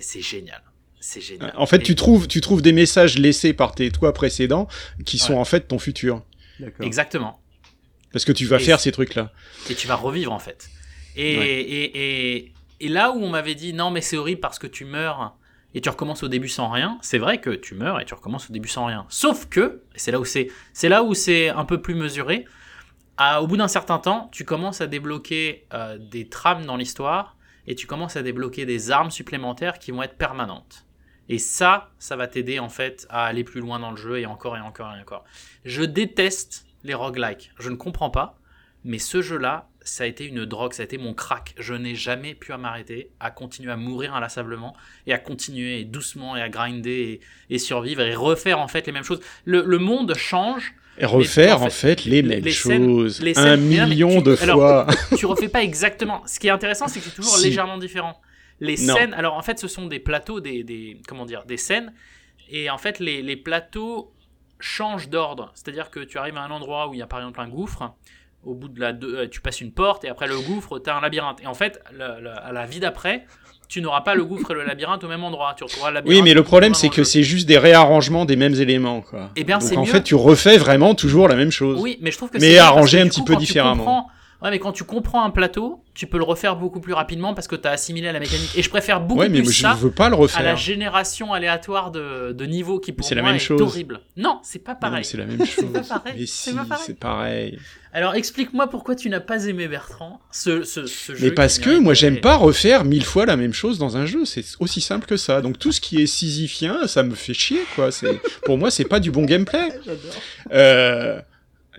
C'est 0.00 0.20
génial 0.22 0.62
c'est 1.00 1.20
génial 1.20 1.52
En 1.58 1.66
fait, 1.66 1.76
Et- 1.76 1.82
tu 1.82 1.94
trouves, 1.94 2.26
tu 2.28 2.40
trouves 2.40 2.62
des 2.62 2.72
messages 2.72 3.18
laissés 3.18 3.52
par 3.52 3.74
tes 3.74 3.90
toits 3.90 4.14
précédents 4.14 4.68
qui 5.04 5.18
sont 5.18 5.34
Ouais. 5.34 5.38
en 5.38 5.44
fait 5.44 5.68
ton 5.68 5.78
futur. 5.78 6.24
D'accord. 6.58 6.86
exactement 6.86 7.40
Parce 8.12 8.24
que 8.24 8.32
tu 8.32 8.46
vas 8.46 8.56
Et 8.56 8.60
faire 8.64 8.80
ces 8.80 8.90
trucs-là. 8.92 9.30
et 9.68 9.74
tu 9.74 9.86
vas 9.86 9.96
revivre 9.96 10.32
en 10.32 10.38
fait. 10.38 10.70
Et, 11.16 11.36
Ouais. 11.38 11.46
et, 11.60 12.36
et, 12.36 12.52
et 12.80 12.88
là 12.88 13.10
où 13.12 13.22
on 13.22 13.28
m'avait 13.28 13.54
dit 13.54 13.74
non 13.74 13.90
mais 13.90 14.00
c'est 14.00 14.16
horrible 14.16 14.40
parce 14.40 14.58
que 14.58 14.66
tu 14.66 14.84
meurs 14.86 15.36
et 15.74 15.80
tu 15.82 15.88
recommences 15.90 16.22
au 16.22 16.28
début 16.28 16.48
sans 16.48 16.70
rien, 16.70 16.98
c'est 17.02 17.18
vrai 17.18 17.38
que 17.40 17.50
tu 17.50 17.74
meurs 17.74 18.00
et 18.00 18.04
tu 18.06 18.14
recommences 18.14 18.48
au 18.48 18.52
début 18.54 18.68
sans 18.68 18.86
rien. 18.86 19.04
Sauf 19.10 19.46
que, 19.50 19.82
c'est 19.96 20.10
là 20.12 20.20
où 20.20 20.24
c'est, 20.24 20.48
c'est 20.72 20.88
là 20.88 21.02
où 21.02 21.12
c'est 21.14 21.48
un 21.50 21.64
peu 21.66 21.82
plus 21.82 21.96
mesuré, 21.96 22.44
au 23.40 23.46
bout 23.46 23.56
d'un 23.56 23.68
certain 23.68 23.98
temps, 23.98 24.28
tu 24.32 24.44
commences 24.44 24.80
à 24.80 24.86
débloquer 24.86 25.66
euh, 25.72 25.98
des 25.98 26.28
trames 26.28 26.66
dans 26.66 26.76
l'histoire 26.76 27.36
et 27.66 27.74
tu 27.74 27.86
commences 27.86 28.16
à 28.16 28.22
débloquer 28.22 28.66
des 28.66 28.90
armes 28.90 29.10
supplémentaires 29.10 29.78
qui 29.78 29.90
vont 29.90 30.02
être 30.02 30.16
permanentes. 30.16 30.86
Et 31.28 31.38
ça, 31.38 31.90
ça 31.98 32.16
va 32.16 32.26
t'aider 32.26 32.58
en 32.58 32.68
fait 32.68 33.06
à 33.08 33.24
aller 33.24 33.44
plus 33.44 33.60
loin 33.60 33.78
dans 33.78 33.90
le 33.90 33.96
jeu 33.96 34.18
et 34.18 34.26
encore 34.26 34.56
et 34.56 34.60
encore 34.60 34.94
et 34.94 35.00
encore. 35.00 35.24
Je 35.64 35.82
déteste 35.82 36.66
les 36.82 36.94
roguelikes. 36.94 37.52
Je 37.58 37.70
ne 37.70 37.76
comprends 37.76 38.10
pas. 38.10 38.38
Mais 38.84 38.98
ce 38.98 39.22
jeu-là, 39.22 39.70
ça 39.84 40.04
a 40.04 40.06
été 40.06 40.24
une 40.26 40.44
drogue, 40.46 40.72
ça 40.72 40.82
a 40.82 40.84
été 40.84 40.98
mon 40.98 41.14
crack. 41.14 41.54
Je 41.58 41.74
n'ai 41.74 41.94
jamais 41.94 42.34
pu 42.34 42.52
m'arrêter, 42.54 43.10
à 43.20 43.30
continuer 43.30 43.70
à 43.70 43.76
mourir 43.76 44.14
inlassablement 44.14 44.74
et 45.06 45.12
à 45.12 45.18
continuer 45.18 45.84
doucement 45.84 46.36
et 46.36 46.42
à 46.42 46.48
grinder 46.48 47.20
et, 47.50 47.54
et 47.54 47.58
survivre 47.58 48.00
et 48.00 48.14
refaire 48.14 48.58
en 48.58 48.68
fait 48.68 48.86
les 48.86 48.92
mêmes 48.92 49.04
choses. 49.04 49.20
Le, 49.44 49.62
le 49.62 49.78
monde 49.78 50.14
change. 50.16 50.74
Et 50.96 51.06
refaire 51.06 51.62
en 51.62 51.70
fait, 51.70 52.04
les 52.04 52.22
mêmes 52.22 52.44
les 52.44 52.52
scènes- 52.52 52.84
choses. 52.84 53.20
les 53.20 53.36
un 53.38 53.42
scènes- 53.56 53.68
mais 53.68 53.84
million 53.86 54.18
tu- 54.18 54.22
de 54.30 54.36
alors, 54.42 54.56
fois. 54.58 54.86
Tu 55.18 55.26
refais 55.26 55.48
pas 55.48 55.62
exactement. 55.62 56.22
Ce 56.26 56.38
qui 56.40 56.46
est 56.46 56.50
intéressant, 56.50 56.86
c'est 56.88 57.00
que 57.00 57.06
c'est 57.06 57.14
toujours 57.14 57.36
Si. 57.36 57.46
légèrement 57.46 57.78
différent. 57.78 58.20
Les 58.60 58.76
Non. 58.76 58.94
scènes, 58.94 59.12
alors 59.14 59.34
en 59.34 59.42
fait, 59.42 59.58
ce 59.58 59.66
sont 59.66 59.86
des 59.86 59.98
plateaux, 59.98 60.40
des, 60.40 60.62
des 60.62 61.00
comment 61.08 61.26
dire, 61.26 61.44
des 61.44 61.56
scènes, 61.56 61.92
et 62.48 62.70
en 62.70 62.78
fait, 62.78 63.00
les, 63.00 63.20
les 63.22 63.36
plateaux 63.36 64.12
changent 64.60 65.08
d'ordre. 65.08 65.50
C'est-à-dire 65.54 65.90
que 65.90 66.00
tu 66.00 66.16
arrives 66.18 66.36
à 66.36 66.42
un 66.42 66.50
endroit 66.50 66.88
où 66.88 66.94
il 66.94 66.98
y 67.00 67.02
a 67.02 67.06
par 67.08 67.18
exemple 67.18 67.40
un 67.40 67.48
gouffre. 67.48 67.94
Au 68.46 68.54
bout 68.54 68.68
de 68.68 68.80
la 68.80 68.92
deux, 68.92 69.16
euh, 69.16 69.28
tu 69.28 69.40
passes 69.40 69.60
une 69.60 69.72
porte 69.72 70.04
et 70.04 70.08
après 70.08 70.26
le 70.26 70.38
gouffre, 70.38 70.78
tu 70.78 70.90
as 70.90 70.96
un 70.96 71.00
labyrinthe. 71.00 71.40
Et 71.42 71.46
en 71.46 71.54
fait, 71.54 71.80
le- 71.92 72.20
le- 72.22 72.30
à 72.30 72.52
la 72.52 72.66
vie 72.66 72.80
d'après, 72.80 73.24
tu 73.68 73.80
n'auras 73.80 74.02
pas 74.02 74.14
le 74.14 74.24
gouffre 74.24 74.50
et 74.50 74.54
le 74.54 74.64
labyrinthe 74.64 75.02
au 75.04 75.08
même 75.08 75.24
endroit. 75.24 75.54
Tu 75.56 75.64
retrouveras 75.64 75.90
le 75.90 75.94
labyrinthe. 75.94 76.18
Oui, 76.18 76.22
mais 76.22 76.34
le 76.34 76.42
problème, 76.42 76.74
c'est 76.74 76.90
que 76.90 77.04
c'est 77.04 77.22
juste 77.22 77.48
des 77.48 77.56
réarrangements 77.58 78.24
des 78.26 78.36
mêmes 78.36 78.54
éléments, 78.54 79.00
quoi. 79.00 79.30
Eh 79.36 79.44
bien, 79.44 79.58
Donc 79.58 79.72
en 79.78 79.80
mieux. 79.80 79.86
fait, 79.90 80.02
tu 80.02 80.14
refais 80.14 80.58
vraiment 80.58 80.94
toujours 80.94 81.26
la 81.28 81.36
même 81.36 81.50
chose. 81.50 81.80
Oui, 81.80 81.98
mais 82.02 82.10
je 82.10 82.18
trouve 82.18 82.30
que 82.30 82.38
Mais 82.38 82.58
arrangé 82.58 83.00
un 83.00 83.08
petit 83.08 83.20
coup, 83.20 83.26
peu 83.26 83.36
différemment. 83.36 84.08
Ouais, 84.44 84.50
mais 84.50 84.58
quand 84.58 84.72
tu 84.72 84.84
comprends 84.84 85.24
un 85.24 85.30
plateau, 85.30 85.82
tu 85.94 86.06
peux 86.06 86.18
le 86.18 86.24
refaire 86.24 86.56
beaucoup 86.56 86.80
plus 86.80 86.92
rapidement 86.92 87.32
parce 87.34 87.48
que 87.48 87.56
tu 87.56 87.66
as 87.66 87.70
assimilé 87.70 88.08
à 88.08 88.12
la 88.12 88.20
mécanique. 88.20 88.50
Et 88.54 88.62
je 88.62 88.68
préfère 88.68 89.00
beaucoup 89.00 89.20
ouais, 89.20 89.28
mais 89.30 89.40
plus 89.42 89.52
je 89.52 89.62
ça 89.62 89.72
veux 89.72 89.90
pas 89.90 90.08
le 90.10 90.14
à 90.14 90.18
la 90.18 90.22
refaire. 90.22 90.56
génération 90.56 91.32
aléatoire 91.32 91.90
de, 91.90 92.32
de 92.32 92.44
niveaux 92.44 92.78
qui 92.78 92.92
pour 92.92 93.06
c'est 93.06 93.14
la 93.14 93.22
moi 93.22 93.30
même 93.30 93.36
est 93.36 93.40
chose. 93.40 93.62
horrible. 93.62 94.00
Non, 94.18 94.40
c'est 94.42 94.58
pas 94.58 94.74
pareil. 94.74 95.04
C'est 95.04 95.16
la 95.16 95.24
même 95.24 95.44
chose. 95.46 95.64
pas 95.72 95.80
pareil, 95.80 96.14
Mais 96.18 96.26
c'est 96.26 96.50
si, 96.50 96.52
pas 96.56 96.64
pareil. 96.64 96.84
c'est 96.86 96.98
pareil. 96.98 97.58
Alors 97.94 98.14
explique-moi 98.16 98.66
pourquoi 98.68 98.96
tu 98.96 99.08
n'as 99.08 99.20
pas 99.20 99.46
aimé 99.46 99.66
Bertrand, 99.68 100.20
ce, 100.30 100.62
ce, 100.64 100.84
ce 100.84 101.14
jeu. 101.14 101.26
Mais 101.28 101.30
parce 101.32 101.58
que 101.58 101.78
moi, 101.78 101.94
j'aime 101.94 102.20
pas 102.20 102.36
refaire 102.36 102.84
mille 102.84 103.04
fois 103.04 103.24
la 103.24 103.36
même 103.36 103.52
chose 103.54 103.78
dans 103.78 103.96
un 103.96 104.04
jeu. 104.04 104.24
C'est 104.24 104.44
aussi 104.60 104.80
simple 104.82 105.06
que 105.06 105.16
ça. 105.16 105.40
Donc 105.40 105.58
tout 105.58 105.72
ce 105.72 105.80
qui 105.80 106.02
est 106.02 106.06
sisyphien, 106.06 106.86
ça 106.86 107.02
me 107.02 107.14
fait 107.14 107.34
chier, 107.34 107.60
quoi. 107.76 107.90
C'est 107.92 108.20
pour 108.44 108.58
moi, 108.58 108.70
c'est 108.70 108.84
pas 108.84 109.00
du 109.00 109.10
bon 109.10 109.24
gameplay. 109.24 109.68
Euh, 110.52 111.20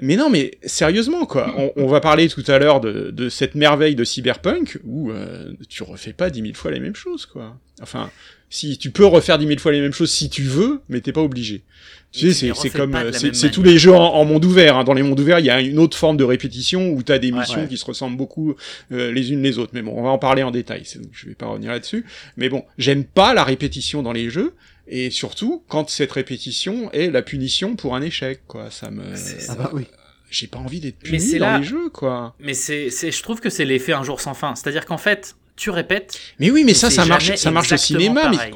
Mais 0.02 0.16
non, 0.18 0.30
mais 0.30 0.58
sérieusement, 0.64 1.26
quoi. 1.26 1.54
On, 1.58 1.72
on 1.78 1.88
va 1.88 2.02
parler 2.02 2.28
tout 2.28 2.44
à 2.48 2.60
l'heure 2.60 2.82
de, 2.82 3.12
de 3.12 3.30
cette 3.30 3.56
merveille 3.56 3.96
de 3.96 4.04
cyberpunk 4.04 4.80
où 4.84 5.12
euh, 5.12 5.54
tu 5.70 5.84
refais 5.84 6.14
pas 6.14 6.30
dix 6.30 6.42
mille 6.42 6.56
fois 6.56 6.72
les 6.72 6.80
mêmes 6.80 6.96
choses, 6.96 7.26
quoi. 7.26 7.58
Enfin, 7.82 8.10
si 8.50 8.78
tu 8.78 8.92
peux 8.92 9.06
refaire 9.06 9.38
dix 9.38 9.46
mille 9.46 9.60
fois 9.60 9.72
les 9.72 9.82
mêmes 9.82 9.94
choses 9.94 10.12
si 10.12 10.30
tu 10.30 10.44
veux, 10.44 10.82
mais 10.90 11.02
t'es 11.02 11.12
pas 11.12 11.22
obligé. 11.22 11.64
Tu 12.12 12.32
sais, 12.32 12.52
c'est 12.56 12.70
comme 12.70 12.96
euh, 12.96 13.12
c'est 13.12 13.52
tous 13.52 13.64
les 13.64 13.78
jeux 13.78 13.94
en, 13.94 14.14
en 14.16 14.24
monde 14.24 14.46
ouvert. 14.46 14.78
hein. 14.78 14.84
Dans 14.86 14.94
les 14.94 15.04
mondes 15.04 15.20
ouverts, 15.20 15.40
il 15.40 15.46
y 15.46 15.50
a 15.50 15.60
une 15.60 15.80
autre 15.80 15.98
forme 15.98 16.16
de 16.16 16.24
répétition 16.24 16.90
où 16.92 17.04
t'as 17.04 17.18
des 17.18 17.32
Ouais. 17.32 17.40
missions 17.40 17.62
Ouais. 17.62 17.68
qui 17.68 17.78
se 17.78 17.84
ressemblent 17.84 18.16
beaucoup 18.16 18.56
euh, 18.94 19.12
les 19.12 19.34
unes 19.34 19.42
les 19.44 19.58
autres. 19.60 19.72
Mais 19.74 19.82
bon, 19.82 19.94
on 19.98 20.04
va 20.04 20.10
en 20.10 20.18
parler 20.18 20.42
en 20.44 20.52
détail. 20.52 20.84
donc 20.96 21.10
Je 21.12 21.28
vais 21.28 21.36
pas 21.36 21.48
revenir 21.48 21.72
là-dessus. 21.72 22.06
Mais 22.38 22.48
bon, 22.48 22.64
j'aime 22.78 23.04
pas 23.04 23.34
la 23.34 23.44
répétition 23.44 24.02
dans 24.02 24.14
les 24.14 24.30
jeux. 24.30 24.54
Et 24.88 25.10
surtout, 25.10 25.64
quand 25.68 25.90
cette 25.90 26.12
répétition 26.12 26.92
est 26.92 27.10
la 27.10 27.22
punition 27.22 27.76
pour 27.76 27.96
un 27.96 28.02
échec, 28.02 28.42
quoi. 28.48 28.70
Ça 28.72 28.92
me, 28.92 29.16
C'est- 29.16 29.48
Ah 29.50 29.56
bah 29.56 29.70
oui. 29.74 29.86
j'ai 30.30 30.48
pas 30.48 30.60
envie 30.60 30.80
d'être 30.80 31.00
puni 31.00 31.20
c'est 31.20 31.40
dans 31.40 31.48
là- 31.48 31.58
les 31.60 31.64
jeux, 31.64 31.90
quoi. 31.90 32.36
Mais 32.40 32.54
c'est, 32.54 32.90
c'est, 32.90 33.12
je 33.12 33.24
trouve 33.24 33.40
que 33.40 33.50
c'est 33.50 33.66
l'effet 33.66 33.94
un 33.94 34.04
jour 34.04 34.22
sans 34.22 34.34
fin. 34.34 34.54
C'est-à-dire 34.56 34.86
qu'en 34.86 34.98
fait, 35.00 35.36
tu 35.56 35.70
répètes, 35.70 36.20
Mais 36.40 36.52
oui, 36.52 36.64
mais 36.66 36.74
ça, 36.74 36.90
ça 36.92 37.06
marche, 37.06 37.34
ça 37.36 37.50
marche 37.52 37.72
au 37.72 37.78
cinéma. 37.78 38.30
Mais 38.30 38.36
pareil. 38.38 38.54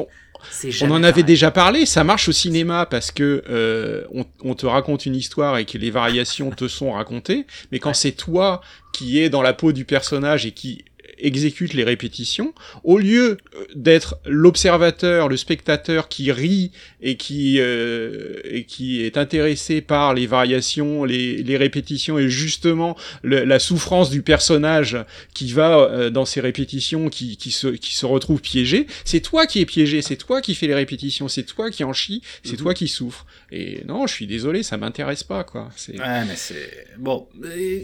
on, 0.81 0.91
en 0.91 0.95
avait 1.03 1.11
pareil. 1.11 1.23
déjà 1.23 1.49
parlé. 1.51 1.85
Ça 1.85 2.03
marche 2.03 2.27
au 2.29 2.31
cinéma 2.33 2.85
parce 2.85 3.11
que 3.11 3.43
euh, 3.49 4.03
on, 4.13 4.25
on 4.43 4.53
te 4.53 4.65
raconte 4.65 5.05
une 5.05 5.15
histoire 5.15 5.57
et 5.57 5.65
que 5.65 5.77
les 5.77 5.91
variations 5.91 6.49
te 6.51 6.67
sont 6.67 6.91
racontées. 6.91 7.45
Mais 7.71 7.79
quand 7.79 7.89
Ouais. 7.89 7.95
c'est 7.95 8.11
toi 8.11 8.61
qui 8.93 9.19
es 9.19 9.29
dans 9.29 9.41
la 9.41 9.53
peau 9.53 9.71
du 9.71 9.85
personnage 9.85 10.45
et 10.45 10.51
qui 10.51 10.83
exécute 11.19 11.73
les 11.73 11.83
répétitions, 11.83 12.53
au 12.83 12.97
lieu 12.97 13.37
euh, 13.55 13.65
d'être 13.75 14.19
l'observateur, 14.25 15.27
le 15.29 15.37
spectateur 15.37 16.09
qui 16.09 16.31
rit 16.31 16.71
et 17.01 17.15
qui 17.17 17.57
euh, 17.59 18.39
et 18.43 18.63
qui 18.65 19.01
est 19.03 19.17
intéressé 19.17 19.81
par 19.81 20.13
les 20.13 20.27
variations, 20.27 21.03
les, 21.05 21.43
les 21.43 21.57
répétitions 21.57 22.17
et 22.19 22.29
justement 22.29 22.97
le- 23.23 23.43
la 23.43 23.59
souffrance 23.59 24.09
du 24.09 24.21
personnage 24.21 24.97
qui 25.33 25.51
va 25.51 25.77
euh, 25.79 26.09
dans 26.09 26.25
ces 26.25 26.41
répétitions, 26.41 27.09
qui, 27.09 27.37
qui 27.37 27.51
se 27.51 27.67
qui 27.67 27.95
se 27.95 28.05
retrouve 28.05 28.41
piégé, 28.41 28.87
c'est 29.05 29.21
toi 29.21 29.45
qui 29.45 29.61
es 29.61 29.65
piégé, 29.65 30.01
c'est 30.01 30.15
toi 30.17 30.41
qui 30.41 30.55
fais 30.55 30.67
les 30.67 30.75
répétitions, 30.75 31.27
c'est 31.27 31.43
toi 31.43 31.69
qui 31.69 31.83
en 31.83 31.93
chie, 31.93 32.21
c'est 32.43 32.53
Mhm. 32.53 32.57
toi 32.59 32.73
qui 32.73 32.87
souffre. 32.87 33.25
Et 33.51 33.83
non, 33.87 34.07
je 34.07 34.13
suis 34.13 34.27
désolé, 34.27 34.63
ça 34.63 34.77
m'intéresse 34.77 35.23
pas 35.23 35.43
quoi. 35.43 35.69
C'est 35.75 35.99
Ouais, 35.99 36.25
mais 36.27 36.35
c'est. 36.35 36.87
Bon, 36.97 37.27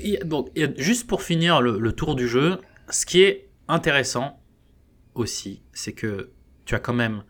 y 0.04 0.18
a- 0.18 0.24
bon 0.26 0.46
juste 0.78 1.08
pour 1.08 1.22
finir 1.22 1.62
le, 1.62 1.78
le 1.80 1.92
tour 1.92 2.16
du 2.16 2.28
jeu, 2.28 2.58
ce 2.90 3.06
qui 3.06 3.22
est 3.24 3.50
intéressant 3.68 4.40
aussi, 5.14 5.62
c'est 5.74 5.94
que 5.94 6.32
tu 6.66 6.76
as 6.76 6.80
quand 6.80 6.94
même 6.94 7.24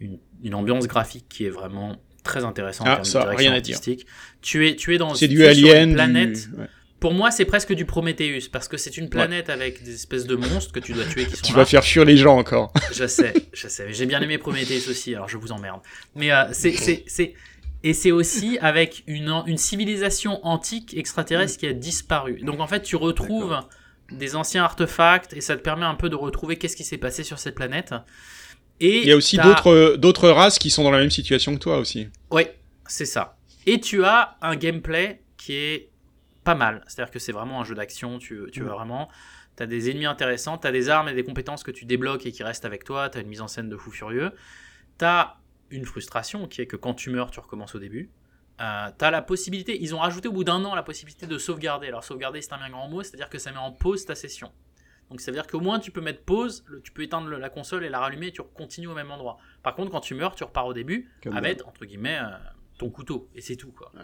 une, 0.00 0.18
une 0.42 0.54
ambiance 0.54 0.86
graphique 0.86 1.26
qui 1.28 1.44
est 1.46 1.50
vraiment 1.50 1.96
très 2.24 2.44
intéressante 2.44 2.86
Ah, 2.88 2.92
en 2.92 2.94
termes 2.96 3.04
ça, 3.04 3.18
de 3.20 3.24
direction 3.24 3.50
rien 3.50 3.56
à 3.58 3.60
dire. 3.60 3.76
artistique. 3.76 4.06
Tu 4.42 4.68
es, 4.68 4.76
tu 4.76 4.94
es 4.94 4.98
dans 4.98 5.12
du 5.14 5.24
une 5.26 5.42
alien, 5.42 5.88
du- 5.90 5.94
planète. 5.94 6.48
ouais. 6.56 6.66
Pour 6.98 7.14
moi, 7.14 7.30
c'est 7.30 7.46
presque 7.46 7.72
du 7.72 7.86
Prometheus 7.86 8.50
parce 8.52 8.68
que 8.68 8.76
c'est 8.76 8.98
une 8.98 9.08
planète 9.08 9.48
avec 9.48 9.82
des 9.82 9.94
espèces 9.94 10.26
de 10.26 10.36
monstres 10.36 10.70
que 10.72 10.80
tu 10.80 10.92
dois 10.92 11.04
tuer 11.06 11.24
qui 11.24 11.34
sont 11.36 11.42
Tu 11.46 11.52
là. 11.52 11.58
vas 11.60 11.64
faire 11.64 11.82
fuir 11.82 12.04
les 12.04 12.18
gens 12.18 12.36
encore. 12.36 12.74
Je 12.92 13.06
sais, 13.06 13.32
je 13.54 13.68
sais. 13.68 13.90
J'ai 13.94 14.04
bien 14.04 14.20
aimé 14.20 14.36
Prometheus 14.36 14.90
aussi, 14.90 15.14
alors 15.14 15.26
je 15.26 15.38
vous 15.38 15.50
emmerde. 15.50 15.80
Mais 16.14 16.30
euh, 16.30 16.44
c'est, 16.52 16.72
c'est, 16.72 17.04
c'est, 17.06 17.32
et 17.82 17.94
c'est 17.94 18.10
aussi 18.10 18.58
avec 18.60 19.02
une, 19.06 19.30
une 19.46 19.56
civilisation 19.56 20.44
antique 20.46 20.94
extraterrestre 20.94 21.58
qui 21.58 21.66
a 21.66 21.72
disparu. 21.72 22.40
Donc 22.42 22.60
en 22.60 22.66
fait, 22.66 22.82
tu 22.82 22.96
retrouves 22.96 23.58
des 24.12 24.36
anciens 24.36 24.64
artefacts 24.64 25.32
et 25.34 25.40
ça 25.40 25.56
te 25.56 25.62
permet 25.62 25.86
un 25.86 25.94
peu 25.94 26.08
de 26.08 26.16
retrouver 26.16 26.56
qu'est-ce 26.56 26.76
qui 26.76 26.84
s'est 26.84 26.98
passé 26.98 27.22
sur 27.24 27.38
cette 27.38 27.54
planète. 27.54 27.94
Et 28.80 28.98
Il 29.02 29.08
y 29.08 29.12
a 29.12 29.16
aussi 29.16 29.36
t'as- 29.36 29.42
d'autres 29.44 29.96
d'autres 29.96 30.30
races 30.30 30.58
qui 30.58 30.70
sont 30.70 30.82
dans 30.84 30.90
la 30.90 30.98
même 30.98 31.10
situation 31.10 31.54
que 31.54 31.60
toi 31.60 31.78
aussi. 31.78 32.08
Ouais, 32.30 32.56
c'est 32.86 33.04
ça. 33.06 33.36
Et 33.66 33.80
tu 33.80 34.04
as 34.04 34.36
un 34.40 34.56
gameplay 34.56 35.22
qui 35.36 35.54
est 35.54 35.90
pas 36.44 36.54
mal. 36.54 36.82
C'est-à-dire 36.88 37.10
que 37.12 37.18
c'est 37.18 37.32
vraiment 37.32 37.60
un 37.60 37.64
jeu 37.64 37.74
d'action. 37.74 38.18
Tu, 38.18 38.40
tu 38.52 38.62
vas 38.62 38.74
vraiment. 38.74 39.08
t'as 39.56 39.66
des 39.66 39.90
ennemis 39.90 40.06
intéressants, 40.06 40.56
t'as 40.56 40.72
des 40.72 40.88
armes 40.88 41.08
et 41.10 41.12
des 41.14 41.22
compétences 41.24 41.62
que 41.62 41.70
tu 41.70 41.84
débloques 41.84 42.24
et 42.24 42.32
qui 42.32 42.42
restent 42.42 42.64
avec 42.64 42.82
toi, 42.84 43.10
t'as 43.10 43.20
une 43.20 43.28
mise 43.28 43.42
en 43.42 43.48
scène 43.48 43.68
de 43.68 43.76
fou 43.76 43.90
furieux, 43.90 44.32
t'as 44.96 45.34
une 45.70 45.84
frustration 45.84 46.46
qui 46.48 46.62
est 46.62 46.66
que 46.66 46.76
quand 46.76 46.94
tu 46.94 47.10
meurs, 47.10 47.30
tu 47.30 47.40
recommences 47.40 47.74
au 47.74 47.78
début. 47.78 48.08
Euh, 48.60 48.88
t'as 48.98 49.10
la 49.10 49.22
possibilité, 49.22 49.80
ils 49.80 49.94
ont 49.94 49.98
rajouté 49.98 50.28
au 50.28 50.32
bout 50.32 50.44
d'un 50.44 50.62
an 50.64 50.74
la 50.74 50.82
possibilité 50.82 51.26
de 51.26 51.38
sauvegarder. 51.38 51.86
Alors 51.88 52.04
sauvegarder 52.04 52.42
c'est 52.42 52.52
un 52.52 52.58
bien 52.58 52.68
grand 52.70 52.88
mot, 52.88 53.02
c'est-à-dire 53.02 53.30
que 53.30 53.38
ça 53.38 53.50
met 53.52 53.58
en 53.58 53.72
pause 53.72 54.04
ta 54.04 54.14
session. 54.14 54.52
Donc 55.08 55.20
ça 55.22 55.30
veut 55.30 55.36
dire 55.36 55.46
qu'au 55.46 55.60
moins 55.60 55.78
tu 55.80 55.90
peux 55.90 56.00
mettre 56.02 56.22
pause, 56.22 56.64
tu 56.84 56.92
peux 56.92 57.02
éteindre 57.02 57.28
la 57.30 57.48
console 57.50 57.84
et 57.84 57.88
la 57.88 57.98
rallumer 58.00 58.26
et 58.28 58.32
tu 58.32 58.42
continues 58.42 58.86
au 58.88 58.94
même 58.94 59.10
endroit. 59.10 59.38
Par 59.62 59.74
contre 59.74 59.90
quand 59.90 60.00
tu 60.00 60.14
meurs, 60.14 60.34
tu 60.34 60.44
repars 60.44 60.66
au 60.66 60.74
début 60.74 61.10
Comme 61.22 61.36
avec 61.36 61.66
entre 61.66 61.84
guillemets 61.86 62.18
euh, 62.20 62.28
ton 62.78 62.90
couteau 62.90 63.28
et 63.34 63.40
c'est 63.40 63.56
tout 63.56 63.72
quoi. 63.72 63.90
Ouais. 63.94 64.02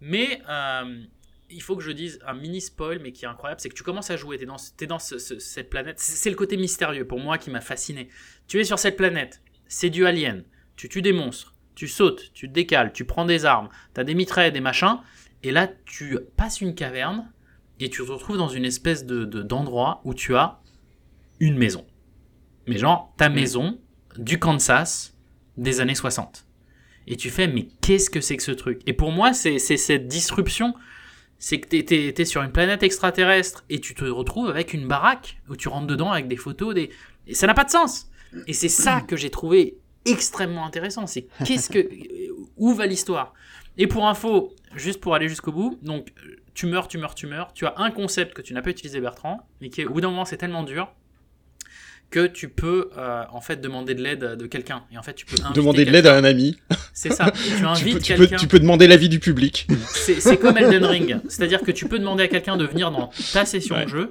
Mais 0.00 0.40
euh, 0.48 1.02
il 1.50 1.60
faut 1.62 1.76
que 1.76 1.82
je 1.82 1.90
dise 1.92 2.20
un 2.26 2.32
mini 2.34 2.60
spoil 2.62 3.00
mais 3.00 3.12
qui 3.12 3.26
est 3.26 3.28
incroyable, 3.28 3.60
c'est 3.60 3.68
que 3.68 3.74
tu 3.74 3.82
commences 3.82 4.10
à 4.10 4.16
jouer, 4.16 4.38
dans, 4.38 4.56
t'es 4.76 4.86
dans 4.86 4.98
ce- 4.98 5.18
ce- 5.18 5.38
cette 5.38 5.68
planète, 5.68 6.00
c'est 6.00 6.30
le 6.30 6.36
côté 6.36 6.56
mystérieux 6.56 7.06
pour 7.06 7.18
moi 7.20 7.36
qui 7.38 7.50
m'a 7.50 7.60
fasciné. 7.60 8.08
Tu 8.48 8.58
es 8.60 8.64
sur 8.64 8.78
cette 8.78 8.96
planète, 8.96 9.42
c'est 9.68 9.90
du 9.90 10.06
alien, 10.06 10.44
tu 10.76 10.88
tues 10.88 11.02
des 11.02 11.12
monstres, 11.12 11.54
tu 11.80 11.88
sautes, 11.88 12.30
tu 12.34 12.46
te 12.46 12.52
décales, 12.52 12.92
tu 12.92 13.06
prends 13.06 13.24
des 13.24 13.46
armes, 13.46 13.70
t'as 13.94 14.04
des 14.04 14.14
mitraillettes, 14.14 14.52
des 14.52 14.60
machins, 14.60 14.98
et 15.42 15.50
là 15.50 15.66
tu 15.86 16.18
passes 16.36 16.60
une 16.60 16.74
caverne 16.74 17.32
et 17.78 17.88
tu 17.88 18.04
te 18.04 18.10
retrouves 18.12 18.36
dans 18.36 18.48
une 18.50 18.66
espèce 18.66 19.06
de 19.06 19.24
de- 19.24 19.42
d'endroit 19.42 20.02
où 20.04 20.12
tu 20.12 20.36
as 20.36 20.60
une 21.40 21.56
maison. 21.56 21.86
Mais 22.66 22.76
genre 22.76 23.14
ta 23.16 23.30
maison 23.30 23.80
du 24.18 24.38
Kansas 24.38 25.16
des 25.56 25.80
années 25.80 25.94
60. 25.94 26.44
Et 27.06 27.16
tu 27.16 27.30
fais 27.30 27.48
mais 27.48 27.68
qu'est-ce 27.80 28.10
que 28.10 28.20
c'est 28.20 28.36
que 28.36 28.42
ce 28.42 28.50
truc? 28.52 28.82
Et 28.86 28.92
pour 28.92 29.10
moi 29.10 29.32
c'est 29.32 29.58
c'est 29.58 29.78
cette 29.78 30.06
disruption 30.06 30.74
c'est 31.38 31.58
que 31.60 31.68
t'es, 31.68 31.82
t'es- 31.82 32.12
t'es 32.12 32.26
sur 32.26 32.42
une 32.42 32.52
planète 32.52 32.82
extraterrestre 32.82 33.64
et 33.70 33.80
tu 33.80 33.94
te 33.94 34.04
retrouves 34.04 34.50
avec 34.50 34.74
une 34.74 34.86
baraque 34.86 35.38
où 35.48 35.56
tu 35.56 35.68
rentres 35.68 35.86
dedans 35.86 36.12
avec 36.12 36.28
des 36.28 36.36
photos, 36.36 36.74
des... 36.74 36.90
et 37.26 37.34
ça 37.34 37.46
n'a 37.46 37.54
pas 37.54 37.64
de 37.64 37.70
sens. 37.70 38.10
Et 38.46 38.52
c'est 38.52 38.68
ça 38.68 39.00
que 39.00 39.16
j'ai 39.16 39.30
trouvé 39.30 39.78
extrêmement 40.04 40.66
intéressant. 40.66 41.06
C'est 41.06 41.26
qu'est-ce 41.44 41.70
que, 41.70 41.88
où 42.56 42.74
va 42.74 42.86
l'histoire? 42.86 43.34
Et 43.78 43.86
pour 43.86 44.06
info, 44.08 44.54
juste 44.76 45.00
pour 45.00 45.14
aller 45.14 45.28
jusqu'au 45.28 45.52
bout, 45.52 45.78
donc 45.82 46.08
tu 46.54 46.66
meurs, 46.66 46.88
tu 46.88 46.98
meurs, 46.98 47.14
tu 47.14 47.26
meurs. 47.26 47.52
Tu 47.54 47.66
as 47.66 47.74
un 47.78 47.90
concept 47.90 48.34
que 48.34 48.42
tu 48.42 48.52
n'as 48.52 48.62
pas 48.62 48.70
utilisé 48.70 49.00
Bertrand, 49.00 49.46
mais 49.60 49.70
qui 49.70 49.80
est, 49.82 49.86
au 49.86 49.92
bout 49.92 50.00
d'un 50.00 50.10
moment 50.10 50.24
c'est 50.24 50.36
tellement 50.36 50.64
dur 50.64 50.90
que 52.10 52.26
tu 52.26 52.48
peux 52.48 52.90
euh, 52.98 53.22
en 53.30 53.40
fait 53.40 53.60
demander 53.60 53.94
de 53.94 54.02
l'aide 54.02 54.24
de 54.34 54.46
quelqu'un. 54.46 54.82
Et 54.92 54.98
en 54.98 55.02
fait 55.02 55.14
tu 55.14 55.24
peux 55.26 55.36
Demander 55.54 55.84
de 55.84 55.92
l'aide 55.92 56.08
à 56.08 56.16
un 56.16 56.24
ami. 56.24 56.58
C'est 56.92 57.12
ça. 57.12 57.28
Et 57.28 57.32
tu 57.32 57.56
Tu 57.58 57.64
invites 57.64 57.94
peux, 57.94 58.00
tu, 58.00 58.12
peux, 58.14 58.18
quelqu'un. 58.18 58.36
tu 58.36 58.46
peux 58.48 58.58
demander 58.58 58.88
l'avis 58.88 59.08
du 59.08 59.20
public. 59.20 59.68
C'est 59.86 60.20
c'est 60.20 60.36
comme 60.36 60.58
Elden 60.58 60.84
Ring. 60.84 61.18
C'est-à-dire 61.28 61.60
que 61.60 61.70
tu 61.70 61.86
peux 61.86 62.00
demander 62.00 62.24
à 62.24 62.28
quelqu'un 62.28 62.56
de 62.56 62.64
venir 62.66 62.90
dans 62.90 63.10
ta 63.32 63.44
session 63.44 63.76
Ouais. 63.76 63.84
de 63.84 63.90
jeu. 63.90 64.10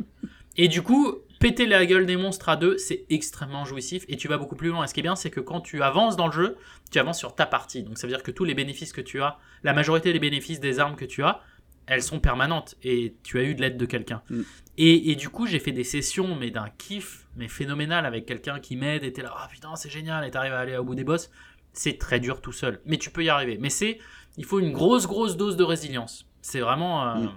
Et 0.56 0.70
du 0.70 0.82
coup, 0.82 1.16
péter 1.40 1.66
la 1.66 1.86
gueule 1.86 2.06
des 2.06 2.18
monstres 2.18 2.50
à 2.50 2.56
deux, 2.56 2.78
c'est 2.78 3.06
extrêmement 3.10 3.66
jouissif. 3.66 4.06
Et 4.08 4.18
tu 4.18 4.28
vas 4.28 4.38
beaucoup 4.38 4.56
plus 4.56 4.70
loin. 4.70 4.84
Et 4.84 4.88
ce 4.88 4.94
qui 4.94 5.00
est 5.00 5.04
bien, 5.04 5.16
c'est 5.16 5.30
que 5.30 5.40
quand 5.40 5.62
tu 5.62 5.82
avances 5.82 6.16
dans 6.18 6.28
le 6.28 6.34
jeu, 6.34 6.58
tu 6.92 7.00
avances 7.00 7.18
sur 7.18 7.34
ta 7.36 7.46
partie. 7.46 7.84
Donc 7.84 7.98
ça 7.98 8.08
veut 8.08 8.14
dire 8.14 8.24
que 8.24 8.32
tous 8.32 8.44
les 8.46 8.54
bénéfices 8.54 8.94
que 8.94 9.02
tu 9.02 9.22
as, 9.22 9.38
la 9.64 9.74
majorité 9.74 10.14
des 10.14 10.20
bénéfices 10.20 10.60
des 10.60 10.80
armes 10.80 10.96
que 10.96 11.06
tu 11.06 11.24
as, 11.24 11.42
elles 11.88 12.04
sont 12.04 12.20
permanentes. 12.20 12.76
Et 12.84 13.16
tu 13.24 13.40
as 13.40 13.44
eu 13.44 13.56
de 13.56 13.62
l'aide 13.62 13.78
de 13.78 13.86
quelqu'un. 13.86 14.22
Mm. 14.30 14.42
Et, 14.78 15.12
et 15.12 15.16
du 15.16 15.30
coup, 15.30 15.48
j'ai 15.48 15.60
fait 15.60 15.72
des 15.72 15.84
sessions, 15.84 16.36
mais 16.36 16.52
d'un 16.52 16.70
kiff, 16.78 17.26
mais 17.36 17.48
phénoménal, 17.48 18.06
avec 18.06 18.26
quelqu'un 18.26 18.60
qui 18.60 18.76
m'aide. 18.76 19.04
Et 19.04 19.12
t'es 19.12 19.22
là, 19.22 19.34
ah 19.36 19.48
putain, 19.52 19.76
c'est 19.76 19.90
génial. 19.90 20.26
Et 20.26 20.32
t'arrives 20.32 20.54
à 20.54 20.60
aller 20.60 20.78
au 20.78 20.84
bout 20.84 20.96
des 20.96 21.04
boss. 21.04 21.32
C'est 21.74 21.98
très 21.98 22.20
dur 22.20 22.42
tout 22.42 22.52
seul. 22.52 22.82
Mais 22.86 22.98
tu 22.98 23.10
peux 23.12 23.24
y 23.24 23.30
arriver. 23.30 23.58
Mais 23.60 23.70
c'est 23.70 24.00
il 24.38 24.46
faut 24.46 24.60
une 24.60 24.72
grosse 24.72 25.08
grosse 25.08 25.36
dose 25.36 25.58
de 25.58 25.64
résilience. 25.64 26.26
C'est 26.42 26.60
vraiment, 26.62 27.08
euh, 27.08 27.16
Mm. 27.16 27.32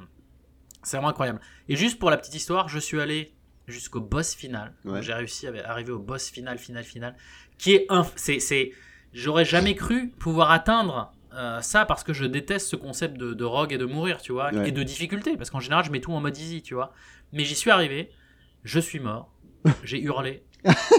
c'est 0.82 0.96
vraiment 0.96 1.08
incroyable. 1.10 1.40
Et 1.68 1.76
juste 1.76 1.98
pour 1.98 2.10
la 2.10 2.16
petite 2.16 2.34
histoire, 2.34 2.68
je 2.68 2.78
suis 2.78 3.00
allé 3.00 3.32
jusqu'au 3.68 4.00
boss 4.00 4.34
final. 4.34 4.72
Ouais. 4.84 5.02
J'ai 5.02 5.12
réussi 5.14 5.46
à 5.46 5.52
arriver 5.70 5.92
au 5.92 5.98
boss 5.98 6.30
final, 6.30 6.58
final, 6.58 6.84
final, 6.84 7.16
qui 7.58 7.74
est 7.74 7.86
un, 7.88 8.04
c'est, 8.16 8.40
c'est, 8.40 8.72
j'aurais 9.12 9.44
jamais 9.44 9.74
cru 9.74 10.08
pouvoir 10.18 10.50
atteindre 10.50 11.12
euh, 11.34 11.60
ça 11.60 11.84
parce 11.86 12.04
que 12.04 12.12
je 12.12 12.24
déteste 12.24 12.68
ce 12.68 12.76
concept 12.76 13.16
de, 13.16 13.34
de 13.34 13.44
rogue 13.44 13.72
et 13.72 13.78
de 13.78 13.84
mourir, 13.86 14.20
tu 14.20 14.32
vois, 14.32 14.52
Ouais. 14.52 14.68
et 14.68 14.72
de 14.72 14.82
difficulté, 14.82 15.36
parce 15.36 15.50
qu'en 15.50 15.60
général 15.60 15.84
je 15.84 15.90
mets 15.90 16.00
tout 16.00 16.12
en 16.12 16.20
mode 16.20 16.36
easy, 16.36 16.60
tu 16.62 16.74
vois. 16.74 16.92
Mais 17.32 17.44
j'y 17.44 17.54
suis 17.54 17.70
arrivé, 17.70 18.10
je 18.64 18.78
suis 18.80 19.00
mort, 19.00 19.32
j'ai 19.84 20.00
hurlé 20.00 20.42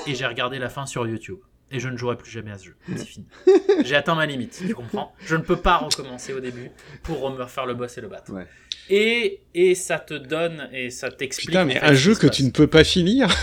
et 0.08 0.16
j'ai 0.16 0.26
regardé 0.26 0.58
la 0.60 0.70
fin 0.70 0.86
sur 0.86 1.06
YouTube. 1.08 1.40
Et 1.72 1.80
je 1.80 1.90
ne 1.90 1.98
jouerai 1.98 2.18
plus 2.18 2.30
jamais 2.30 2.52
à 2.52 2.58
ce 2.60 2.66
jeu. 2.66 2.78
C'est 2.96 3.06
fini. 3.06 3.26
J'ai 3.84 3.96
atteint 3.96 4.14
ma 4.14 4.28
limite, 4.28 4.64
tu 4.68 4.76
comprends 4.76 5.12
Je 5.26 5.36
ne 5.36 5.42
peux 5.42 5.56
pas 5.56 5.78
recommencer 5.78 6.32
au 6.32 6.40
début 6.40 6.70
pour 7.02 7.28
me 7.32 7.46
faire 7.48 7.66
le 7.66 7.74
boss 7.74 7.98
et 7.98 8.02
le 8.02 8.08
battre. 8.10 8.32
Ouais. 8.32 8.46
Et, 8.90 9.40
et 9.54 9.76
ça 9.76 9.98
te 10.00 10.14
donne 10.14 10.68
et 10.74 10.90
ça 10.90 11.10
t'explique. 11.10 11.50
Putain, 11.50 11.64
en 11.64 11.66
mais 11.68 11.76
fait, 11.76 11.86
un 11.86 11.94
jeu 11.94 12.16
que 12.16 12.28
passe. 12.28 12.36
tu 12.38 12.44
ne 12.44 12.50
peux 12.52 12.68
pas 12.68 12.84
finir. 12.84 13.30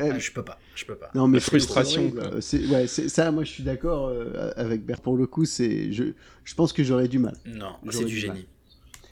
Ah, 0.00 0.18
je 0.18 0.32
peux 0.32 0.42
pas, 0.42 0.58
je 0.74 0.84
peux 0.84 0.96
pas. 0.96 1.08
Non, 1.14 1.28
mais 1.28 1.38
frustration, 1.38 2.10
c'est 2.12 2.18
horrible. 2.18 2.30
quoi. 2.32 2.40
C'est 2.40 2.66
ouais, 2.66 2.86
c'est 2.88 3.08
ça. 3.08 3.30
Moi, 3.30 3.44
je 3.44 3.50
suis 3.50 3.62
d'accord 3.62 4.08
euh, 4.08 4.50
avec 4.56 4.84
Bert. 4.84 5.00
Pour 5.00 5.16
le 5.16 5.28
coup, 5.28 5.44
c'est 5.44 5.92
je, 5.92 6.02
je 6.44 6.54
pense 6.56 6.72
que 6.72 6.82
j'aurais 6.82 7.06
du 7.06 7.20
mal. 7.20 7.34
Non, 7.46 7.74
J'aurais 7.84 7.98
c'est 7.98 8.04
du 8.06 8.18
du 8.20 8.26
mal. 8.26 8.36
génie. 8.36 8.48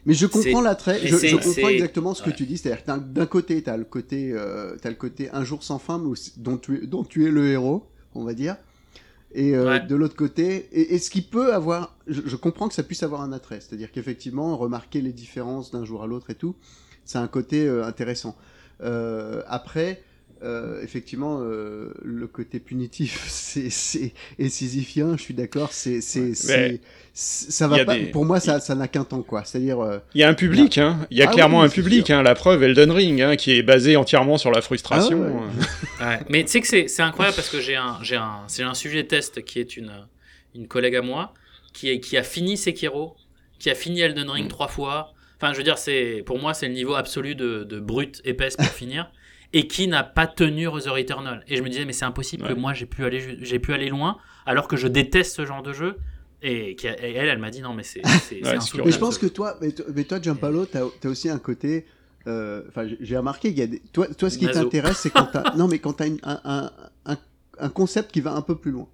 Mais 0.07 0.14
je 0.14 0.27
comprends 0.27 0.42
C'est- 0.59 0.62
l'attrait. 0.64 1.01
Je, 1.07 1.14
comprends 1.37 1.53
c'est- 1.53 1.75
exactement 1.75 2.14
ce 2.14 2.22
que 2.25 2.31
ouais. 2.31 2.37
tu 2.37 2.46
dis. 2.46 2.59
C'est-à-dire 2.59 2.85
que 2.85 2.90
d'un 2.99 3.27
côté, 3.27 3.62
t'as 3.62 3.77
le 3.77 3.85
côté, 3.85 4.33
euh, 4.33 4.75
t'as 4.83 4.88
le 4.88 4.96
côté 4.96 5.31
un 5.33 5.44
jour 5.44 5.62
sans 5.62 5.79
fin, 5.79 5.99
mais 5.99 6.07
aussi- 6.09 6.33
dont 6.37 6.57
tu 6.57 6.83
es, 6.83 6.87
dont 6.88 7.05
tu 7.05 7.25
es 7.27 7.31
le 7.31 7.49
héros, 7.53 7.87
on 8.16 8.25
va 8.25 8.35
dire. 8.35 8.57
Et 9.33 9.55
euh, 9.55 9.67
Ouais. 9.67 9.81
de 9.81 9.95
l'autre 9.95 10.17
côté, 10.17 10.69
et, 10.73 10.95
et 10.95 10.99
ce 10.99 11.11
qui 11.11 11.21
peut 11.23 11.53
avoir, 11.53 11.97
je, 12.07 12.23
je 12.25 12.37
comprends 12.37 12.69
que 12.69 12.75
ça 12.75 12.83
puisse 12.83 13.03
avoir 13.03 13.21
un 13.23 13.33
attrait. 13.33 13.61
C'est-à-dire 13.61 13.93
qu'effectivement, 13.93 14.57
remarquer 14.57 15.01
les 15.01 15.12
différences 15.12 15.71
d'un 15.71 15.85
jour 15.85 16.03
à 16.03 16.07
l'autre 16.07 16.31
et 16.31 16.35
tout, 16.35 16.55
c'est 17.05 17.19
un 17.19 17.29
côté 17.29 17.67
euh, 17.67 17.85
intéressant. 17.85 18.37
Euh, 18.83 19.43
après, 19.47 20.03
euh, 20.42 20.83
effectivement, 20.83 21.40
euh, 21.42 21.92
le 22.05 22.27
côté 22.27 22.61
punitif, 22.61 23.25
c'est 23.29 23.70
c'est 23.70 24.12
et 24.38 24.49
sisyphien. 24.49 25.16
Je 25.16 25.22
suis 25.22 25.35
d'accord. 25.35 25.72
C'est 25.72 26.01
ça 27.14 27.66
va 27.68 27.77
a 27.77 27.85
pas. 27.85 27.96
des- 27.96 28.07
Pour 28.07 28.25
moi, 28.27 28.40
ça 28.40 28.61
ça 28.61 28.75
n'a 28.75 28.88
qu'un 28.88 29.05
temps 29.05 29.22
quoi. 29.22 29.44
C'est-à-dire 29.44 29.81
euh, 29.81 29.99
Il 30.14 30.20
y 30.20 30.25
a 30.25 30.29
un 30.29 30.35
public, 30.35 30.79
hein. 30.79 31.07
Il 31.11 31.16
y 31.16 31.22
a 31.22 31.29
Ah 31.29 31.33
clairement 31.33 31.61
oui, 31.61 31.66
un 31.66 31.70
public, 31.70 32.11
hein. 32.11 32.22
La 32.22 32.35
preuve, 32.35 32.62
Elden 32.62 32.90
Ring, 32.90 33.22
hein, 33.22 33.37
qui 33.37 33.53
est 33.53 33.62
basé 33.62 33.96
entièrement 33.96 34.37
sur 34.38 34.51
la 34.51 34.61
frustration. 34.61 35.22
Ah 35.27 35.33
ouais. 35.33 36.07
Ouais. 36.07 36.18
Mais 36.29 36.44
tu 36.44 36.51
sais 36.51 36.61
que 36.61 36.66
c'est 36.66 36.88
c'est 36.88 37.01
incroyable 37.03 37.37
parce 37.37 37.49
que 37.49 37.59
j'ai 37.61 37.75
un, 37.77 37.96
j'ai 38.03 38.16
un, 38.16 38.42
c'est 38.49 38.62
un 38.62 38.75
sujet 38.75 39.05
test 39.05 39.42
qui 39.44 39.59
est 39.61 39.79
une, 39.79 39.92
une 40.55 40.68
collègue 40.68 40.94
à 40.96 41.01
moi 41.03 41.33
qui, 41.72 41.88
est, 41.88 42.01
qui 42.01 42.18
a 42.18 42.22
fini 42.22 42.59
Sekiro, 42.59 43.16
qui 43.59 43.70
a 43.70 43.75
fini 43.75 44.01
Elden 44.01 44.27
Mm. 44.27 44.31
Ring 44.31 44.49
trois 44.49 44.68
fois. 44.68 45.14
Enfin, 45.40 45.53
je 45.53 45.59
veux 45.59 45.64
dire, 45.64 45.79
c'est 45.79 46.22
pour 46.27 46.38
moi, 46.38 46.53
c'est 46.53 46.68
le 46.68 46.75
niveau 46.75 46.94
absolu 46.94 47.35
de, 47.35 47.64
de 47.64 47.81
brute 47.81 48.20
épaisse 48.27 48.57
pour 48.57 48.66
finir. 48.83 49.11
Et 49.59 49.66
qui 49.69 49.88
n'a 49.88 50.05
pas 50.05 50.27
tenu 50.27 50.66
The 50.66 50.88
Returnal. 50.88 51.42
Et 51.49 51.57
je 51.57 51.62
me 51.62 51.69
disais, 51.71 51.85
mais 51.87 51.92
c'est 51.95 52.05
impossible 52.05 52.47
que 52.47 52.53
moi 52.53 52.75
j'ai 52.75 52.85
pu, 52.85 53.05
aller, 53.05 53.38
j'ai 53.40 53.59
pu 53.59 53.73
aller 53.73 53.88
loin 53.88 54.19
alors 54.45 54.69
que 54.69 54.77
je 54.77 54.87
déteste 54.87 55.35
ce 55.37 55.47
genre 55.47 55.62
de 55.62 55.73
jeu. 55.73 55.97
Et, 56.42 56.77
elle, 56.85 57.29
elle 57.29 57.38
m'a 57.38 57.51
dit, 57.51 57.62
non, 57.62 57.73
mais 57.73 57.83
c'est 57.83 58.03
c'est- 58.29 58.40
c'est 58.45 58.77
Ouais, 58.77 58.83
Mais 58.85 58.90
je 58.92 58.99
pense 58.99 59.16
que 59.16 59.27
toi, 59.27 59.57
mais, 59.62 59.73
toi- 59.73 59.87
mais 59.95 60.05
toi, 60.05 60.21
Giampaolo, 60.21 60.66
t'as 60.66 60.81
as 60.83 61.09
aussi 61.09 61.31
un 61.31 61.38
côté. 61.38 61.87
euh, 62.27 62.62
Enfin, 62.69 62.87
j'ai- 62.87 62.99
j'ai 63.01 63.16
remarqué 63.16 63.49
qu'il 63.51 63.59
y 63.61 63.62
a 63.62 63.66
des. 63.66 63.81
Toi, 63.92 64.09
toi 64.09 64.29
ce 64.29 64.37
qui 64.37 64.45
Nazo. 64.45 64.62
t'intéresse, 64.64 64.99
c'est 64.99 65.11
quand 65.11 65.29
t'as. 65.33 65.42
non, 65.57 65.69
mais 65.69 65.79
quand 65.79 65.95
t'as 65.95 66.07
une- 66.09 66.21
un, 66.23 66.71
un, 67.07 67.16
un, 67.59 67.69
concept 67.71 68.12
qui 68.12 68.21
va 68.21 68.35
un 68.35 68.42
peu 68.42 68.57
plus 68.57 68.73
loin. 68.73 68.88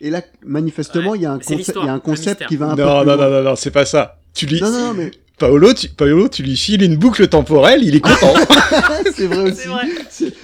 Et 0.00 0.10
là, 0.10 0.22
manifestement, 0.44 1.10
Ouais, 1.10 1.18
il 1.18 1.22
y 1.22 1.26
a 1.26 1.32
un 1.32 1.38
il 1.38 1.84
y 1.84 1.88
a 1.88 1.92
un 1.92 1.98
concept 2.00 2.46
qui 2.46 2.56
va 2.56 2.70
un 2.70 2.76
peu 2.76 2.82
Non, 2.82 3.00
plus 3.00 3.06
non, 3.10 3.16
loin. 3.16 3.28
non, 3.28 3.36
non, 3.38 3.42
non, 3.50 3.56
c'est 3.56 3.70
pas 3.72 3.84
ça. 3.84 4.20
Tu 4.34 4.46
lui... 4.46 4.60
Non, 4.60 4.70
non, 4.70 4.78
non, 4.88 4.94
mais 4.94 5.10
Paolo, 5.40 5.72
tu... 5.72 5.88
Paolo, 5.88 6.28
tu 6.28 6.42
lui 6.42 6.54
files 6.54 6.82
une 6.82 6.96
boucle 6.96 7.26
temporelle, 7.26 7.82
il 7.82 7.96
est 7.96 8.00
content. 8.00 8.34
c'est 9.14 9.26
vrai 9.26 9.50
aussi. 9.50 9.62
C'est 9.62 9.68
vrai. 9.68 9.86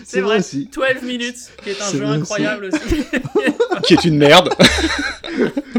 C'est 0.05 0.21
vrai 0.21 0.21
vrai, 0.23 0.39
aussi. 0.39 0.71
12 0.73 1.03
minutes, 1.03 1.37
qui 1.63 1.71
est 1.71 1.81
un 1.83 1.85
C'est 1.85 1.99
jeu 1.99 2.05
aussi. 2.05 2.15
incroyable 2.15 2.65
aussi. 2.73 3.05
qui 3.85 3.93
est 3.93 4.05
une 4.05 4.17
merde. 4.17 4.49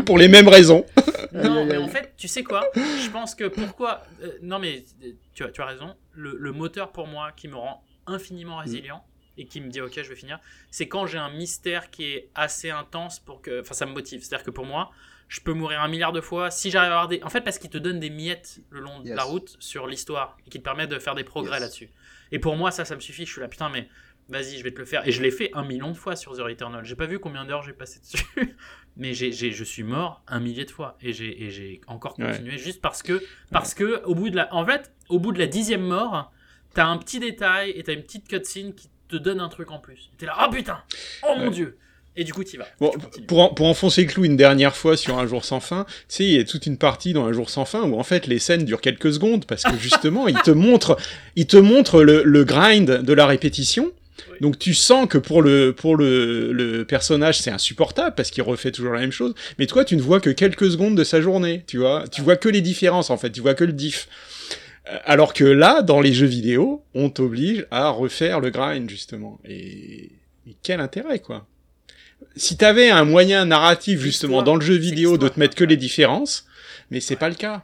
Pour 0.05 0.19
les 0.19 0.27
mêmes 0.27 0.47
raisons. 0.47 0.85
Non, 1.33 1.65
mais 1.65 1.77
en 1.77 1.87
fait, 1.87 2.13
tu 2.15 2.27
sais 2.27 2.43
quoi? 2.43 2.63
Je 2.75 3.09
pense 3.09 3.33
que 3.33 3.45
pourquoi. 3.45 4.03
euh, 4.23 4.29
non, 4.43 4.59
mais 4.59 4.85
tu 5.33 5.43
as, 5.43 5.49
tu 5.49 5.61
as 5.61 5.65
raison. 5.65 5.95
Le, 6.13 6.37
le 6.39 6.51
moteur 6.51 6.91
pour 6.91 7.07
moi 7.07 7.31
qui 7.35 7.47
me 7.47 7.55
rend 7.55 7.83
infiniment 8.05 8.57
résilient 8.57 9.03
et 9.39 9.45
qui 9.45 9.61
me 9.61 9.69
dit 9.69 9.81
ok, 9.81 9.93
je 9.95 10.09
vais 10.09 10.15
finir, 10.15 10.39
c'est 10.69 10.87
quand 10.87 11.07
j'ai 11.07 11.17
un 11.17 11.31
mystère 11.31 11.89
qui 11.89 12.05
est 12.05 12.29
assez 12.35 12.69
intense 12.69 13.19
pour 13.19 13.41
que. 13.41 13.61
Enfin, 13.61 13.73
ça 13.73 13.87
me 13.87 13.93
motive. 13.93 14.21
C'est-à-dire 14.21 14.45
que 14.45 14.51
pour 14.51 14.65
moi, 14.65 14.91
je 15.27 15.41
peux 15.41 15.53
mourir 15.53 15.81
un 15.81 15.87
milliard 15.87 16.11
de 16.13 16.21
fois 16.21 16.51
si 16.51 16.71
j'arrive 16.71 16.91
à 16.91 16.95
avoir 16.95 17.07
des. 17.07 17.21
En 17.23 17.29
fait, 17.29 17.41
parce 17.41 17.59
qu'il 17.59 17.69
te 17.69 17.77
donne 17.77 17.99
des 17.99 18.09
miettes 18.09 18.59
le 18.69 18.79
long 18.79 18.99
de 19.01 19.07
Yes. 19.07 19.15
la 19.17 19.23
route 19.23 19.55
sur 19.59 19.87
l'histoire 19.87 20.37
et 20.45 20.49
qui 20.49 20.59
te 20.59 20.63
permet 20.63 20.87
de 20.87 20.97
faire 20.99 21.15
des 21.15 21.23
progrès 21.23 21.53
Yes. 21.55 21.61
là-dessus. 21.61 21.89
Et 22.31 22.39
pour 22.39 22.55
moi, 22.55 22.71
ça, 22.71 22.85
ça 22.85 22.95
me 22.95 22.99
suffit. 23.01 23.25
Je 23.25 23.31
suis 23.31 23.41
là, 23.41 23.47
putain, 23.47 23.69
mais 23.69 23.87
vas-y, 24.29 24.57
je 24.57 24.63
vais 24.63 24.71
te 24.71 24.79
le 24.79 24.85
faire. 24.85 25.07
Et 25.07 25.11
je 25.11 25.21
l'ai 25.21 25.31
fait 25.31 25.49
un 25.53 25.63
million 25.63 25.89
de 25.91 25.97
fois 25.97 26.15
sur 26.15 26.35
The 26.35 26.39
Returnal. 26.41 26.83
J'ai 26.85 26.95
pas 26.95 27.05
vu 27.05 27.19
combien 27.19 27.45
d'heures 27.45 27.63
j'ai 27.63 27.73
passé 27.73 27.99
dessus. 27.99 28.23
Mais 28.99 29.13
j'ai, 29.13 29.31
j'ai- 29.31 29.51
je 29.51 29.63
suis 29.63 29.83
mort 29.83 30.23
un 30.27 30.39
millier 30.39 30.65
de 30.65 30.71
fois. 30.71 30.97
Et 31.01 31.13
j'ai, 31.13 31.43
et 31.43 31.51
j'ai 31.51 31.81
encore 31.87 32.17
Ouais. 32.19 32.25
continué 32.31 32.57
juste 32.57 32.81
parce 32.81 33.03
que, 33.03 33.21
parce 33.51 33.73
que, 33.75 34.01
au 34.05 34.15
bout 34.15 34.29
de 34.31 34.35
la, 34.37 34.53
en 34.55 34.65
fait, 34.65 34.91
au 35.09 35.19
bout 35.19 35.31
de 35.31 35.37
la 35.39 35.45
dixième 35.47 35.83
mort, 35.83 36.31
t'as 36.73 36.85
un 36.87 36.97
petit 36.97 37.19
détail 37.19 37.71
et 37.71 37.83
t'as 37.83 37.93
une 37.93 38.01
petite 38.03 38.27
cutscene 38.27 38.73
qui 38.73 38.89
te 39.07 39.15
donne 39.15 39.39
un 39.39 39.49
truc 39.49 39.69
en 39.71 39.77
plus. 39.79 40.09
Et 40.13 40.17
T'es 40.17 40.25
là, 40.25 40.33
ah 40.37 40.49
putain, 40.51 40.83
oh 41.23 41.35
mon 41.37 41.45
Ouais. 41.45 41.49
dieu. 41.51 41.77
Et 42.19 42.23
du 42.23 42.33
coup, 42.33 42.43
tu 42.43 42.55
y 42.55 42.57
vas. 42.57 42.67
Bon, 42.79 42.91
pour, 43.27 43.39
en- 43.39 43.49
pour 43.53 43.67
enfoncer 43.67 44.01
le 44.03 44.07
clou 44.07 44.25
une 44.25 44.35
dernière 44.37 44.75
fois 44.75 44.97
sur 44.97 45.19
Un 45.19 45.27
jour 45.27 45.45
sans 45.45 45.59
fin, 45.59 45.85
tu 45.87 45.93
sais, 46.09 46.25
il 46.25 46.31
y 46.33 46.39
a 46.39 46.43
toute 46.43 46.65
une 46.65 46.77
partie 46.77 47.13
dans 47.13 47.25
Un 47.25 47.31
jour 47.31 47.49
sans 47.49 47.63
fin 47.65 47.83
où 47.83 47.99
en 47.99 48.03
fait 48.03 48.25
les 48.27 48.39
scènes 48.39 48.65
durent 48.65 48.81
quelques 48.81 49.13
secondes 49.13 49.45
parce 49.45 49.63
que 49.63 49.77
justement, 49.77 50.27
il 50.27 50.37
te 50.41 50.49
montre, 50.51 50.97
il 51.35 51.45
te 51.45 51.57
montre 51.57 52.01
le, 52.03 52.23
le 52.23 52.43
grind 52.43 53.01
de 53.03 53.13
la 53.13 53.27
répétition. 53.27 53.91
Oui. 54.31 54.37
Donc 54.41 54.57
tu 54.57 54.73
sens 54.73 55.07
que 55.07 55.19
pour 55.19 55.43
le 55.43 55.73
pour 55.73 55.95
le, 55.95 56.51
le 56.51 56.85
personnage 56.85 57.39
c'est 57.39 57.51
insupportable 57.51 58.15
parce 58.15 58.31
qu'il 58.31 58.41
refait 58.41 58.71
toujours 58.71 58.93
la 58.93 59.01
même 59.01 59.11
chose. 59.11 59.35
Mais 59.59 59.67
toi 59.67 59.85
tu 59.85 59.95
ne 59.95 60.01
vois 60.01 60.19
que 60.19 60.31
quelques 60.31 60.71
secondes 60.71 60.97
de 60.97 61.03
sa 61.03 61.21
journée, 61.21 61.63
tu 61.67 61.77
vois. 61.77 62.03
Tu 62.11 62.23
vois 62.23 62.35
que 62.35 62.49
les 62.49 62.61
différences 62.61 63.11
en 63.11 63.17
fait, 63.17 63.29
tu 63.29 63.41
vois 63.41 63.53
que 63.53 63.63
le 63.63 63.73
diff. 63.73 64.07
Euh, 64.89 64.97
Alors 65.05 65.33
que 65.33 65.43
là, 65.43 65.83
dans 65.83 66.01
les 66.01 66.13
jeux 66.13 66.25
vidéo, 66.25 66.81
on 66.95 67.11
t'oblige 67.11 67.67
à 67.69 67.89
refaire 67.89 68.39
le 68.39 68.49
grind 68.49 68.89
justement. 68.89 69.39
Et, 69.47 70.09
et 70.47 70.55
quel 70.63 70.79
intérêt 70.79 71.19
quoi 71.19 71.45
si 72.35 72.57
t'avais 72.57 72.89
un 72.89 73.05
moyen 73.05 73.45
narratif 73.45 73.99
justement 73.99 74.41
dans 74.43 74.55
le 74.55 74.61
jeu 74.61 74.75
vidéo 74.75 75.17
de 75.17 75.27
te 75.27 75.39
mettre 75.39 75.55
que 75.55 75.63
les 75.63 75.77
différences, 75.77 76.45
mais 76.91 76.99
c'est 76.99 77.15
Ouais. 77.15 77.19
pas 77.19 77.29
le 77.29 77.35
cas. 77.35 77.63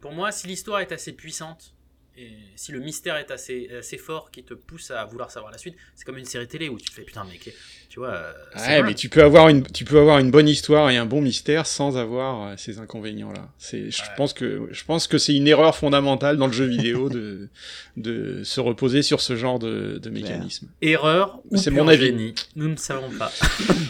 Pour 0.00 0.12
moi, 0.12 0.32
si 0.32 0.46
l'histoire 0.46 0.80
est 0.80 0.92
assez 0.92 1.12
puissante, 1.12 1.74
et 2.20 2.32
si 2.56 2.72
le 2.72 2.80
mystère 2.80 3.16
est 3.16 3.30
assez, 3.30 3.68
assez 3.78 3.96
fort 3.98 4.30
qui 4.30 4.42
te 4.44 4.54
pousse 4.54 4.90
à 4.90 5.04
vouloir 5.06 5.30
savoir 5.30 5.50
la 5.52 5.58
suite, 5.58 5.74
c'est 5.94 6.04
comme 6.04 6.18
une 6.18 6.24
série 6.24 6.46
télé 6.46 6.68
où 6.68 6.78
tu 6.78 6.88
te 6.90 6.94
fais 6.94 7.02
putain, 7.02 7.24
mec, 7.24 7.52
tu 7.88 7.98
vois. 7.98 8.10
euh, 8.14 8.32
Ouais, 8.56 8.82
mais 8.82 8.94
tu 8.94 9.08
peux 9.08 9.22
avoir 9.22 9.48
une, 9.48 9.62
tu 9.66 9.84
peux 9.84 9.98
avoir 9.98 10.18
une 10.18 10.30
bonne 10.30 10.48
histoire 10.48 10.90
et 10.90 10.96
un 10.96 11.06
bon 11.06 11.20
mystère 11.22 11.66
sans 11.66 11.96
avoir 11.96 12.48
euh, 12.48 12.54
ces 12.56 12.78
inconvénients-là. 12.78 13.48
C'est, 13.58 13.90
je 13.90 14.02
Ouais. 14.02 14.08
pense 14.16 14.32
que, 14.32 14.68
je 14.70 14.84
pense 14.84 15.06
que 15.06 15.18
c'est 15.18 15.34
une 15.34 15.48
erreur 15.48 15.74
fondamentale 15.76 16.36
dans 16.36 16.46
le 16.46 16.52
jeu 16.52 16.66
vidéo 16.66 17.08
de, 17.08 17.48
de 17.96 18.44
se 18.44 18.60
reposer 18.60 19.02
sur 19.02 19.20
ce 19.20 19.34
genre 19.36 19.58
de, 19.58 19.98
de 20.02 20.10
mécanisme. 20.10 20.68
Erreur 20.82 21.40
ou 21.50 21.56
C'est 21.56 21.70
mon 21.70 21.88
avis. 21.88 22.06
génie 22.06 22.34
Nous 22.56 22.68
ne 22.68 22.76
savons 22.76 23.10
pas. 23.10 23.32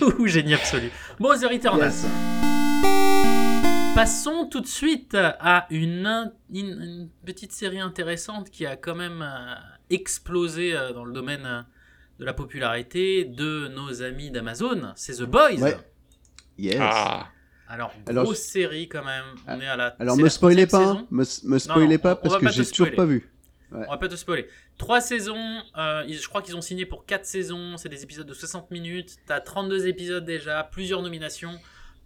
ou 0.18 0.26
génie 0.26 0.54
absolu. 0.54 0.90
Bon, 1.18 1.30
The 1.38 1.44
Returnal. 1.50 1.90
Yes. 1.90 2.39
Passons 4.04 4.46
tout 4.46 4.62
de 4.62 4.66
suite 4.66 5.14
à 5.14 5.66
une, 5.68 6.06
in- 6.06 6.32
une- 6.50 6.80
une 6.82 7.10
petite 7.26 7.52
série 7.52 7.80
intéressante 7.80 8.48
qui 8.48 8.64
a 8.64 8.74
quand 8.74 8.94
même 8.94 9.20
euh, 9.20 9.54
explosé 9.90 10.74
euh, 10.74 10.94
dans 10.94 11.04
le 11.04 11.12
domaine 11.12 11.44
euh, 11.44 11.60
de 12.18 12.24
la 12.24 12.32
popularité 12.32 13.26
de 13.26 13.68
nos 13.68 14.00
amis 14.02 14.30
d'Amazon. 14.30 14.92
C'est 14.96 15.16
The 15.16 15.24
Boys. 15.24 15.56
Ouais. 15.60 15.76
Yes. 16.56 16.78
Ah, 16.80 17.28
Alors, 17.68 17.92
Alors, 18.08 18.24
grosse 18.24 18.38
série 18.38 18.88
quand 18.88 19.04
même. 19.04 19.24
On 19.46 19.60
est 19.60 19.66
à 19.68 19.76
la. 19.76 19.88
Alors 20.00 20.16
me 20.16 20.22
la 20.22 20.30
spoilez 20.30 20.66
pas, 20.66 20.82
hein. 20.82 21.06
me, 21.10 21.24
me 21.44 21.58
spoilez 21.58 21.96
non, 21.96 22.02
pas 22.02 22.14
on- 22.14 22.26
on 22.26 22.30
parce 22.30 22.42
va 22.42 22.48
que 22.48 22.54
j'ai 22.54 22.64
toujours 22.70 22.94
pas 22.96 23.04
vu. 23.04 23.30
On 23.70 23.80
va 23.80 23.98
pas 23.98 24.08
te 24.08 24.16
spoiler. 24.16 24.48
Trois 24.78 25.02
saisons, 25.02 25.62
euh, 25.76 26.04
ils- 26.08 26.16
je 26.18 26.26
crois 26.26 26.40
qu'ils 26.40 26.56
ont 26.56 26.62
signé 26.62 26.86
pour 26.86 27.04
quatre 27.04 27.26
saisons, 27.26 27.76
c'est 27.76 27.90
des 27.90 28.02
épisodes 28.02 28.26
de 28.26 28.32
60 28.32 28.70
minutes, 28.70 29.16
t'as 29.26 29.40
32 29.40 29.86
épisodes 29.88 30.24
déjà, 30.24 30.64
plusieurs 30.64 31.02
nominations, 31.02 31.52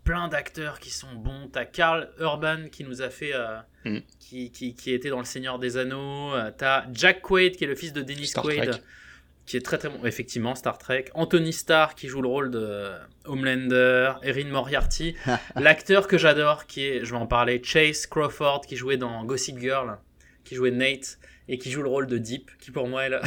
plein 0.04 0.28
d'acteurs 0.28 0.78
qui 0.80 0.90
sont 0.90 1.12
bons, 1.14 1.48
t'as 1.52 1.64
Carl 1.64 2.10
Urban 2.20 2.68
qui 2.70 2.84
nous 2.84 3.02
a 3.02 3.10
fait, 3.10 3.32
euh, 3.34 3.56
Mm. 3.86 3.98
qui, 4.18 4.50
qui, 4.50 4.74
qui 4.74 4.92
était 4.94 5.10
dans 5.10 5.18
Le 5.18 5.24
Seigneur 5.26 5.58
des 5.58 5.76
Anneaux, 5.76 6.32
euh, 6.34 6.50
t'as 6.56 6.84
Jack 6.94 7.20
Quaid 7.20 7.56
qui 7.56 7.64
est 7.64 7.66
le 7.66 7.74
fils 7.74 7.92
de 7.92 8.00
Dennis 8.00 8.28
Star 8.28 8.42
Quaid, 8.42 8.70
Trek. 8.70 8.80
qui 9.44 9.58
est 9.58 9.60
très 9.60 9.76
très 9.76 9.90
bon, 9.90 10.02
effectivement, 10.06 10.54
Star 10.54 10.78
Trek, 10.78 11.06
Anthony 11.12 11.52
Starr 11.52 11.94
qui 11.94 12.08
joue 12.08 12.22
le 12.22 12.28
rôle 12.28 12.50
de 12.50 12.92
Homelander, 13.26 14.12
Erin 14.22 14.46
Moriarty, 14.48 15.16
l'acteur 15.56 16.06
que 16.08 16.16
j'adore 16.16 16.66
qui 16.66 16.84
est, 16.86 17.04
je 17.04 17.10
vais 17.10 17.18
en 17.18 17.26
parler, 17.26 17.60
Chase 17.62 18.06
Crawford 18.06 18.62
qui 18.62 18.76
jouait 18.76 18.96
dans 18.96 19.22
Gossip 19.24 19.58
Girl, 19.58 19.98
qui 20.44 20.54
jouait 20.54 20.70
Nate, 20.70 21.18
et 21.46 21.58
qui 21.58 21.70
joue 21.70 21.82
le 21.82 21.90
rôle 21.90 22.06
de 22.06 22.16
Deep, 22.16 22.50
qui 22.58 22.70
pour 22.70 22.88
moi 22.88 23.04
est 23.04 23.10
le, 23.10 23.20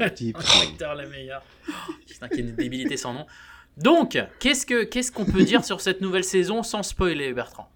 Ah, 0.00 0.10
type. 0.10 0.36
l'acteur 0.60 0.96
le 0.96 1.08
meilleur. 1.08 1.40
Putain, 2.08 2.28
qui 2.28 2.38
est 2.40 2.42
une 2.42 2.56
débilité 2.56 2.96
sans 2.96 3.14
nom. 3.14 3.26
Donc, 3.76 4.18
qu'est-ce 4.40 4.66
que 4.66 4.84
qu'est-ce 4.84 5.10
qu'on 5.10 5.24
peut 5.24 5.44
dire 5.44 5.64
sur 5.64 5.80
cette 5.80 6.00
nouvelle 6.00 6.24
saison 6.24 6.62
sans 6.62 6.82
spoiler, 6.82 7.32
Bertrand? 7.32 7.70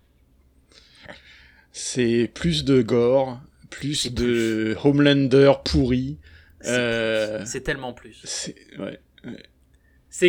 C'est 1.72 2.30
plus 2.32 2.64
de 2.64 2.82
gore, 2.82 3.40
plus 3.70 4.12
de 4.12 4.76
Homelander 4.84 5.53
pourri. 5.64 6.18
C'est 6.61 6.70
Euh, 6.70 7.45
c'est 7.45 7.62
tellement 7.62 7.92
plus. 7.92 8.20
c'est, 8.24 8.55
ouais. 8.78 9.01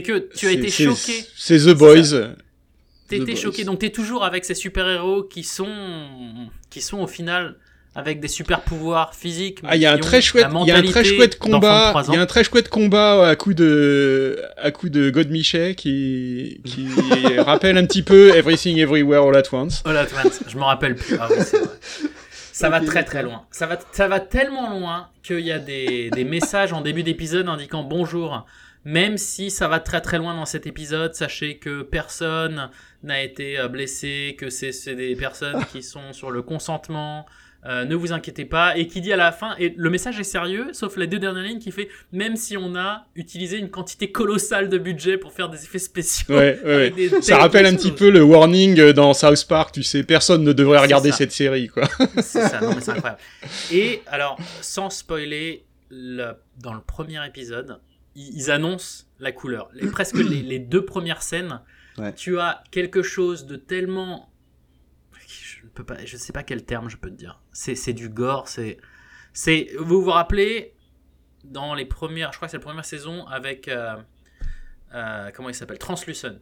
Que 0.01 0.29
tu 0.35 0.47
as 0.47 0.51
été 0.51 0.69
choqué. 0.69 1.25
C'est 1.35 1.59
The 1.59 1.73
Boys. 1.77 2.35
Boys. 3.09 3.35
choqué. 3.35 3.63
Donc, 3.63 3.79
t'es 3.79 3.91
toujours 3.91 4.23
avec 4.23 4.43
ces 4.45 4.55
super-héros 4.55 5.23
qui 5.23 5.43
sont, 5.43 6.49
qui 6.69 6.81
sont 6.81 6.99
au 6.99 7.07
final 7.07 7.59
avec 7.95 8.19
des 8.19 8.27
super-pouvoirs 8.27 9.15
physiques. 9.15 9.59
Ah, 9.63 9.75
il 9.75 9.81
y 9.81 9.85
a 9.85 9.93
un 9.93 9.97
très 9.97 10.21
chouette, 10.21 10.47
il 10.61 10.67
y 10.67 10.71
a 10.71 10.77
un 10.77 10.83
très 10.83 11.05
chouette 11.05 11.39
combat, 11.39 11.89
3 11.91 12.09
ans. 12.09 12.13
il 12.13 12.15
y 12.15 12.19
a 12.19 12.21
un 12.21 12.25
très 12.25 12.43
chouette 12.43 12.67
combat 12.67 13.27
à 13.27 13.35
coup 13.37 13.53
de, 13.53 14.41
à 14.57 14.71
coup 14.71 14.89
de 14.89 15.09
God 15.09 15.29
Miché 15.29 15.75
qui, 15.75 16.59
qui 16.65 16.89
rappelle 17.37 17.77
un 17.77 17.85
petit 17.85 18.03
peu 18.03 18.35
Everything 18.35 18.77
Everywhere 18.77 19.23
All 19.23 19.37
at 19.37 19.53
Once. 19.53 19.81
Oh 19.85 19.91
là, 19.93 20.05
Twins, 20.05 20.31
je 20.45 20.57
me 20.57 20.63
rappelle 20.63 20.95
plus. 20.95 21.17
Ah 21.19 21.27
oui, 21.29 21.37
vrai. 21.37 21.59
Ça 22.51 22.69
va 22.69 22.79
très 22.79 23.03
très 23.03 23.23
loin. 23.23 23.45
Ça 23.51 23.65
va, 23.65 23.77
ça 23.91 24.07
va 24.07 24.19
tellement 24.19 24.69
loin 24.69 25.09
qu'il 25.23 25.41
y 25.41 25.51
a 25.51 25.59
des, 25.59 26.09
des 26.09 26.23
messages 26.23 26.73
en 26.73 26.81
début 26.81 27.03
d'épisode 27.03 27.47
indiquant 27.47 27.83
bonjour. 27.83 28.45
Même 28.85 29.17
si 29.17 29.49
ça 29.49 29.67
va 29.67 29.79
très 29.79 29.99
très 29.99 30.19
loin 30.19 30.35
dans 30.35 30.45
cet 30.45 30.67
épisode, 30.67 31.15
sachez 31.15 31.57
que 31.57 31.81
personne 31.81 32.69
n'a 33.03 33.23
été 33.23 33.57
euh, 33.57 33.67
blessé, 33.67 34.35
que 34.37 34.49
c'est 34.49 34.71
c'est 34.71 34.95
des 34.95 35.15
personnes 35.15 35.65
qui 35.71 35.81
sont 35.81 36.13
sur 36.13 36.29
le 36.29 36.43
consentement. 36.43 37.25
Euh, 37.67 37.83
ne 37.85 37.95
vous 37.95 38.13
inquiétez 38.13 38.45
pas. 38.45 38.77
Et 38.77 38.87
qui 38.87 39.01
dit 39.01 39.11
à 39.11 39.15
la 39.15 39.31
fin, 39.31 39.55
et 39.57 39.73
le 39.75 39.89
message 39.89 40.19
est 40.19 40.23
sérieux, 40.23 40.67
sauf 40.73 40.97
les 40.97 41.07
deux 41.07 41.19
dernières 41.19 41.43
lignes 41.43 41.59
qui 41.59 41.71
fait 41.71 41.89
même 42.11 42.35
si 42.35 42.57
on 42.57 42.75
a 42.75 43.07
utilisé 43.15 43.57
une 43.57 43.69
quantité 43.69 44.11
colossale 44.11 44.69
de 44.69 44.77
budget 44.77 45.17
pour 45.17 45.33
faire 45.33 45.49
des 45.49 45.63
effets 45.63 45.79
spéciaux. 45.79 46.35
Ouais, 46.35 46.59
ouais, 46.63 46.93
Ça 47.21 47.37
rappelle 47.37 47.65
un 47.65 47.75
petit 47.75 47.91
peu 47.91 48.09
le 48.09 48.21
warning 48.23 48.79
euh, 48.79 48.93
dans 48.93 49.13
South 49.13 49.45
Park, 49.47 49.73
tu 49.73 49.83
sais, 49.83 50.03
personne 50.03 50.43
ne 50.43 50.53
devrait 50.53 50.79
regarder 50.79 51.11
ça. 51.11 51.17
cette 51.17 51.31
série, 51.31 51.67
quoi. 51.67 51.87
C'est 52.17 52.47
ça, 52.47 52.61
non 52.61 52.73
mais 52.75 52.81
c'est 52.81 52.91
incroyable. 52.91 53.19
Et 53.71 54.01
alors, 54.07 54.37
sans 54.61 54.89
spoiler, 54.89 55.65
le- 55.89 56.33
dans 56.61 56.73
le 56.73 56.81
premier 56.81 57.25
épisode, 57.25 57.79
ils, 58.15 58.35
ils 58.37 58.51
annoncent 58.51 59.05
la 59.19 59.31
couleur. 59.31 59.69
Les, 59.73 59.87
presque 59.87 60.15
les, 60.17 60.41
les 60.41 60.59
deux 60.59 60.85
premières 60.85 61.21
scènes, 61.21 61.59
Ouais. 61.97 62.11
tu 62.13 62.37
as 62.39 62.61
quelque 62.71 63.01
chose 63.03 63.45
de 63.45 63.55
tellement... 63.55 64.29
Je 65.75 65.81
ne 65.81 65.85
peux 65.85 65.93
pas, 65.93 66.05
je 66.05 66.15
sais 66.15 66.31
pas 66.31 66.43
quel 66.43 66.63
terme 66.63 66.89
je 66.89 66.95
peux 66.95 67.09
te 67.09 67.15
dire. 67.15 67.41
C'est 67.51 67.91
du 67.91 68.07
gore, 68.07 68.47
c'est... 68.47 68.77
c'est 69.33 69.71
Vous 69.77 70.01
vous 70.01 70.11
rappelez, 70.11 70.73
dans 71.43 71.73
les 71.73 71.83
premières, 71.85 72.31
je 72.31 72.37
crois 72.37 72.47
que 72.47 72.51
c'est 72.51 72.57
la 72.57 72.63
première 72.63 72.85
saison, 72.85 73.27
avec... 73.27 73.67
euh, 73.67 73.97
euh, 74.93 75.31
comment 75.35 75.49
il 75.49 75.55
s'appelle? 75.55 75.77
Translucent. 75.77 76.39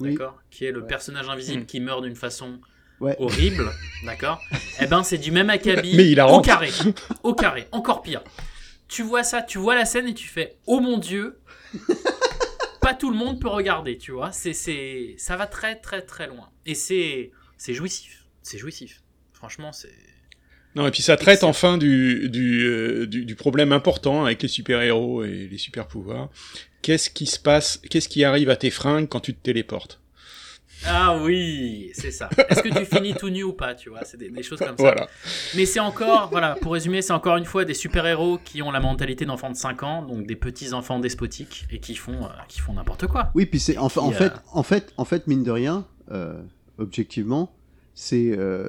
Oui. 0.00 0.10
D'accord? 0.14 0.40
Qui 0.50 0.64
est 0.64 0.72
le 0.72 0.80
Ouais. 0.80 0.86
personnage 0.88 1.28
invisible 1.28 1.62
Mm. 1.62 1.66
qui 1.66 1.78
meurt 1.78 2.02
d'une 2.02 2.16
façon 2.16 2.60
Ouais. 2.98 3.14
horrible, 3.20 3.70
d'accord? 4.06 4.40
Eh 4.80 4.86
ben, 4.86 5.04
c'est 5.04 5.18
du 5.18 5.30
même 5.30 5.50
acabit, 5.50 5.96
Mais 5.96 6.10
il 6.10 6.18
a 6.18 6.26
au 6.26 6.30
rentre. 6.30 6.46
carré, 6.48 6.70
au 7.22 7.32
carré, 7.32 7.68
encore 7.70 8.02
pire. 8.02 8.22
Tu 8.88 9.02
vois 9.04 9.22
ça, 9.22 9.40
tu 9.40 9.58
vois 9.58 9.76
la 9.76 9.84
scène 9.84 10.08
et 10.08 10.14
tu 10.14 10.26
fais, 10.26 10.56
oh 10.66 10.80
mon 10.80 10.98
dieu, 10.98 11.38
pas 12.80 12.92
tout 12.94 13.10
le 13.12 13.16
monde 13.16 13.40
peut 13.40 13.48
regarder, 13.48 13.98
tu 13.98 14.10
vois? 14.10 14.32
C'est, 14.32 14.52
c'est, 14.52 15.14
ça 15.16 15.36
va 15.36 15.46
très 15.46 15.76
très 15.76 16.02
très 16.02 16.26
loin 16.26 16.50
et 16.66 16.74
c'est, 16.74 17.30
c'est 17.56 17.72
jouissif, 17.72 18.23
c'est 18.44 18.58
jouissif. 18.58 19.02
Franchement, 19.32 19.72
c'est. 19.72 19.92
Non, 20.76 20.86
et 20.86 20.90
puis 20.90 21.02
ça 21.02 21.16
traite 21.16 21.44
enfin 21.44 21.78
du, 21.78 22.28
du, 22.28 22.64
euh, 22.64 23.06
du, 23.06 23.24
du 23.24 23.34
problème 23.36 23.72
important 23.72 24.24
avec 24.24 24.42
les 24.42 24.48
super-héros 24.48 25.24
et 25.24 25.48
les 25.48 25.58
super-pouvoirs. 25.58 26.30
Qu'est-ce 26.82 27.10
qui 27.10 27.26
se 27.26 27.38
passe, 27.38 27.80
qu'est-ce 27.90 28.08
qui 28.08 28.24
arrive 28.24 28.50
à 28.50 28.56
tes 28.56 28.70
fringues 28.70 29.08
quand 29.08 29.20
tu 29.20 29.34
te 29.34 29.40
téléportes? 29.40 30.00
Ah 30.86 31.16
oui, 31.22 31.90
c'est 31.94 32.10
ça. 32.10 32.28
Est-ce 32.48 32.62
que 32.62 32.68
tu 32.68 32.84
finis 32.96 33.14
tout 33.14 33.30
nu 33.30 33.42
ou 33.42 33.52
pas, 33.52 33.74
tu 33.74 33.88
vois? 33.88 34.04
C'est 34.04 34.16
des, 34.16 34.28
des 34.28 34.42
choses 34.42 34.58
comme 34.58 34.76
ça. 34.76 34.82
Voilà. 34.82 35.08
Mais 35.54 35.64
c'est 35.64 35.80
encore, 35.80 36.28
voilà, 36.30 36.56
pour 36.60 36.72
résumer, 36.72 37.00
c'est 37.00 37.12
encore 37.12 37.36
une 37.36 37.44
fois 37.44 37.64
des 37.64 37.72
super-héros 37.74 38.38
qui 38.44 38.60
ont 38.60 38.70
la 38.70 38.80
mentalité 38.80 39.24
d'enfants 39.24 39.50
de 39.50 39.56
5 39.56 39.82
ans, 39.82 40.02
donc 40.02 40.26
des 40.26 40.36
petits-enfants 40.36 40.98
despotiques 40.98 41.66
et 41.70 41.78
qui 41.78 41.94
font, 41.94 42.24
euh, 42.24 42.28
qui 42.48 42.60
font 42.60 42.74
n'importe 42.74 43.06
quoi. 43.06 43.30
Oui, 43.34 43.46
puis 43.46 43.60
c'est 43.60 43.78
en, 43.78 43.86
en 43.86 43.88
Qui, 43.88 43.98
euh, 43.98 44.10
fait, 44.12 44.32
en 44.52 44.62
fait, 44.62 44.92
en 44.96 45.04
fait, 45.04 45.26
mine 45.26 45.44
de 45.44 45.50
rien, 45.52 45.86
euh, 46.10 46.42
objectivement, 46.78 47.54
c'est 47.94 48.34
euh, 48.36 48.68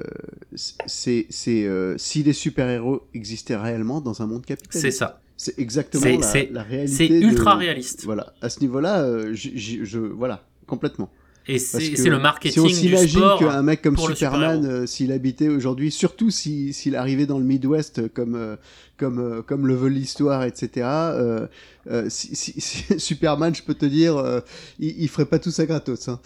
c'est 0.54 1.26
c'est 1.30 1.64
euh, 1.66 1.98
si 1.98 2.22
les 2.22 2.32
super 2.32 2.68
héros 2.70 3.02
existaient 3.14 3.56
réellement 3.56 4.00
dans 4.00 4.22
un 4.22 4.26
monde 4.26 4.44
capitaliste. 4.46 4.80
C'est 4.80 4.90
ça. 4.90 5.20
C'est 5.36 5.58
exactement 5.58 6.04
la, 6.50 6.62
réalité. 6.62 6.86
C'est 6.96 7.08
de- 7.08 7.14
ultra 7.20 7.56
réaliste. 7.56 8.04
Voilà, 8.04 8.32
à 8.40 8.48
ce 8.48 8.60
niveau-là, 8.60 9.02
euh, 9.02 9.34
j- 9.34 9.52
j- 9.54 9.80
je 9.82 9.98
voilà 9.98 10.42
complètement. 10.66 11.10
Et 11.48 11.58
c'est 11.96 12.08
le 12.10 12.16
Si 12.16 12.22
marketing 12.22 12.62
on 12.62 12.66
du 12.66 12.74
s'imagine 12.74 13.20
qu'un 13.38 13.62
mec 13.62 13.80
comme 13.82 13.94
Superman, 14.16 14.66
euh, 14.66 14.86
s'il 14.86 15.12
habitait 15.12 15.48
aujourd'hui, 15.48 15.90
surtout 15.92 16.30
si- 16.30 16.72
s'il 16.72 16.96
arrivait 16.96 17.26
dans 17.26 17.38
le 17.38 17.44
Midwest 17.44 18.00
euh, 18.00 18.08
comme 18.12 18.34
euh, 18.34 18.56
comme 18.96 19.18
euh, 19.20 19.42
comme 19.42 19.66
le 19.68 19.74
veut 19.76 19.88
l'histoire, 19.90 20.42
etc. 20.42 20.68
euh, 20.86 21.46
euh, 21.88 22.06
si, 22.08 22.34
si- 22.34 22.54
si- 22.60 22.98
Superman, 22.98 23.54
je 23.54 23.62
peux 23.62 23.74
te 23.74 23.86
dire, 23.86 24.16
euh, 24.16 24.40
il, 24.80 25.02
il 25.02 25.08
ferait 25.08 25.26
pas 25.26 25.38
tout 25.38 25.50
ça 25.52 25.66
gratos. 25.66 26.08
Hein. 26.08 26.18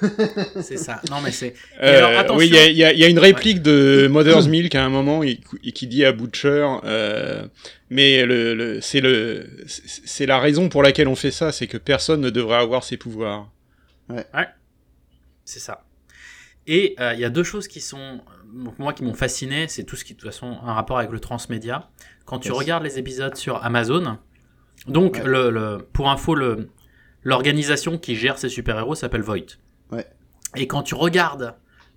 C'est 0.62 0.78
ça. 0.78 1.02
Non, 1.10 1.16
mais 1.22 1.32
c'est. 1.32 1.54
Euh, 1.82 2.00
oui, 2.38 2.46
il 2.46 2.54
y 2.54 2.58
a, 2.58 2.66
il 2.68 2.76
y 2.76 2.84
a- 2.84 2.92
y 2.94 3.04
a 3.04 3.08
une 3.08 3.18
réplique 3.18 3.60
de 3.62 4.08
Mother's 4.10 4.46
Milk 4.48 4.74
à 4.74 4.84
un 4.84 4.88
moment 4.88 5.22
et, 5.22 5.38
et 5.64 5.72
qui 5.72 5.86
dit 5.86 6.04
à 6.04 6.12
Butcher, 6.12 6.66
euh, 6.84 7.44
mais 7.90 8.24
le, 8.24 8.54
le- 8.54 8.80
c'est 8.80 9.00
le, 9.00 9.46
c'est 9.66 9.82
c'est 10.06 10.26
la 10.26 10.38
raison 10.38 10.68
pour 10.70 10.82
laquelle 10.82 11.08
on 11.08 11.16
fait 11.16 11.30
ça, 11.30 11.52
c'est 11.52 11.66
que 11.66 11.76
personne 11.76 12.20
ne 12.22 12.30
devrait 12.30 12.56
avoir 12.58 12.84
ses 12.84 12.96
pouvoirs. 12.96 13.50
C'est 15.44 15.58
ça. 15.60 15.84
Et 16.66 16.94
euh, 17.00 17.12
il 17.14 17.20
y 17.20 17.24
a 17.24 17.30
deux 17.30 17.42
choses 17.42 17.66
qui 17.66 17.80
sont, 17.80 17.98
euh, 17.98 18.70
moi, 18.78 18.92
qui 18.92 19.02
m'ont 19.02 19.14
fasciné. 19.14 19.66
C'est 19.68 19.82
tout 19.84 19.96
ce 19.96 20.04
qui, 20.04 20.14
de 20.14 20.18
toute 20.20 20.28
façon, 20.30 20.58
a 20.64 20.70
un 20.70 20.74
rapport 20.74 20.98
avec 20.98 21.10
le 21.10 21.18
transmédia. 21.20 21.90
Quand 22.24 22.38
tu 22.38 22.48
Yes. 22.48 22.56
regardes 22.56 22.84
les 22.84 22.98
épisodes 22.98 23.34
sur 23.36 23.64
Amazon, 23.64 24.18
donc, 24.86 25.16
Ouais. 25.16 25.24
le, 25.24 25.50
le- 25.50 25.78
pour 25.92 26.08
info, 26.10 26.36
l'organisation 27.24 27.98
qui 27.98 28.16
gère 28.16 28.38
ces 28.38 28.48
super-héros 28.48 28.94
s'appelle 28.94 29.22
Voight. 29.22 29.58
Ouais. 29.90 30.06
Et 30.56 30.66
quand 30.66 30.82
tu 30.82 30.94
regardes 30.94 31.54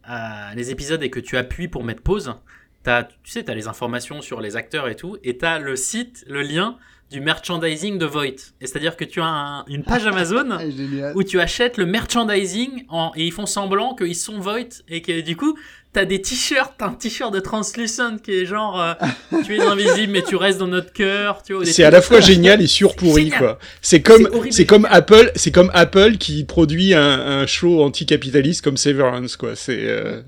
euh, 0.10 0.54
les 0.56 0.72
épisodes 0.72 1.02
et 1.04 1.10
que 1.10 1.20
tu 1.20 1.36
appuies 1.38 1.68
pour 1.68 1.84
mettre 1.84 2.02
pause, 2.04 2.36
t'as, 2.84 3.04
tu 3.06 3.32
sais, 3.32 3.43
tu 3.43 3.52
as 3.52 3.56
les 3.56 3.68
informations 3.68 4.22
sur 4.22 4.39
les 4.41 4.56
acteurs 4.56 4.88
et 4.88 4.96
tout, 4.96 5.18
et 5.24 5.38
tu 5.38 5.46
as 5.46 5.58
le 5.60 5.76
site, 5.76 6.24
le 6.28 6.41
lien 6.43 6.78
du 7.12 7.22
merchandising 7.22 7.97
de 7.99 8.06
Voight. 8.06 8.53
Et 8.62 8.68
c'est-à-dire 8.68 8.97
que 8.97 9.06
tu 9.06 9.22
as 9.22 9.26
un- 9.26 9.66
une 9.68 9.84
page 9.84 10.06
Amazon 10.08 10.49
où 11.16 11.24
tu 11.24 11.39
achètes 11.39 11.78
le 11.78 11.86
merchandising 11.86 12.86
en, 12.89 13.12
et 13.16 13.26
ils 13.26 13.32
font 13.32 13.45
semblant 13.45 13.93
qu'ils 13.95 14.16
sont 14.16 14.39
Voight 14.39 14.82
et 14.89 15.01
que 15.01 15.22
du 15.22 15.36
coup 15.38 15.58
t'as 15.96 16.04
des 16.04 16.22
t-shirts, 16.22 16.74
t'as 16.78 16.88
un 16.88 16.93
t-shirt 16.93 17.34
de 17.34 17.39
Translucent 17.39 18.18
qui 18.18 18.34
est 18.34 18.46
genre 18.46 18.82
euh, 18.82 18.93
tu 19.46 19.56
es 19.56 19.62
invisible 19.62 20.12
mais 20.12 20.24
tu 20.24 20.36
restes 20.36 20.60
dans 20.60 20.68
notre 20.68 20.91
cœur, 20.91 21.41
tu 21.41 21.54
vois. 21.54 21.66
C'est 21.66 21.86
à 21.86 21.89
la 21.89 22.02
fois 22.02 22.20
ça. 22.22 22.28
génial 22.28 22.62
et 22.62 22.68
surpourri, 22.68 23.30
quoi. 23.30 23.58
C'est 23.82 24.02
comme, 24.02 24.30
C'est. 24.52 24.68
Apple, 24.89 25.32
c'est 25.36 25.52
comme 25.52 25.72
Apple 25.74 26.18
qui 26.18 26.43
produit 26.43 26.93
un, 26.93 27.02
un 27.02 27.48
show 27.48 27.82
anticapitaliste 27.82 28.62
comme 28.62 28.76
Severance, 28.76 29.38
quoi. 29.38 29.56
C'est, 29.56 29.80
euh, 29.80 30.22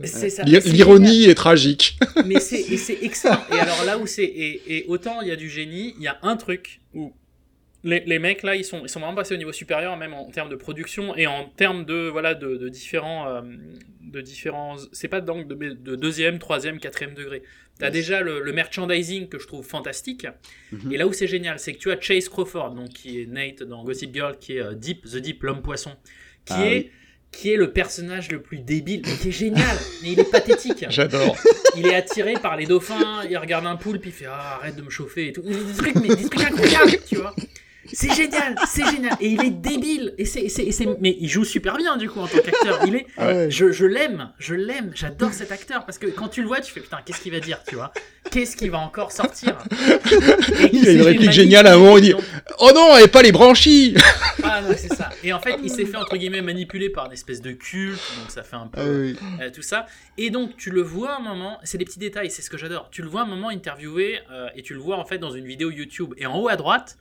l'ironie 0.46 1.26
est 1.26 1.36
tragique. 1.36 2.00
Mais 2.26 2.40
c'est 2.40 2.62
et 2.62 2.78
c'est 2.78 3.00
excellent. 3.02 3.44
Et 3.54 3.60
alors 3.60 3.84
là 3.86 3.98
où 3.98 4.08
c'est 4.08 4.24
et, 4.24 4.62
et 4.68 4.86
autant 4.88 5.20
il 5.22 5.28
y 5.28 5.32
a 5.32 5.36
du 5.36 5.50
génie, 5.50 5.96
il 5.98 6.04
y 6.04 6.08
a 6.08 6.18
un 6.24 6.38
truc 6.38 6.80
où 6.94 7.12
les, 7.84 8.00
les 8.02 8.20
mecs 8.20 8.44
là 8.44 8.56
ils 8.56 8.66
sont 8.66 8.82
ils 8.84 8.90
sont 8.90 9.00
vraiment 9.00 9.16
passés 9.16 9.34
au 9.36 9.38
niveau 9.38 9.52
supérieur 9.52 9.98
même 9.98 10.14
en 10.14 10.26
termes 10.32 10.50
de 10.50 10.56
production 10.56 11.16
et 11.16 11.28
en 11.28 11.46
termes 11.46 11.86
de 11.86 12.08
voilà 12.10 12.34
de, 12.34 12.56
de 12.58 12.70
différents 12.70 13.28
euh, 13.30 13.42
de 14.02 14.22
différents 14.22 14.76
c'est 14.92 15.08
pas 15.08 15.22
donc 15.22 15.48
de, 15.48 15.56
de 15.56 15.96
deuxième 15.96 16.40
troisième 16.40 16.80
quatrième 16.80 17.14
degré 17.14 17.44
t'as 17.80 17.88
Yes. 17.88 17.94
déjà 17.94 18.22
le, 18.22 18.42
le 18.42 18.52
merchandising 18.54 19.30
que 19.30 19.38
je 19.38 19.46
trouve 19.48 19.66
fantastique 19.66 20.26
Mhm. 20.72 20.92
et 20.92 20.98
là 20.98 21.06
où 21.08 21.14
c'est 21.14 21.28
génial 21.28 21.60
c'est 21.60 21.74
que 21.74 21.78
tu 21.78 21.92
as 21.92 22.00
Chase 22.02 22.28
Crawford 22.30 22.72
donc 22.72 22.90
qui 22.90 23.22
est 23.22 23.26
Nate 23.28 23.62
dans 23.64 23.84
Gossip 23.84 24.12
Girl 24.14 24.36
qui 24.40 24.58
est 24.58 24.62
euh, 24.62 24.74
Deep 24.74 25.04
the 25.06 25.18
Deep 25.18 25.44
l'homme 25.44 25.62
poisson 25.62 25.92
qui 26.46 26.54
Ah 26.56 26.66
est 26.66 26.78
oui. 26.78 26.92
qui 27.32 27.52
est 27.54 27.58
le 27.58 27.72
personnage 27.72 28.32
le 28.32 28.42
plus 28.42 28.58
débile 28.60 29.02
mais 29.06 29.14
qui 29.18 29.28
est 29.28 29.32
génial 29.32 29.78
mais 30.02 30.14
il 30.14 30.20
est 30.20 30.32
pathétique 30.32 30.86
J'adore. 30.90 31.38
il 31.78 31.86
est 31.86 31.94
attiré 31.96 32.34
par 32.34 32.58
les 32.58 32.66
dauphins, 32.66 33.24
il 33.30 33.38
regarde 33.38 33.68
un 33.68 33.76
poule, 33.76 34.00
puis 34.00 34.10
il 34.10 34.14
fait 34.14 34.26
ah, 34.28 34.56
arrête 34.60 34.76
de 34.76 34.82
me 34.82 34.90
chauffer 34.90 35.28
et 35.28 35.34
tout. 35.34 35.44
Des 35.44 35.54
trucs, 35.78 35.96
mais 35.96 36.08
des 36.16 36.28
trucs 36.28 36.42
incroyables, 36.44 36.98
tu 37.08 37.18
vois. 37.18 37.36
C'est 37.94 38.14
génial, 38.14 38.56
c'est 38.68 38.86
génial. 38.86 39.14
Et 39.22 39.30
il 39.30 39.44
est 39.44 39.50
débile. 39.52 40.14
Et 40.18 40.26
c'est, 40.26 40.48
mais 41.00 41.16
il 41.20 41.30
joue 41.30 41.44
super 41.44 41.78
bien 41.78 41.98
du 41.98 42.10
coup 42.10 42.20
en 42.20 42.28
tant 42.28 42.40
qu'acteur. 42.40 42.80
Il 42.86 42.96
est, 42.96 43.08
Ah 43.18 43.28
ouais. 43.28 43.52
je, 43.52 43.72
je 43.72 43.86
l'aime, 43.86 44.32
je 44.40 44.56
l'aime, 44.56 44.92
j'adore 44.96 45.34
cet 45.34 45.52
acteur 45.52 45.86
parce 45.86 45.98
que 45.98 46.08
quand 46.08 46.28
tu 46.30 46.42
le 46.42 46.48
vois, 46.48 46.60
tu 46.62 46.72
fais 46.72 46.82
putain, 46.82 47.00
qu'est-ce 47.06 47.22
qu'il 47.22 47.32
va 47.32 47.40
dire, 47.40 47.60
tu 47.68 47.76
vois? 47.76 47.92
Qu'est-ce 48.32 48.56
qu'il 48.58 48.72
va 48.72 48.80
encore 48.80 49.12
sortir? 49.12 49.58
Et 50.60 50.70
Il 50.74 50.88
a 50.88 50.92
une 50.92 51.02
réplique 51.02 51.32
géniale 51.32 51.68
à 51.68 51.74
un 51.74 51.78
moment, 51.78 51.98
il 51.98 52.04
dit, 52.04 52.12
donc- 52.12 52.22
Oh 52.60 52.72
non, 52.74 52.98
et 52.98 53.08
pas 53.08 53.22
les 53.22 53.32
branchies! 53.32 53.96
Ah 54.44 54.62
non, 54.62 54.74
c'est 54.78 54.94
ça. 54.94 55.10
Et 55.24 55.32
en 55.34 55.40
fait, 55.40 55.56
il 55.64 55.70
s'est 55.70 55.86
fait 55.86 55.98
entre 55.98 56.18
guillemets 56.18 56.42
manipuler 56.42 56.90
par 56.90 57.06
une 57.08 57.14
espèce 57.14 57.42
de 57.42 57.52
culte, 57.52 58.00
donc 58.20 58.30
ça 58.32 58.44
fait 58.44 58.56
un 58.56 58.68
peu 58.68 58.80
Ah 58.82 58.86
oui. 58.90 59.16
euh, 59.42 59.50
tout 59.54 59.62
ça. 59.62 59.86
Et 60.18 60.30
donc, 60.30 60.58
tu 60.58 60.70
le 60.72 60.82
vois 60.82 61.18
un 61.18 61.20
moment, 61.22 61.58
c'est 61.64 61.78
des 61.78 61.86
petits 61.86 62.00
détails, 62.00 62.30
c'est 62.32 62.42
ce 62.42 62.50
que 62.50 62.58
j'adore. 62.58 62.90
Tu 62.92 63.02
le 63.02 63.08
vois 63.08 63.22
un 63.22 63.26
moment 63.26 63.50
interviewé 63.50 64.20
euh, 64.32 64.48
et 64.56 64.62
tu 64.64 64.74
le 64.74 64.80
vois 64.80 64.98
en 64.98 65.06
fait 65.06 65.18
dans 65.20 65.32
une 65.32 65.46
vidéo 65.46 65.70
YouTube. 65.72 66.14
Et 66.18 66.26
en 66.26 66.38
haut 66.40 66.48
à 66.50 66.56
droite, 66.56 66.98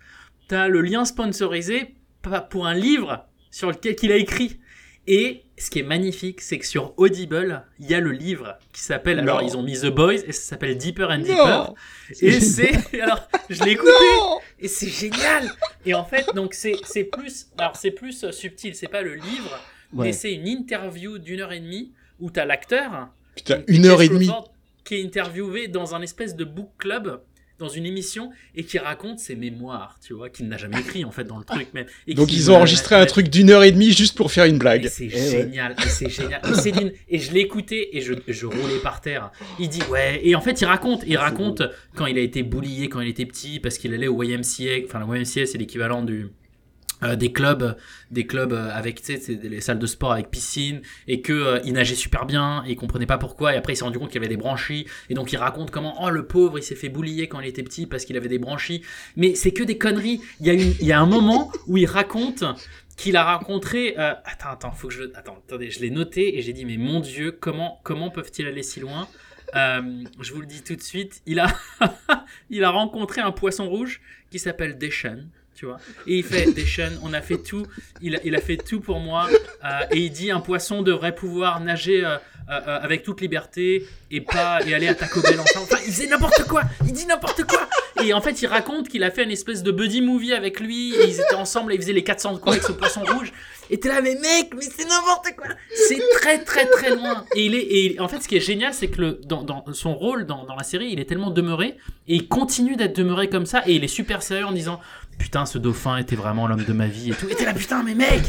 tu 0.49 0.55
as 0.55 0.69
le 0.69 0.81
lien 0.83 1.05
sponsorisé 1.05 1.95
pour 2.51 2.67
un 2.67 2.75
livre 2.75 3.27
sur 3.51 3.71
lequel 3.71 3.97
qu'il 3.97 4.13
a 4.13 4.17
écrit. 4.17 4.59
Et 5.09 5.45
ce 5.57 5.71
qui 5.71 5.79
est 5.79 5.85
magnifique, 5.85 6.41
c'est 6.41 6.59
que 6.59 6.67
sur 6.67 6.93
Audible, 6.97 7.65
il 7.79 7.87
y 7.89 7.95
a 7.95 8.01
le 8.01 8.11
livre 8.11 8.59
qui 8.73 8.81
s'appelle. 8.81 9.21
Alors, 9.21 9.41
ils 9.43 9.57
ont 9.57 9.63
mis 9.63 9.79
The 9.79 9.87
Boys 9.87 10.15
et 10.15 10.33
ça 10.33 10.41
s'appelle 10.51 10.77
Deeper 10.77 11.09
and 11.11 11.19
Deeper. 11.21 11.47
Non! 11.47 11.75
Et 12.21 12.41
c'est. 12.41 12.73
Alors, 13.01 13.29
je 13.49 13.63
l'ai 13.63 13.73
écouté 13.73 13.91
Non! 13.93 14.41
et 14.59 14.67
c'est 14.67 14.89
génial. 14.89 15.49
Et 15.85 15.95
en 15.95 16.05
fait, 16.05 16.27
donc 16.35 16.55
c'est 16.55 16.75
c'est 16.85 17.05
plus. 17.05 17.47
Alors, 17.57 17.77
c'est 17.77 17.93
plus 17.93 18.29
subtil, 18.33 18.75
c'est 18.75 18.89
pas 18.89 19.03
le 19.03 19.15
livre, 19.15 19.59
Ouais. 19.93 20.07
mais 20.07 20.13
c'est 20.13 20.33
une 20.35 20.49
interview 20.49 21.19
d'une 21.19 21.41
heure 21.41 21.53
et 21.53 21.61
demie 21.61 21.93
où 22.19 22.29
t'as 22.31 22.45
l'acteur. 22.45 23.09
Putain, 23.37 23.63
une 23.69 23.87
heure 23.87 24.03
et 24.03 24.09
demie. 24.09 24.31
Qui 24.83 24.97
est 24.97 25.05
interviewé 25.05 25.69
dans 25.69 25.95
un 25.95 26.03
espèce 26.03 26.35
de 26.35 26.45
book 26.45 26.71
club, 26.79 27.21
dans 27.59 27.69
une 27.69 27.87
émission, 27.87 28.31
et 28.55 28.65
qui 28.65 28.79
raconte 28.79 29.19
ses 29.19 29.35
mémoires, 29.37 29.99
tu 30.05 30.13
vois, 30.15 30.29
qu'il 30.31 30.47
n'a 30.49 30.57
jamais 30.59 30.79
écrit 30.81 31.05
en 31.05 31.11
fait 31.11 31.25
dans 31.25 31.39
le 31.39 31.45
truc. 31.45 31.69
Mais, 31.75 31.87
et 32.07 32.15
Donc 32.15 32.33
ils 32.33 32.51
ont 32.51 32.57
enregistré 32.57 32.95
un 32.95 33.07
truc 33.07 33.29
d'une 33.29 33.51
heure 33.51 33.63
et 33.65 33.73
demie 33.73 33.93
juste 33.93 34.17
pour 34.17 34.31
faire 34.31 34.45
une 34.45 34.59
blague. 34.59 34.87
c'est 34.89 35.07
Eh 35.07 35.15
ouais. 35.15 35.31
génial, 35.43 35.75
et 35.85 35.89
c'est 35.89 36.09
génial. 36.11 36.41
Et, 36.51 36.55
c'est 36.55 36.73
d'une- 36.73 36.93
et 37.09 37.19
je 37.19 37.33
l'ai 37.33 37.41
écouté 37.41 37.97
et 37.97 38.01
je, 38.03 38.13
je 38.29 38.47
roulais 38.47 38.79
par 38.83 39.01
terre. 39.01 39.31
Il 39.59 39.69
dit 39.69 39.81
ouais, 39.91 40.21
et 40.23 40.35
en 40.35 40.41
fait 40.41 40.61
il 40.61 40.65
raconte, 40.67 41.03
il 41.07 41.17
raconte 41.17 41.63
quand 41.95 42.07
il 42.07 42.19
a 42.19 42.21
été 42.23 42.43
bullié 42.43 42.89
quand 42.89 43.01
il 43.01 43.09
était 43.09 43.27
petit 43.27 43.59
parce 43.61 43.79
qu'il 43.79 43.95
allait 43.95 44.09
au 44.09 44.23
YMCA. 44.23 44.85
Enfin 44.87 45.01
le 45.01 45.07
YMCA 45.19 45.47
c'est 45.47 45.59
l'équivalent 45.59 46.03
du 46.03 46.29
euh, 47.03 47.15
des 47.15 47.31
clubs, 47.31 47.77
des 48.11 48.27
clubs 48.27 48.55
euh, 48.55 48.71
avec 48.73 49.07
les 49.07 49.61
salles 49.61 49.79
de 49.79 49.87
sport 49.87 50.13
avec 50.13 50.31
piscine 50.31 50.81
et 51.07 51.21
que 51.21 51.33
euh, 51.33 51.61
il 51.65 51.75
nageait 51.75 51.95
super 51.95 52.25
bien 52.25 52.65
et 52.67 52.71
il 52.73 52.77
comprenait 52.77 53.05
pas 53.05 53.19
pourquoi 53.19 53.55
et 53.55 53.59
après 53.59 53.75
il 53.75 53.77
s'est 53.77 53.85
rendu 53.85 53.99
compte 53.99 54.11
qu'il 54.11 54.19
avait 54.19 54.29
des 54.29 54.39
branchies 54.39 54.87
et 55.11 55.15
donc 55.15 55.31
il 55.31 55.37
raconte 55.37 55.71
comment 55.71 56.03
oh 56.03 56.09
le 56.09 56.27
pauvre 56.27 56.59
il 56.59 56.63
s'est 56.63 56.75
fait 56.75 56.89
boulier 56.89 57.29
quand 57.29 57.41
il 57.41 57.49
était 57.49 57.63
petit 57.63 57.87
parce 57.87 58.07
qu'il 58.07 58.17
avait 58.17 58.31
des 58.31 58.39
branchies 58.39 58.83
mais 59.15 59.35
c'est 59.35 59.51
que 59.51 59.63
des 59.63 59.77
conneries 59.77 60.23
il 60.41 60.83
y 60.83 60.93
a 60.93 60.99
un 60.99 61.07
moment 61.07 61.53
où 61.67 61.77
il 61.77 61.87
raconte 61.87 62.45
qu'il 62.97 63.17
a 63.17 63.37
rencontré. 63.37 63.95
euh, 63.99 64.15
attends, 64.25 64.51
attends, 64.51 64.73
faut 64.73 64.89
que 64.89 64.95
je. 64.95 65.03
Attends, 65.15 65.37
attendez, 65.47 65.71
je 65.71 65.81
l'ai 65.81 65.91
noté 65.91 66.39
et 66.39 66.43
j'ai 66.43 66.55
dit, 66.55 66.65
mais 66.65 66.79
mon 66.79 67.01
Dieu, 67.01 67.31
comment, 67.31 67.79
comment 67.85 68.11
peuvent-ils 68.11 68.47
aller 68.47 68.63
si 68.63 68.81
loin? 68.81 69.07
Je 69.55 70.33
vous 70.33 70.41
le 70.41 70.47
dis 70.47 70.63
tout 70.63 70.77
de 70.77 70.83
suite, 70.83 71.23
il 71.27 71.39
a, 71.41 71.49
il 72.51 72.65
a 72.65 72.71
rencontré 72.71 73.21
un 73.21 73.33
poisson 73.33 73.69
rouge 73.69 74.01
qui 74.31 74.39
s'appelle 74.39 74.77
Deshan. 74.77 75.29
Et 76.07 76.19
il 76.19 76.25
fait 76.25 76.53
Deshan, 76.53 76.93
on 77.03 77.13
a 77.13 77.21
fait 77.21 77.39
tout, 77.39 77.67
il 78.03 78.15
a, 78.15 78.41
fait 78.41 78.57
tout 78.57 78.81
pour 78.81 79.01
moi, 79.01 79.29
euh, 79.65 79.69
et 79.91 79.99
il 79.99 80.11
dit 80.11 80.31
un 80.31 80.41
poisson 80.41 80.83
devrait 80.83 81.15
pouvoir 81.15 81.61
nager 81.61 82.05
euh, 82.05 82.17
euh, 82.49 82.79
avec 82.81 83.03
toute 83.03 83.21
liberté 83.21 83.87
et 84.11 84.21
pas 84.21 84.61
et 84.67 84.75
aller 84.75 84.89
à 84.89 84.95
Taco 84.95 85.21
Bell. 85.21 85.41
Enfin, 85.41 85.79
il 85.87 85.93
faisait 85.93 86.09
n'importe 86.09 86.45
quoi, 86.45 86.63
il 86.87 86.93
dit 86.93 87.07
n'importe 87.07 87.45
quoi. 87.45 87.69
Et 88.05 88.13
en 88.13 88.21
fait, 88.21 88.43
il 88.43 88.47
raconte 88.47 88.89
qu'il 88.89 89.03
a 89.03 89.11
fait 89.11 89.25
une 89.25 89.31
espèce 89.31 89.63
de 89.63 89.73
buddy 89.73 90.01
movie 90.01 90.33
avec 90.33 90.61
lui, 90.61 90.95
et 90.95 91.09
ils 91.09 91.21
étaient 91.21 91.35
ensemble 91.35 91.73
et 91.73 91.77
ils 91.77 91.81
faisaient 91.81 91.93
les 91.93 92.05
400 92.05 92.39
coups 92.39 92.49
avec 92.49 92.63
ce 92.63 92.73
poisson 92.73 93.03
rouge. 93.05 93.33
Et 93.69 93.81
t'es 93.81 93.89
là, 93.89 94.01
mais 94.01 94.15
mec, 94.15 94.53
mais 94.55 94.63
c'est 94.63 94.85
n'importe 94.85 95.35
quoi. 95.37 95.49
C'est 95.75 96.01
très 96.21 96.45
très 96.45 96.67
très 96.67 96.95
loin. 96.95 97.25
Et 97.35 97.47
il 97.47 97.55
est, 97.55 97.67
et 97.69 98.01
en 98.01 98.07
fait, 98.07 98.21
ce 98.21 98.29
qui 98.29 98.37
est 98.37 98.41
génial, 98.41 98.73
c'est 98.73 98.89
que 98.89 99.01
le, 99.01 99.21
dans, 99.25 99.43
dans 99.43 99.65
son 99.73 99.95
rôle 99.95 100.25
dans, 100.25 100.45
dans 100.45 100.55
la 100.55 100.63
série, 100.63 100.91
il 100.93 101.01
est 101.01 101.05
tellement 101.05 101.31
demeuré 101.31 101.77
et 102.07 102.15
il 102.15 102.29
continue 102.29 102.77
d'être 102.77 102.97
demeuré 102.97 103.29
comme 103.29 103.47
ça. 103.47 103.63
Et 103.67 103.75
il 103.75 103.83
est 103.83 103.89
super 103.89 104.23
sérieux 104.23 104.47
en 104.47 104.53
disant, 104.53 104.81
putain, 105.19 105.47
ce 105.47 105.59
dauphin 105.59 105.97
était 105.99 106.17
vraiment 106.17 106.47
l'homme 106.47 106.65
de 106.65 106.73
ma 106.73 106.87
vie 106.87 107.11
et 107.11 107.15
tout. 107.15 107.29
Et 107.29 107.35
t'es 107.35 107.45
là, 107.45 107.55
putain, 107.55 107.83
mais 107.83 107.95
mec, 107.95 108.23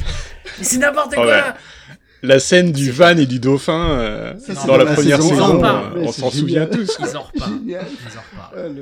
mais 0.57 0.63
c'est 0.63 0.77
n'importe 0.77 1.13
Oh 1.13 1.21
quoi. 1.21 1.25
ouais. 1.25 1.43
La 2.23 2.39
scène 2.39 2.71
du 2.71 2.89
van 2.89 3.15
et 3.15 3.27
du 3.27 3.39
dauphin 3.39 3.91
euh, 3.91 4.39
Ça, 4.39 4.53
dans 4.55 4.65
dans 4.65 4.77
la 4.77 4.85
la 4.85 4.93
première 4.93 5.21
saison 5.21 5.63
euh, 5.63 5.91
on 5.97 6.11
c'est 6.11 6.21
s'en 6.21 6.31
souvient 6.31 6.65
tous. 6.65 6.97
Ils 6.99 7.15
en 7.15 7.21
reparlent. 7.21 7.53
Génial. 7.59 7.85
Ils 7.91 8.17
en 8.17 8.21
reparlent. 8.31 8.77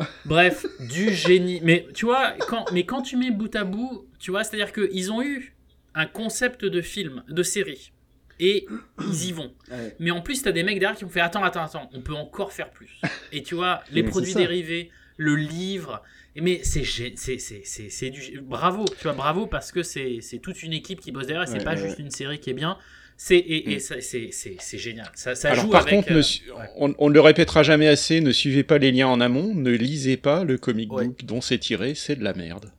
Ah. 0.00 0.06
Bref, 0.24 0.66
du 0.80 1.14
génie. 1.14 1.60
Mais 1.62 1.86
tu 1.94 2.06
vois, 2.06 2.32
quand, 2.48 2.64
mais 2.72 2.84
quand 2.84 3.02
tu 3.02 3.16
mets 3.16 3.30
bout 3.30 3.54
à 3.54 3.62
bout, 3.62 4.08
tu 4.18 4.32
vois, 4.32 4.42
c'est-à-dire 4.42 4.72
qu'ils 4.72 5.12
ont 5.12 5.22
eu 5.22 5.54
un 5.94 6.06
concept 6.06 6.64
de 6.64 6.80
film, 6.80 7.22
de 7.28 7.42
série, 7.44 7.92
et 8.40 8.66
ils 9.08 9.26
y 9.26 9.32
vont. 9.32 9.52
Ouais. 9.70 9.94
Mais 10.00 10.10
en 10.10 10.20
plus, 10.20 10.42
t'as 10.42 10.50
des 10.50 10.64
mecs 10.64 10.80
derrière 10.80 10.98
qui 10.98 11.04
ont 11.04 11.08
fait 11.08 11.20
attends, 11.20 11.44
attends, 11.44 11.62
attends, 11.62 11.88
on 11.94 12.00
peut 12.00 12.14
encore 12.14 12.52
faire 12.52 12.70
plus. 12.70 13.00
Et 13.30 13.44
tu 13.44 13.54
vois, 13.54 13.82
les 13.92 14.02
Mais 14.02 14.08
produits 14.08 14.34
dérivés, 14.34 14.90
le 15.18 15.36
livre. 15.36 16.02
Mais 16.36 16.60
c'est 16.64 16.80
gé- 16.82 17.12
c'est 17.16 17.38
c'est 17.38 17.60
c'est 17.64 17.90
c'est 17.90 18.10
du 18.10 18.40
bravo, 18.40 18.84
tu 18.86 19.02
vois, 19.04 19.12
bravo 19.12 19.46
parce 19.46 19.70
que 19.70 19.82
c'est 19.82 20.18
c'est 20.22 20.38
toute 20.38 20.62
une 20.62 20.72
équipe 20.72 21.00
qui 21.00 21.12
bosse 21.12 21.26
derrière. 21.26 21.46
C'est 21.46 21.58
Ouais, 21.58 21.64
pas 21.64 21.72
ouais, 21.74 21.76
juste 21.88 21.98
une 21.98 22.10
série 22.10 22.38
qui 22.40 22.50
est 22.50 22.54
bien. 22.54 22.78
C'est 23.18 23.36
et, 23.36 23.72
et 23.72 23.76
Mm. 23.76 23.80
ça- 23.80 24.00
c'est 24.00 24.30
c'est 24.32 24.56
c'est 24.58 24.78
génial. 24.78 25.10
Ça 25.14 25.34
ça 25.34 25.50
Alors 25.50 25.64
joue 25.66 25.70
par 25.70 25.82
avec. 25.82 25.92
contre, 25.94 26.10
euh, 26.12 26.14
ne 26.16 26.52
ouais. 26.58 26.66
on, 26.76 26.94
on 26.98 27.08
ne 27.10 27.14
le 27.14 27.20
répétera 27.20 27.62
jamais 27.62 27.86
assez, 27.86 28.20
ne 28.22 28.32
suivez 28.32 28.62
pas 28.64 28.78
les 28.78 28.90
liens 28.92 29.08
en 29.08 29.20
amont, 29.20 29.54
ne 29.54 29.70
lisez 29.70 30.16
pas 30.16 30.42
le 30.44 30.56
comic 30.56 30.90
Ouais. 30.92 31.04
book 31.06 31.24
dont 31.24 31.42
c'est 31.42 31.58
tiré, 31.58 31.94
c'est 31.94 32.16
de 32.16 32.24
la 32.24 32.32
merde. 32.32 32.72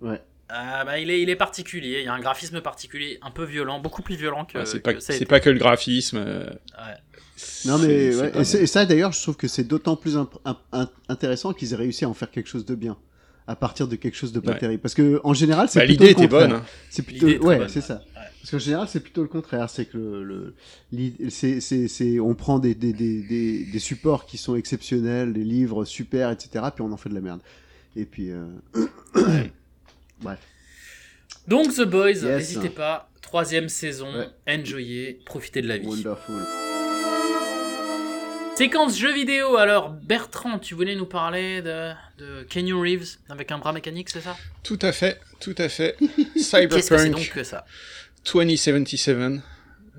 Ah, 0.49 0.83
bah, 0.85 0.99
il, 0.99 1.09
est, 1.09 1.21
il 1.21 1.29
est 1.29 1.35
particulier, 1.35 1.99
il 2.01 2.05
y 2.05 2.07
a 2.07 2.13
un 2.13 2.19
graphisme 2.19 2.61
particulier, 2.61 3.17
un 3.23 3.31
peu 3.31 3.43
violent, 3.43 3.79
beaucoup 3.79 4.01
plus 4.03 4.15
violent 4.15 4.45
que. 4.45 4.57
Ouais, 4.59 4.65
c'est 4.65 4.79
pas, 4.81 4.93
que 4.93 5.23
pas 5.25 5.39
le 5.51 5.57
graphisme. 5.59 6.17
euh, 6.17 6.45
Ouais. 6.77 6.95
Non 7.65 7.77
mais 7.79 8.15
ouais, 8.15 8.31
et, 8.41 8.43
ça 8.67 8.85
d'ailleurs 8.85 9.11
je 9.11 9.21
trouve 9.21 9.35
que 9.35 9.47
c'est 9.47 9.63
d'autant 9.63 9.95
plus 9.95 10.17
intéressant 11.09 11.53
qu'ils 11.53 11.73
aient 11.73 11.77
réussi 11.77 12.05
à 12.05 12.09
en 12.09 12.13
faire 12.13 12.29
quelque 12.31 12.47
chose 12.47 12.65
de 12.65 12.75
bien 12.75 12.97
à 13.47 13.55
partir 13.55 13.87
de 13.87 13.95
quelque 13.95 14.15
chose 14.15 14.31
de 14.31 14.39
pas 14.39 14.51
Ouais. 14.53 14.59
terrible 14.59 14.81
parce 14.81 14.93
que 14.93 15.19
en 15.23 15.33
général 15.33 15.67
c'est 15.69 15.79
Bah, 15.79 15.85
plutôt 15.85 16.03
l'idée 16.03 16.11
était 16.13 16.27
bonne. 16.27 16.53
hein. 16.53 16.63
c'est 16.89 17.01
plutôt 17.03 17.27
ouais 17.45 17.67
c'est 17.67 17.81
ça 17.81 17.95
Ouais. 18.15 18.21
parce 18.39 18.51
qu'en 18.51 18.59
général 18.59 18.87
c'est 18.87 18.99
plutôt 19.01 19.21
le 19.21 19.27
contraire 19.27 19.69
c'est 19.69 19.85
que 19.85 19.97
le, 19.97 20.55
le 20.91 21.29
c'est 21.29 21.59
c'est 21.59 21.87
c'est 21.89 22.19
on 22.19 22.35
prend 22.35 22.59
des 22.59 22.73
des, 22.75 22.93
des 22.93 23.21
des 23.21 23.65
des 23.65 23.79
supports 23.79 24.25
qui 24.25 24.37
sont 24.37 24.55
exceptionnels 24.55 25.33
des 25.33 25.43
livres 25.43 25.83
super 25.85 26.31
etc 26.31 26.65
puis 26.73 26.81
on 26.83 26.91
en 26.91 26.97
fait 26.97 27.09
de 27.09 27.15
la 27.15 27.21
merde 27.21 27.41
et 27.95 28.05
puis 28.05 28.31
euh... 28.31 28.45
bref 30.21 30.39
Donc, 31.47 31.73
The 31.75 31.81
Boys, 31.83 32.11
Yes. 32.11 32.23
n'hésitez 32.23 32.69
pas, 32.69 33.09
troisième 33.21 33.67
saison, 33.67 34.07
Ouais. 34.15 34.29
enjoyez, 34.47 35.19
profitez 35.25 35.61
de 35.61 35.67
la 35.67 35.77
vie. 35.77 35.87
wonderful 35.87 36.41
Séquence 38.55 38.97
jeux 38.97 39.13
vidéo, 39.13 39.57
alors 39.57 39.89
Bertrand, 39.89 40.59
tu 40.59 40.75
voulais 40.75 40.95
nous 40.95 41.07
parler 41.07 41.61
de, 41.61 41.91
de 42.19 42.43
Kenyon 42.43 42.79
Reeves 42.81 43.17
avec 43.29 43.51
un 43.51 43.57
bras 43.57 43.73
mécanique, 43.73 44.09
c'est 44.09 44.21
ça? 44.21 44.37
Tout 44.63 44.77
à 44.81 44.91
fait, 44.91 45.19
tout 45.39 45.55
à 45.57 45.69
fait. 45.69 45.95
Qu'est-ce 45.99 46.15
que 46.33 46.39
c'est 46.39 46.43
Cyberpunk 46.67 47.11
donc 47.11 47.29
que 47.31 47.43
ça? 47.43 47.65
2077. 48.31 49.17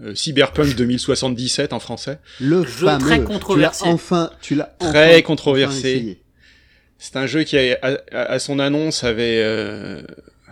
euh, 0.02 0.14
Cyberpunk 0.14 0.74
2077 0.76 1.72
en 1.72 1.80
français. 1.80 2.18
le 2.40 2.64
Jeu 2.64 2.86
fameux 2.86 2.98
très 3.00 3.16
tu 3.16 3.20
l'as 3.20 3.26
controversé. 3.26 3.84
enfin 3.86 4.30
tu 4.40 4.54
l'as 4.54 4.72
Très 4.78 5.14
enfin- 5.14 5.22
controversé. 5.22 6.02
enfin. 6.06 6.20
C'est 6.98 7.16
un 7.16 7.26
jeu 7.26 7.42
qui, 7.42 7.58
a- 7.58 8.00
à 8.12 8.38
son 8.38 8.60
annonce, 8.60 9.02
avait, 9.04 9.42
euh, 9.44 10.02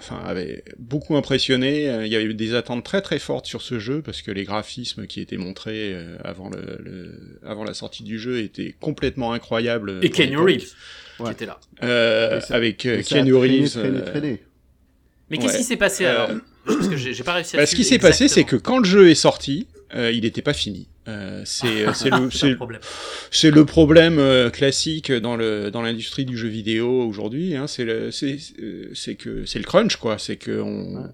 enfin, 0.02 0.20
avait 0.24 0.64
beaucoup 0.78 1.16
impressionné. 1.16 1.88
Euh, 1.88 2.06
Il 2.06 2.12
y 2.12 2.16
avait 2.16 2.24
eu 2.24 2.34
des 2.34 2.54
attentes 2.54 2.84
très 2.84 3.00
très 3.02 3.18
fortes 3.18 3.46
sur 3.46 3.62
ce 3.62 3.78
jeu 3.78 4.02
parce 4.02 4.22
que 4.22 4.30
les 4.30 4.44
graphismes 4.44 5.06
qui 5.06 5.20
étaient 5.20 5.36
montrés 5.36 5.92
euh, 5.94 6.16
avant, 6.24 6.50
le, 6.50 6.78
le- 6.82 7.38
avant 7.44 7.64
la 7.64 7.74
sortie 7.74 8.02
du 8.02 8.18
jeu 8.18 8.40
étaient 8.40 8.74
complètement 8.80 9.32
incroyables. 9.32 10.00
Et 10.02 10.08
pour 10.08 10.16
Kenyon 10.16 10.44
l'époque. 10.44 10.68
Reeves, 11.18 11.26
qui 11.26 11.32
était 11.32 11.46
là. 11.46 11.60
Euh, 11.82 12.38
Et 12.38 12.40
ça- 12.40 12.54
avec 12.54 12.84
euh, 12.86 12.98
Et 12.98 13.02
traîné, 13.02 13.32
Reeves. 13.32 13.70
traîné, 13.70 13.98
euh, 13.98 14.10
traîné. 14.10 14.42
Mais 15.30 15.38
qu'est-ce 15.38 15.52
Ouais. 15.52 15.58
qui 15.58 15.64
s'est 15.64 15.76
passé 15.76 16.04
Euh, 16.04 16.24
alors? 16.26 16.40
Parce 16.66 16.88
que 16.88 16.96
j'ai 16.96 17.12
j'ai 17.14 17.24
pas 17.24 17.34
réussi 17.34 17.56
à 17.56 17.60
bah, 17.60 17.66
ce 17.66 17.74
qui 17.74 17.84
s'est 17.84 17.98
passé, 17.98 18.28
c'est 18.28 18.44
que 18.44 18.56
quand 18.56 18.78
le 18.78 18.84
jeu 18.84 19.10
est 19.10 19.14
sorti, 19.16 19.66
euh, 19.94 20.10
il 20.12 20.22
n'était 20.22 20.42
pas 20.42 20.52
fini. 20.54 20.86
Euh, 21.08 21.42
c'est 21.44 21.86
euh, 21.86 21.92
c'est 21.92 22.10
le, 22.16 22.30
C'est 22.30 22.38
c'est 22.38 22.50
un 22.52 22.54
problème. 22.54 22.80
C'est 23.30 23.50
le 23.50 23.64
problème 23.64 24.18
euh, 24.18 24.50
classique 24.50 25.10
dans 25.12 25.36
le 25.36 25.70
dans 25.70 25.82
l'industrie 25.82 26.24
du 26.24 26.36
jeu 26.38 26.48
vidéo 26.48 27.02
aujourd'hui. 27.02 27.56
Hein, 27.56 27.66
c'est 27.66 27.84
le 27.84 28.10
c'est 28.12 28.36
euh, 28.60 28.90
c'est 28.94 29.16
que 29.16 29.44
c'est 29.44 29.58
le 29.58 29.64
crunch 29.64 29.96
quoi. 29.96 30.18
C'est 30.18 30.36
que 30.36 30.60
on 30.60 31.04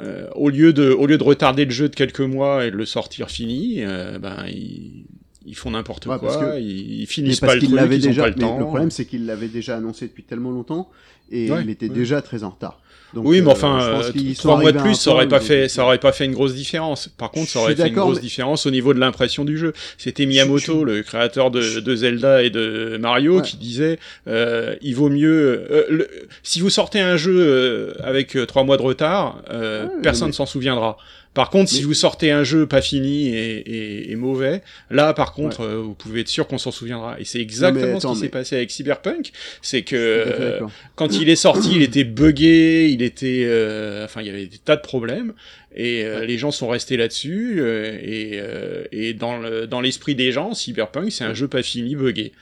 euh, 0.00 0.28
au 0.34 0.48
lieu 0.48 0.72
de 0.72 0.90
au 0.90 1.06
lieu 1.06 1.18
de 1.18 1.22
retarder 1.24 1.64
le 1.64 1.70
jeu 1.72 1.88
de 1.88 1.94
quelques 1.96 2.20
mois 2.20 2.64
et 2.64 2.70
de 2.70 2.76
le 2.76 2.86
sortir 2.86 3.28
fini, 3.30 3.82
euh, 3.82 4.18
ben 4.18 4.46
ils 4.48 5.04
ils 5.46 5.56
font 5.56 5.70
n'importe 5.72 6.06
Ouais, 6.06 6.16
parce 6.20 6.36
quoi. 6.36 6.52
que- 6.52 6.60
Ils, 6.60 7.06
finissent 7.06 7.40
parce 7.40 7.52
pas 7.52 7.54
le 7.56 7.60
truc. 7.62 7.70
Ils 7.72 8.06
ont 8.06 8.10
déjà. 8.10 8.22
pas 8.22 8.28
le 8.28 8.34
mais 8.36 8.40
temps. 8.42 8.58
le 8.58 8.64
problème, 8.66 8.90
c'est 8.90 9.04
qu'il 9.06 9.24
l'avait 9.26 9.48
déjà 9.48 9.76
annoncé 9.76 10.06
depuis 10.06 10.22
tellement 10.22 10.50
longtemps 10.50 10.90
et 11.30 11.50
Ouais, 11.50 11.62
il 11.62 11.70
était 11.70 11.88
ouais. 11.88 11.94
déjà 11.94 12.20
très 12.22 12.44
en 12.44 12.50
retard. 12.50 12.80
Donc, 13.14 13.24
oui, 13.26 13.40
mais 13.40 13.48
euh, 13.48 13.52
enfin, 13.52 13.78
euh, 13.82 14.12
trois 14.38 14.58
mois 14.60 14.70
de 14.72 14.78
plus, 14.78 14.94
ça 14.94 15.10
aurait 15.10 15.26
pas 15.28 15.40
fait, 15.40 15.68
ça 15.68 15.84
aurait 15.84 15.98
pas 15.98 16.12
fait 16.12 16.24
une 16.26 16.32
grosse 16.32 16.54
différence. 16.54 17.08
Par 17.08 17.30
contre, 17.30 17.48
ça 17.50 17.58
aurait 17.60 17.74
fait 17.74 17.88
une 17.88 17.94
grosse 17.94 18.16
mais- 18.16 18.22
différence 18.22 18.66
au 18.66 18.70
niveau 18.70 18.94
de 18.94 19.00
l'impression 19.00 19.44
du 19.44 19.58
jeu. 19.58 19.72
C'était 19.98 20.26
Miyamoto, 20.26 20.84
le 20.84 21.02
créateur 21.02 21.50
de, 21.50 21.80
de 21.80 21.96
Zelda 21.96 22.42
et 22.42 22.50
de 22.50 22.98
Mario, 23.00 23.36
Ouais. 23.38 23.42
qui 23.42 23.56
disait, 23.56 23.98
euh, 24.28 24.76
il 24.82 24.94
vaut 24.94 25.08
mieux, 25.10 25.66
euh, 25.70 25.84
le- 25.88 26.08
si 26.42 26.60
vous 26.60 26.70
sortez 26.70 27.00
un 27.00 27.16
jeu 27.16 27.94
avec 28.04 28.36
trois 28.46 28.62
mois 28.64 28.76
de 28.76 28.82
retard, 28.82 29.42
euh, 29.50 29.86
Ouais, 29.86 29.90
personne 30.02 30.26
mais- 30.26 30.30
ne 30.30 30.34
s'en 30.34 30.46
souviendra. 30.46 30.96
Par 31.32 31.48
contre, 31.50 31.70
si 31.70 31.82
vous 31.84 31.94
sortez 31.94 32.32
un 32.32 32.42
jeu 32.42 32.66
pas 32.66 32.82
fini 32.82 33.28
et, 33.28 33.58
et- 33.58 34.10
et 34.10 34.16
mauvais, 34.16 34.62
là, 34.90 35.14
par 35.14 35.32
contre, 35.32 35.60
euh, 35.60 35.76
vous 35.76 35.94
pouvez 35.94 36.22
être 36.22 36.28
sûr 36.28 36.48
qu'on 36.48 36.58
s'en 36.58 36.72
souviendra. 36.72 37.20
Et 37.20 37.24
c'est 37.24 37.38
exactement 37.40 37.84
attends, 37.98 38.14
ce 38.14 38.18
qui 38.20 38.20
s'est 38.26 38.30
passé 38.30 38.56
avec 38.56 38.70
Cyberpunk. 38.72 39.30
C'est 39.62 39.82
que 39.82 39.94
euh, 39.96 40.58
quand 40.96 41.16
il 41.20 41.28
est 41.28 41.36
sorti, 41.36 41.70
il 41.76 41.82
était 41.82 42.02
buggé, 42.02 42.88
il 42.90 43.02
était, 43.02 43.44
euh, 43.44 44.04
enfin, 44.04 44.22
il 44.22 44.26
y 44.26 44.30
avait 44.30 44.46
des 44.46 44.58
tas 44.58 44.74
de 44.74 44.80
problèmes, 44.82 45.32
et 45.74 46.04
euh, 46.04 46.24
les 46.24 46.36
gens 46.36 46.50
sont 46.50 46.66
restés 46.68 46.96
là-dessus. 46.96 47.56
euh, 47.60 47.96
et, 48.02 48.30
euh, 48.34 48.84
et 48.90 49.14
dans 49.14 49.38
le 49.38 49.68
dans 49.68 49.80
l'esprit 49.80 50.16
des 50.16 50.32
gens, 50.32 50.52
Cyberpunk, 50.52 51.12
c'est 51.12 51.22
un 51.24 51.34
jeu 51.34 51.46
pas 51.46 51.62
fini, 51.62 51.94
buggé. 51.94 52.32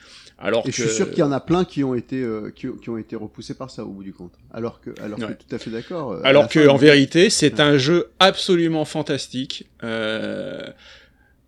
Alors 0.41 0.61
Et 0.65 0.71
que 0.71 0.75
je 0.75 0.83
suis 0.83 0.91
sûr 0.95 1.09
qu'il 1.09 1.19
y 1.19 1.23
en 1.23 1.31
a 1.33 1.41
plein 1.41 1.65
qui 1.65 1.83
ont 1.83 1.93
été 1.95 2.21
euh, 2.23 2.49
qui, 2.55 2.67
ont- 2.69 2.75
qui 2.77 2.89
ont 2.89 2.97
été 2.97 3.15
repoussés 3.17 3.53
par 3.55 3.69
ça 3.69 3.83
au 3.83 3.89
bout 3.89 4.03
du 4.03 4.13
compte. 4.13 4.31
Alors 4.53 4.79
que 4.79 4.91
alors 5.01 5.19
Ouais. 5.19 5.27
que 5.27 5.33
tout 5.33 5.53
à 5.53 5.59
fait 5.59 5.69
d'accord. 5.69 6.13
euh, 6.13 6.21
Alors 6.23 6.47
que 6.47 6.63
fin, 6.63 6.69
en 6.69 6.75
il- 6.75 6.81
vérité, 6.81 7.29
c'est 7.29 7.55
Ouais. 7.55 7.61
un 7.61 7.77
jeu 7.77 8.09
absolument 8.19 8.85
fantastique, 8.85 9.69
euh, 9.83 10.65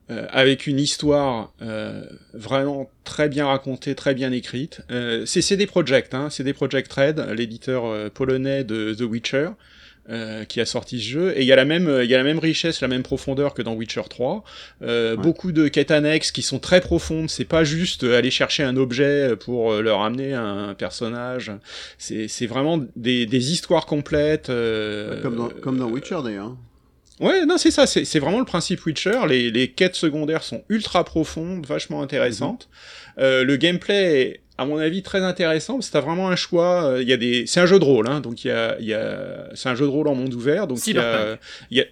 euh, 0.09 0.27
avec 0.29 0.67
une 0.67 0.79
histoire 0.79 1.53
euh, 1.61 2.03
vraiment 2.33 2.89
très 3.05 3.29
bien 3.29 3.45
racontée, 3.47 3.95
très 3.95 4.13
bien 4.13 4.31
écrite. 4.33 4.81
Euh, 4.91 5.25
c'est 5.25 5.41
CD 5.41 5.67
Projekt, 5.67 6.13
hein, 6.13 6.29
CD 6.29 6.51
Projekt 6.53 6.91
Red, 6.91 7.19
l'éditeur 7.33 7.85
euh, 7.85 8.09
polonais 8.09 8.65
de 8.65 8.93
The 8.93 9.01
Witcher. 9.03 9.51
Euh, 10.09 10.45
qui 10.45 10.59
a 10.59 10.65
sorti 10.65 10.99
ce 10.99 11.07
jeu 11.07 11.33
et 11.37 11.41
il 11.41 11.45
y 11.45 11.51
a 11.53 11.55
la 11.55 11.65
même 11.65 11.99
il 12.03 12.09
y 12.09 12.15
a 12.15 12.17
la 12.17 12.23
même 12.23 12.39
richesse 12.39 12.81
la 12.81 12.87
même 12.87 13.03
profondeur 13.03 13.53
que 13.53 13.61
dans 13.61 13.73
Witcher 13.73 14.01
3 14.09 14.43
euh, 14.81 15.15
Ouais. 15.15 15.21
beaucoup 15.21 15.51
de 15.51 15.67
quêtes 15.67 15.91
annexes 15.91 16.31
qui 16.31 16.41
sont 16.41 16.59
très 16.59 16.81
profondes 16.81 17.29
c'est 17.29 17.45
pas 17.45 17.63
juste 17.63 18.03
aller 18.03 18.31
chercher 18.31 18.63
un 18.63 18.77
objet 18.77 19.35
pour 19.35 19.71
euh, 19.73 19.81
leur 19.81 20.01
amener 20.01 20.33
un 20.33 20.73
personnage 20.73 21.51
c'est 21.97 22.27
c'est 22.27 22.47
vraiment 22.47 22.83
des, 22.95 23.25
des 23.25 23.51
histoires 23.51 23.85
complètes 23.85 24.49
euh, 24.49 25.21
Comme 25.21 25.35
dans, 25.35 25.49
comme 25.49 25.77
dans 25.77 25.87
Witcher 25.89 26.17
d'ailleurs. 26.23 26.55
Ouais, 27.19 27.45
non, 27.45 27.57
c'est 27.59 27.69
ça, 27.69 27.85
c'est 27.85 28.17
vraiment 28.19 28.39
le 28.39 28.45
principe 28.45 28.83
Witcher. 28.83 29.27
Les, 29.29 29.51
les 29.51 29.67
quêtes 29.67 29.93
secondaires 29.93 30.41
sont 30.41 30.63
ultra 30.69 31.03
profondes, 31.03 31.67
vachement 31.67 32.01
intéressantes. 32.01 32.67
Euh, 33.19 33.43
le 33.43 33.57
gameplay 33.57 34.21
est, 34.21 34.41
à 34.61 34.65
mon 34.65 34.77
avis, 34.77 35.01
très 35.03 35.21
intéressant, 35.21 35.73
parce 35.75 35.87
que 35.87 35.93
t'as 35.93 36.01
vraiment 36.01 36.29
un 36.29 36.35
choix. 36.35 36.85
euh, 36.85 37.01
Il 37.01 37.07
y 37.09 37.13
a 37.13 37.17
des, 37.17 37.45
c'est 37.47 37.59
un 37.59 37.65
jeu 37.65 37.79
de 37.79 37.83
rôle, 37.85 38.07
hein, 38.07 38.21
donc 38.21 38.43
il 38.45 38.47
y 38.47 38.51
a, 38.51 38.77
il 38.79 38.85
y 38.85 38.93
a, 38.93 39.49
c'est 39.55 39.69
un 39.69 39.75
jeu 39.75 39.85
de 39.85 39.91
rôle 39.91 40.07
en 40.07 40.15
monde 40.15 40.33
ouvert, 40.33 40.67
donc 40.67 40.79
il 40.87 40.95
y 40.95 40.97
a, 40.99 41.37
il 41.71 41.77
y 41.77 41.81
a, 41.81 41.85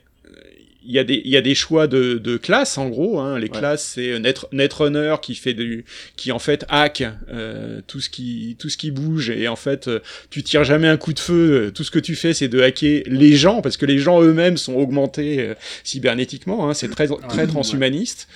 il 0.86 0.94
y 0.94 0.98
a 0.98 1.04
des, 1.04 1.22
il 1.26 1.30
y 1.30 1.38
a 1.38 1.42
des 1.42 1.56
choix 1.56 1.88
de, 1.88 2.14
de 2.18 2.38
classes 2.38 2.78
en 2.78 2.88
gros. 2.90 3.20
Hein. 3.20 3.38
Les 3.38 3.44
Ouais. 3.50 3.60
classes, 3.60 3.84
c'est 3.84 4.18
Net, 4.20 4.40
Netrunner 4.54 5.16
qui 5.22 5.36
fait 5.36 5.54
du, 5.54 5.84
qui 6.16 6.32
en 6.32 6.40
fait 6.40 6.66
hack 6.70 7.04
euh, 7.32 7.82
tout 7.86 8.00
ce 8.00 8.10
qui, 8.10 8.56
tout 8.58 8.70
ce 8.70 8.78
qui 8.78 8.90
bouge 8.90 9.30
et 9.30 9.48
en 9.50 9.58
fait 9.58 9.88
euh, 9.88 10.00
tu 10.32 10.42
tires 10.42 10.64
jamais 10.64 10.88
un 10.88 10.98
coup 10.98 11.14
de 11.14 11.20
feu. 11.20 11.52
euh, 11.68 11.72
Tout 11.72 11.84
ce 11.84 11.92
que 11.92 12.00
tu 12.00 12.16
fais, 12.16 12.34
c'est 12.34 12.48
de 12.48 12.62
hacker 12.62 13.04
les 13.08 13.36
gens 13.36 13.62
parce 13.62 13.78
que 13.78 13.86
les 13.86 14.00
gens 14.00 14.22
eux-mêmes 14.24 14.58
sont 14.58 14.74
augmentés 14.76 15.42
euh, 15.42 15.54
cybernétiquement. 15.84 16.70
Hein. 16.70 16.74
C'est 16.74 16.90
très, 16.90 17.08
très 17.28 17.46
transhumaniste. 17.46 18.28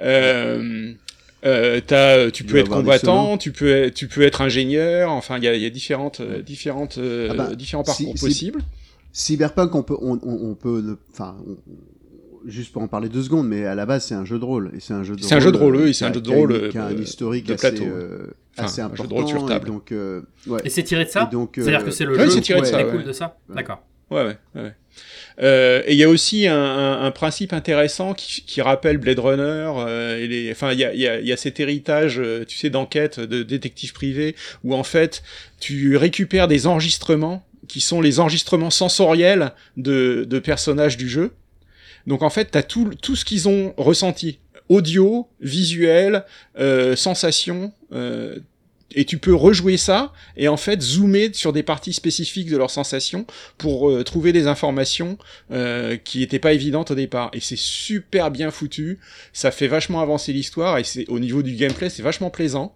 Euh, 0.00 0.92
euh, 1.44 1.80
t'as, 1.86 2.30
tu 2.30 2.44
Il 2.44 2.50
peux 2.50 2.58
être 2.58 2.70
combattant, 2.70 3.36
tu 3.38 3.52
peux, 3.52 3.90
tu 3.94 4.08
peux 4.08 4.22
être 4.22 4.40
ingénieur. 4.42 5.10
Enfin, 5.10 5.38
il 5.38 5.44
y 5.44 5.48
a, 5.48 5.54
il 5.54 5.62
y 5.62 5.66
a 5.66 5.70
différentes, 5.70 6.20
euh, 6.20 6.40
différentes, 6.42 6.98
euh, 6.98 7.28
Ah 7.30 7.34
bah, 7.34 7.54
différents 7.54 7.84
si- 7.84 8.04
parcours 8.04 8.18
si- 8.18 8.24
possibles. 8.26 8.60
Cyberpunk, 9.12 9.74
on 9.74 9.82
peut, 9.82 9.96
on, 10.00 10.18
on, 10.22 10.50
on 10.50 10.54
peut, 10.54 10.96
enfin, 11.12 11.36
juste 12.46 12.72
pour 12.72 12.82
en 12.82 12.88
parler 12.88 13.08
deux 13.08 13.22
secondes, 13.22 13.46
mais 13.46 13.64
à 13.66 13.74
la 13.74 13.86
base 13.86 14.06
c'est 14.06 14.14
un 14.14 14.24
jeu 14.24 14.38
de 14.38 14.44
rôle 14.44 14.70
et 14.74 14.80
c'est 14.80 14.94
un 14.94 15.02
jeu 15.04 15.14
de 15.16 15.22
C'est 15.22 15.34
un 15.34 15.40
jeu 15.40 15.52
de 15.52 15.58
rôle, 15.58 15.76
euh, 15.76 15.84
oui, 15.84 15.94
c'est 15.94 16.04
un 16.06 16.12
jeu 16.12 16.20
de 16.20 16.30
rôle, 16.30 16.68
qui 16.70 16.78
a 16.78 16.86
un 16.86 16.92
euh, 16.92 17.00
historique 17.02 17.46
de 17.46 17.54
assez, 17.54 17.70
plateau. 17.70 17.84
euh, 17.84 18.26
Enfin, 18.56 18.64
assez 18.66 18.80
un 18.82 18.88
jeu 18.88 18.92
important. 18.94 19.14
de 19.14 19.20
rôle 19.20 19.28
sur 19.28 19.44
et 19.44 19.48
table. 19.48 19.66
donc, 19.66 19.92
euh, 19.92 20.22
ouais. 20.46 20.60
Et 20.64 20.70
c'est 20.70 20.82
tiré 20.82 21.04
de 21.04 21.10
ça 21.10 21.28
Et 21.32 21.34
euh, 21.36 21.46
C'est-à-dire 21.54 21.84
que 21.84 21.90
c'est 21.90 22.04
le 22.04 22.16
ouais, 22.16 22.24
jeu 22.24 22.30
c'est 22.30 22.40
tiré 22.42 22.60
de 22.60 22.64
qui 22.66 22.70
ça, 22.70 22.78
découle 22.82 22.96
ouais. 23.00 23.04
de 23.04 23.12
ça 23.12 23.36
Ouais. 23.48 23.56
D'accord. 23.56 23.82
Ouais, 24.12 24.36
ouais. 24.54 24.72
Euh, 25.40 25.82
et 25.86 25.92
il 25.92 25.98
y 25.98 26.04
a 26.04 26.08
aussi 26.08 26.46
un, 26.46 27.10
principe 27.12 27.52
intéressant 27.52 28.14
qui, 28.14 28.60
rappelle 28.60 28.98
Blade 28.98 29.18
Runner. 29.18 29.72
euh, 29.76 30.52
enfin, 30.52 30.72
il 30.72 30.78
y 30.78 31.32
a, 31.32 31.36
cet 31.36 31.60
héritage, 31.60 32.18
euh, 32.18 32.44
tu 32.46 32.58
sais, 32.58 32.70
d'enquête 32.70 33.20
de 33.20 33.42
détective 33.42 33.92
privé, 33.92 34.36
où 34.64 34.74
en 34.74 34.84
fait, 34.84 35.22
tu 35.60 35.96
récupères 35.96 36.48
des 36.48 36.66
enregistrements 36.66 37.46
qui 37.68 37.80
sont 37.80 38.00
les 38.00 38.20
enregistrements 38.20 38.70
sensoriels 38.70 39.52
de, 39.76 40.26
personnages 40.44 40.96
du 40.96 41.08
jeu. 41.08 41.32
Donc 42.06 42.22
en 42.22 42.30
fait, 42.30 42.50
t'as 42.50 42.62
tout, 42.62 42.90
tout 43.00 43.16
ce 43.16 43.24
qu'ils 43.24 43.48
ont 43.48 43.72
ressenti, 43.76 44.40
audio, 44.68 45.28
visuel, 45.40 46.24
euh, 46.58 46.96
sensation. 46.96 47.72
Et 48.94 49.04
tu 49.04 49.18
peux 49.18 49.34
rejouer 49.34 49.76
ça 49.76 50.12
et 50.36 50.48
en 50.48 50.56
fait 50.56 50.80
zoomer 50.82 51.30
sur 51.34 51.52
des 51.52 51.62
parties 51.62 51.92
spécifiques 51.92 52.50
de 52.50 52.56
leurs 52.56 52.70
sensations 52.70 53.26
pour 53.58 53.90
euh, 53.90 54.04
trouver 54.04 54.32
des 54.32 54.46
informations 54.46 55.18
euh, 55.50 55.96
qui 55.96 56.20
n'étaient 56.20 56.38
pas 56.38 56.52
évidentes 56.52 56.90
au 56.90 56.94
départ. 56.94 57.30
Et 57.32 57.40
c'est 57.40 57.58
super 57.58 58.30
bien 58.30 58.50
foutu, 58.50 58.98
ça 59.32 59.50
fait 59.50 59.68
vachement 59.68 60.00
avancer 60.00 60.32
l'histoire 60.32 60.78
et 60.78 60.84
c'est 60.84 61.08
au 61.08 61.18
niveau 61.18 61.42
du 61.42 61.54
gameplay 61.54 61.90
c'est 61.90 62.02
vachement 62.02 62.30
plaisant. 62.30 62.74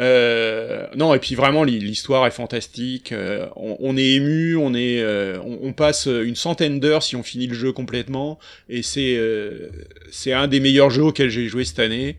Euh, 0.00 0.86
non, 0.96 1.14
et 1.14 1.18
puis 1.18 1.34
vraiment 1.34 1.62
l'histoire 1.62 2.26
est 2.26 2.30
fantastique. 2.30 3.12
Euh, 3.12 3.46
on, 3.56 3.96
est 3.98 4.12
ému, 4.12 4.56
on 4.56 4.72
est, 4.72 5.00
euh, 5.00 5.38
on, 5.42 5.72
passe 5.74 6.06
une 6.06 6.36
centaine 6.36 6.80
d'heures 6.80 7.02
si 7.02 7.16
on 7.16 7.22
finit 7.22 7.46
le 7.46 7.54
jeu 7.54 7.72
complètement, 7.72 8.38
et 8.68 8.82
c'est 8.82 9.20
c'est 10.10 10.32
un 10.32 10.48
des 10.48 10.60
meilleurs 10.60 10.90
jeux 10.90 11.04
auxquels 11.04 11.28
j'ai 11.28 11.46
joué 11.48 11.64
cette 11.64 11.78
année. 11.78 12.16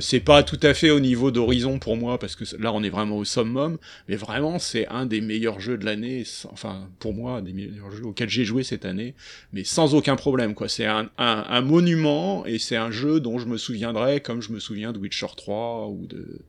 C'est 0.00 0.20
pas 0.20 0.42
tout 0.42 0.60
à 0.62 0.74
fait 0.74 0.90
au 0.90 1.00
niveau 1.00 1.30
d'Horizon 1.30 1.78
pour 1.78 1.96
moi 1.96 2.18
parce 2.18 2.36
que 2.36 2.44
là 2.60 2.72
on 2.72 2.82
est 2.82 2.88
vraiment 2.88 3.16
au 3.16 3.24
summum, 3.24 3.78
mais 4.08 4.16
vraiment 4.16 4.58
c'est 4.58 4.86
un 4.88 5.06
des 5.06 5.20
meilleurs 5.20 5.60
jeux 5.60 5.76
de 5.76 5.84
l'année. 5.84 6.24
Enfin 6.52 6.88
pour 7.00 7.14
moi, 7.14 7.42
des 7.42 7.52
meilleurs 7.52 7.90
jeux 7.90 8.04
auxquels 8.04 8.30
j'ai 8.30 8.44
joué 8.44 8.62
cette 8.62 8.84
année, 8.84 9.14
mais 9.52 9.64
sans 9.64 9.94
aucun 9.94 10.16
problème 10.16 10.54
quoi. 10.54 10.68
C'est 10.68 10.86
un, 10.86 11.10
un, 11.18 11.44
un 11.48 11.60
monument 11.62 12.46
et 12.46 12.58
c'est 12.58 12.76
un 12.76 12.90
jeu 12.90 13.18
dont 13.20 13.38
je 13.38 13.46
me 13.46 13.56
souviendrai 13.56 14.20
comme 14.20 14.40
je 14.40 14.52
me 14.52 14.60
souviens 14.60 14.92
de 14.92 14.98
Witcher 14.98 15.26
3 15.36 15.88
ou 15.88 16.06
de 16.06 16.40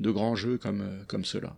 de 0.00 0.10
grands 0.10 0.34
jeux 0.36 0.58
comme, 0.58 0.80
euh, 0.82 1.02
comme 1.06 1.24
ceux-là. 1.24 1.56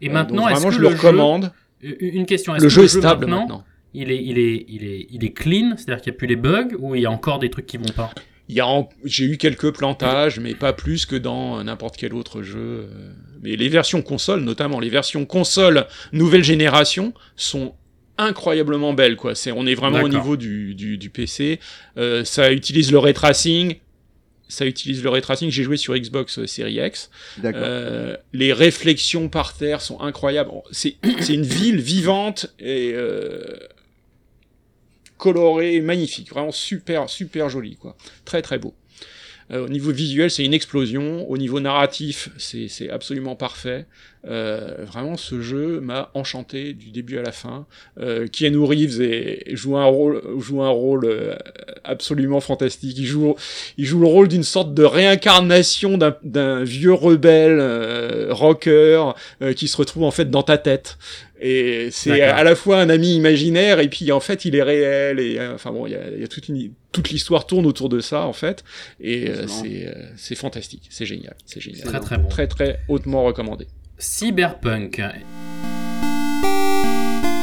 Et 0.00 0.08
maintenant, 0.08 0.46
euh, 0.46 0.50
est-ce 0.50 0.64
que 0.64 0.70
je 0.70 0.78
le 0.80 0.88
le 0.90 0.94
recommande. 0.94 1.52
Jeu... 1.82 1.96
Une 2.00 2.26
question, 2.26 2.52
Le 2.54 2.58
est-ce 2.58 2.68
jeu 2.68 2.80
que 2.82 2.86
est 2.86 2.88
stable 2.88 3.26
maintenant, 3.26 3.40
maintenant. 3.40 3.64
Il 3.94 4.10
est, 4.10 4.22
il, 4.22 4.38
est, 4.38 4.64
il, 4.68 4.84
est, 4.84 5.06
il 5.10 5.24
est 5.24 5.32
clean, 5.32 5.74
c'est-à-dire 5.76 6.02
qu'il 6.02 6.12
n'y 6.12 6.16
a 6.16 6.18
plus 6.18 6.26
les 6.26 6.36
bugs, 6.36 6.68
ou 6.78 6.94
il 6.94 7.02
y 7.02 7.06
a 7.06 7.10
encore 7.10 7.38
des 7.38 7.50
trucs 7.50 7.66
qui 7.66 7.76
vont 7.78 7.84
pas? 7.94 8.10
Il 8.48 8.54
y 8.54 8.60
a 8.60 8.66
en- 8.66 8.88
j'ai 9.04 9.24
eu 9.24 9.38
quelques 9.38 9.72
plantages, 9.72 10.38
mais 10.38 10.54
pas 10.54 10.72
plus 10.72 11.04
que 11.06 11.16
dans 11.16 11.62
n'importe 11.64 11.96
quel 11.96 12.14
autre 12.14 12.42
jeu. 12.42 12.58
euh. 12.58 13.12
Mais 13.42 13.56
les 13.56 13.68
versions 13.68 14.02
console, 14.02 14.40
notamment 14.40 14.80
les 14.80 14.88
versions 14.88 15.24
console 15.26 15.86
nouvelle 16.12 16.44
génération, 16.44 17.12
sont 17.36 17.74
incroyablement 18.18 18.92
belles. 18.94 19.16
Quoi. 19.16 19.34
C'est, 19.34 19.52
on 19.52 19.66
est 19.66 19.74
vraiment 19.74 20.00
au 20.02 20.08
niveau 20.08 20.36
du, 20.36 20.74
du, 20.74 20.96
du 20.98 21.10
PC. 21.10 21.60
Euh, 21.98 22.24
ça 22.24 22.52
utilise 22.52 22.90
le 22.92 22.98
ray 22.98 23.14
tracing. 23.14 23.76
Ça 24.48 24.66
utilise 24.66 25.02
le 25.02 25.10
ray 25.10 25.22
tracing. 25.22 25.50
J'ai 25.50 25.64
joué 25.64 25.76
sur 25.76 25.96
Xbox 25.96 26.38
euh, 26.38 26.46
Series 26.46 26.78
X. 26.86 27.10
Euh, 27.44 28.16
les 28.32 28.52
réflexions 28.52 29.28
par 29.28 29.56
terre 29.56 29.80
sont 29.80 30.00
incroyables. 30.00 30.50
C'est 30.70 30.96
c'est 31.20 31.34
une 31.34 31.42
ville 31.42 31.80
vivante 31.80 32.54
et 32.58 32.92
euh, 32.94 33.58
colorée, 35.18 35.80
magnifique, 35.80 36.30
vraiment 36.30 36.52
super 36.52 37.08
super 37.10 37.48
jolie 37.48 37.76
quoi, 37.76 37.96
très 38.24 38.42
très 38.42 38.58
beau. 38.58 38.74
Euh, 39.52 39.64
au 39.66 39.68
niveau 39.68 39.92
visuel, 39.92 40.30
c'est 40.30 40.44
une 40.44 40.54
explosion. 40.54 41.28
Au 41.30 41.38
niveau 41.38 41.60
narratif, 41.60 42.30
c'est 42.36 42.90
absolument 42.90 43.36
parfait. 43.36 43.86
Euh, 44.28 44.74
vraiment, 44.84 45.16
ce 45.16 45.40
jeu 45.40 45.78
m'a 45.80 46.10
enchanté 46.14 46.72
du 46.72 46.90
début 46.90 47.16
à 47.18 47.22
la 47.22 47.30
fin. 47.30 47.64
Euh, 48.00 48.26
Keanu 48.26 48.58
Reeves 48.64 49.00
est- 49.00 49.54
joue 49.54 49.76
un 49.76 49.84
rôle, 49.84 50.20
joue 50.38 50.62
un 50.62 50.68
rôle 50.68 51.04
euh, 51.04 51.36
absolument 51.84 52.40
fantastique. 52.40 52.98
Il 52.98 53.06
joue, 53.06 53.36
il 53.78 53.84
joue 53.84 54.00
le 54.00 54.08
rôle 54.08 54.26
d'une 54.26 54.42
sorte 54.42 54.74
de 54.74 54.82
réincarnation 54.82 55.96
d'un- 55.96 56.16
d'un 56.24 56.64
vieux 56.64 56.92
rebelle 56.92 57.58
euh, 57.60 58.26
rocker 58.30 59.12
euh, 59.42 59.52
qui 59.52 59.68
se 59.68 59.76
retrouve 59.76 60.02
en 60.02 60.10
fait 60.10 60.28
dans 60.28 60.42
ta 60.42 60.58
tête. 60.58 60.98
Et 61.40 61.90
c'est 61.90 62.22
à 62.22 62.42
la 62.44 62.54
fois 62.54 62.80
un 62.80 62.88
ami 62.88 63.14
imaginaire 63.14 63.78
et 63.80 63.88
puis 63.88 64.10
en 64.10 64.20
fait 64.20 64.44
il 64.44 64.56
est 64.56 64.62
réel. 64.62 65.20
Et 65.20 65.38
euh, 65.38 65.54
enfin 65.54 65.70
bon, 65.70 65.86
il 65.86 65.92
y 65.92 65.94
a, 65.94 66.10
il 66.10 66.20
y 66.20 66.24
a 66.24 66.28
toute 66.28 66.48
une 66.48 66.72
toute 66.92 67.10
l'histoire 67.10 67.46
tourne 67.46 67.66
autour 67.66 67.88
de 67.88 68.00
ça 68.00 68.22
en 68.22 68.32
fait. 68.32 68.64
Et 69.00 69.28
euh, 69.28 69.46
c'est 69.46 69.86
euh, 69.86 70.10
c'est 70.16 70.34
fantastique, 70.34 70.88
c'est 70.90 71.06
génial, 71.06 71.36
c'est 71.44 71.60
génial. 71.60 71.84
Très 71.84 72.00
très 72.00 72.16
bon. 72.18 72.28
Très 72.28 72.46
très 72.46 72.78
hautement 72.88 73.24
recommandé. 73.24 73.66
Cyberpunk. 73.98 75.00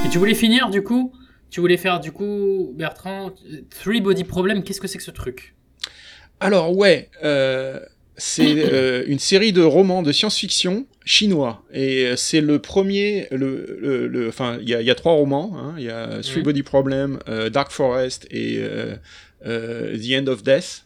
Et 0.05 0.09
tu 0.11 0.17
voulais 0.17 0.35
finir 0.35 0.69
du 0.69 0.81
coup? 0.83 1.13
Tu 1.49 1.59
voulais 1.59 1.77
faire 1.77 1.99
du 1.99 2.11
coup, 2.11 2.73
Bertrand, 2.75 3.31
Three 3.69 4.01
Body 4.01 4.23
Problem, 4.23 4.63
qu'est-ce 4.63 4.81
que 4.81 4.87
c'est 4.87 4.97
que 4.97 5.03
ce 5.03 5.11
truc? 5.11 5.53
Alors 6.39 6.75
ouais, 6.75 7.11
euh, 7.23 7.79
c'est 8.17 8.55
euh, 8.73 9.03
une 9.07 9.19
série 9.19 9.51
de 9.53 9.61
romans 9.61 10.03
de 10.03 10.11
science-fiction 10.11 10.85
chinois 11.05 11.63
et 11.73 12.05
euh, 12.05 12.15
c'est 12.15 12.41
le 12.41 12.59
premier, 12.59 13.27
le, 13.31 13.77
le, 13.81 14.07
le- 14.07 14.27
enfin 14.29 14.57
il 14.61 14.69
y 14.69 14.73
a, 14.75 14.81
il 14.81 14.87
y 14.87 14.91
a 14.91 14.95
trois 14.95 15.13
romans, 15.13 15.53
hein, 15.57 15.75
il 15.77 15.83
y 15.85 15.89
a 15.89 16.21
Three. 16.21 16.41
Body 16.41 16.63
Problem, 16.63 17.19
euh, 17.27 17.49
Dark 17.49 17.71
Forest 17.71 18.27
et 18.31 18.57
euh, 18.59 18.95
The 19.97 20.21
End 20.21 20.27
of 20.27 20.43
Death. 20.43 20.85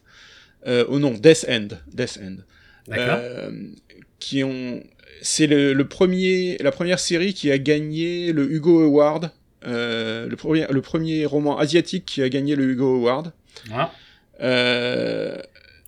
Oh 0.89 0.99
non, 0.99 1.11
Death 1.11 1.45
End, 1.49 1.67
Death 1.93 2.19
End. 2.21 2.37
D'accord 2.87 3.19
qui 4.19 4.43
ont, 4.43 4.81
c'est 5.21 5.45
le, 5.45 5.73
le 5.73 5.87
premier, 5.87 6.57
la 6.61 6.71
première 6.71 6.97
série 6.99 7.33
qui 7.35 7.51
a 7.51 7.57
gagné 7.59 8.31
le 8.33 8.51
Hugo 8.51 8.81
Award. 8.83 9.29
Le, 9.63 10.33
premier, 10.35 10.65
le 10.69 10.81
premier 10.81 11.25
roman 11.25 11.57
asiatique 11.59 12.05
qui 12.05 12.21
a 12.23 12.29
gagné 12.29 12.55
le 12.55 12.63
Hugo 12.65 12.95
Award. 12.95 13.31
Ah. 13.71 13.91
Euh, 14.41 15.37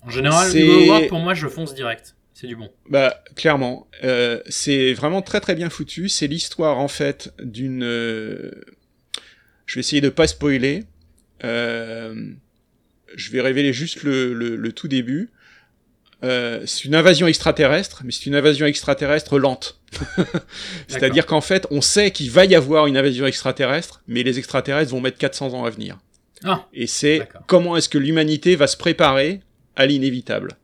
En 0.06 0.10
général, 0.10 0.50
Hugo 0.56 1.08
pour 1.10 1.20
moi, 1.20 1.34
je 1.34 1.48
fonce 1.48 1.74
direct. 1.76 2.16
C'est 2.34 2.48
du 2.48 2.56
bon. 2.56 2.70
Bah, 2.90 3.22
clairement, 3.36 3.88
euh, 4.04 4.40
c'est 4.48 4.94
vraiment 4.94 5.22
très 5.22 5.42
très 5.42 5.56
bien 5.56 5.70
foutu. 5.70 6.08
C'est 6.08 6.28
l'histoire 6.28 6.78
en 6.80 6.88
fait 6.88 7.34
d'une. 7.44 7.84
euh, 7.84 8.52
Je 9.66 9.76
vais 9.76 9.80
essayer 9.82 10.02
de 10.02 10.10
pas 10.10 10.26
spoiler. 10.28 10.86
Euh, 11.44 12.16
Je 13.16 13.32
vais 13.32 13.42
révéler 13.42 13.74
juste 13.74 14.04
le, 14.04 14.34
le, 14.34 14.56
le 14.56 14.72
tout 14.72 14.88
début. 14.88 15.32
Euh, 16.24 16.64
c'est 16.66 16.84
une 16.86 16.96
invasion 16.96 17.28
extraterrestre, 17.28 18.02
mais 18.06 18.12
c'est 18.12 18.26
une 18.26 18.36
invasion 18.36 18.66
extraterrestre 18.66 19.38
lente. 19.40 19.80
C'est-à-dire 20.88 21.26
qu'en 21.26 21.42
fait, 21.42 21.66
on 21.72 21.82
sait 21.82 22.12
qu'il 22.12 22.30
va 22.32 22.46
y 22.46 22.56
avoir 22.56 22.88
une 22.88 22.98
invasion 22.98 23.26
extraterrestre, 23.26 24.02
mais 24.08 24.24
les 24.24 24.38
extraterrestres 24.38 24.92
vont 24.92 25.02
mettre 25.02 25.18
400 25.18 25.54
ans 25.54 25.64
à 25.66 25.70
venir. 25.70 25.98
Ah, 26.44 26.68
Et 26.74 26.88
c'est 26.88 27.28
comment 27.48 27.76
est-ce 27.78 27.90
que 27.90 27.98
l'humanité 27.98 28.56
va 28.56 28.68
se 28.68 28.78
préparer 28.78 29.42
à 29.80 29.86
l'inévitable. 29.86 30.58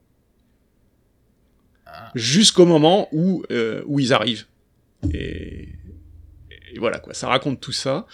Jusqu'au 2.13 2.65
moment 2.65 3.07
où, 3.13 3.43
euh, 3.49 3.81
où 3.87 3.99
ils 3.99 4.13
arrivent. 4.13 4.45
Et, 5.13 5.69
et 6.73 6.79
voilà 6.79 6.99
quoi, 6.99 7.13
ça 7.13 7.29
raconte 7.29 7.61
tout 7.61 7.71
ça. 7.71 8.05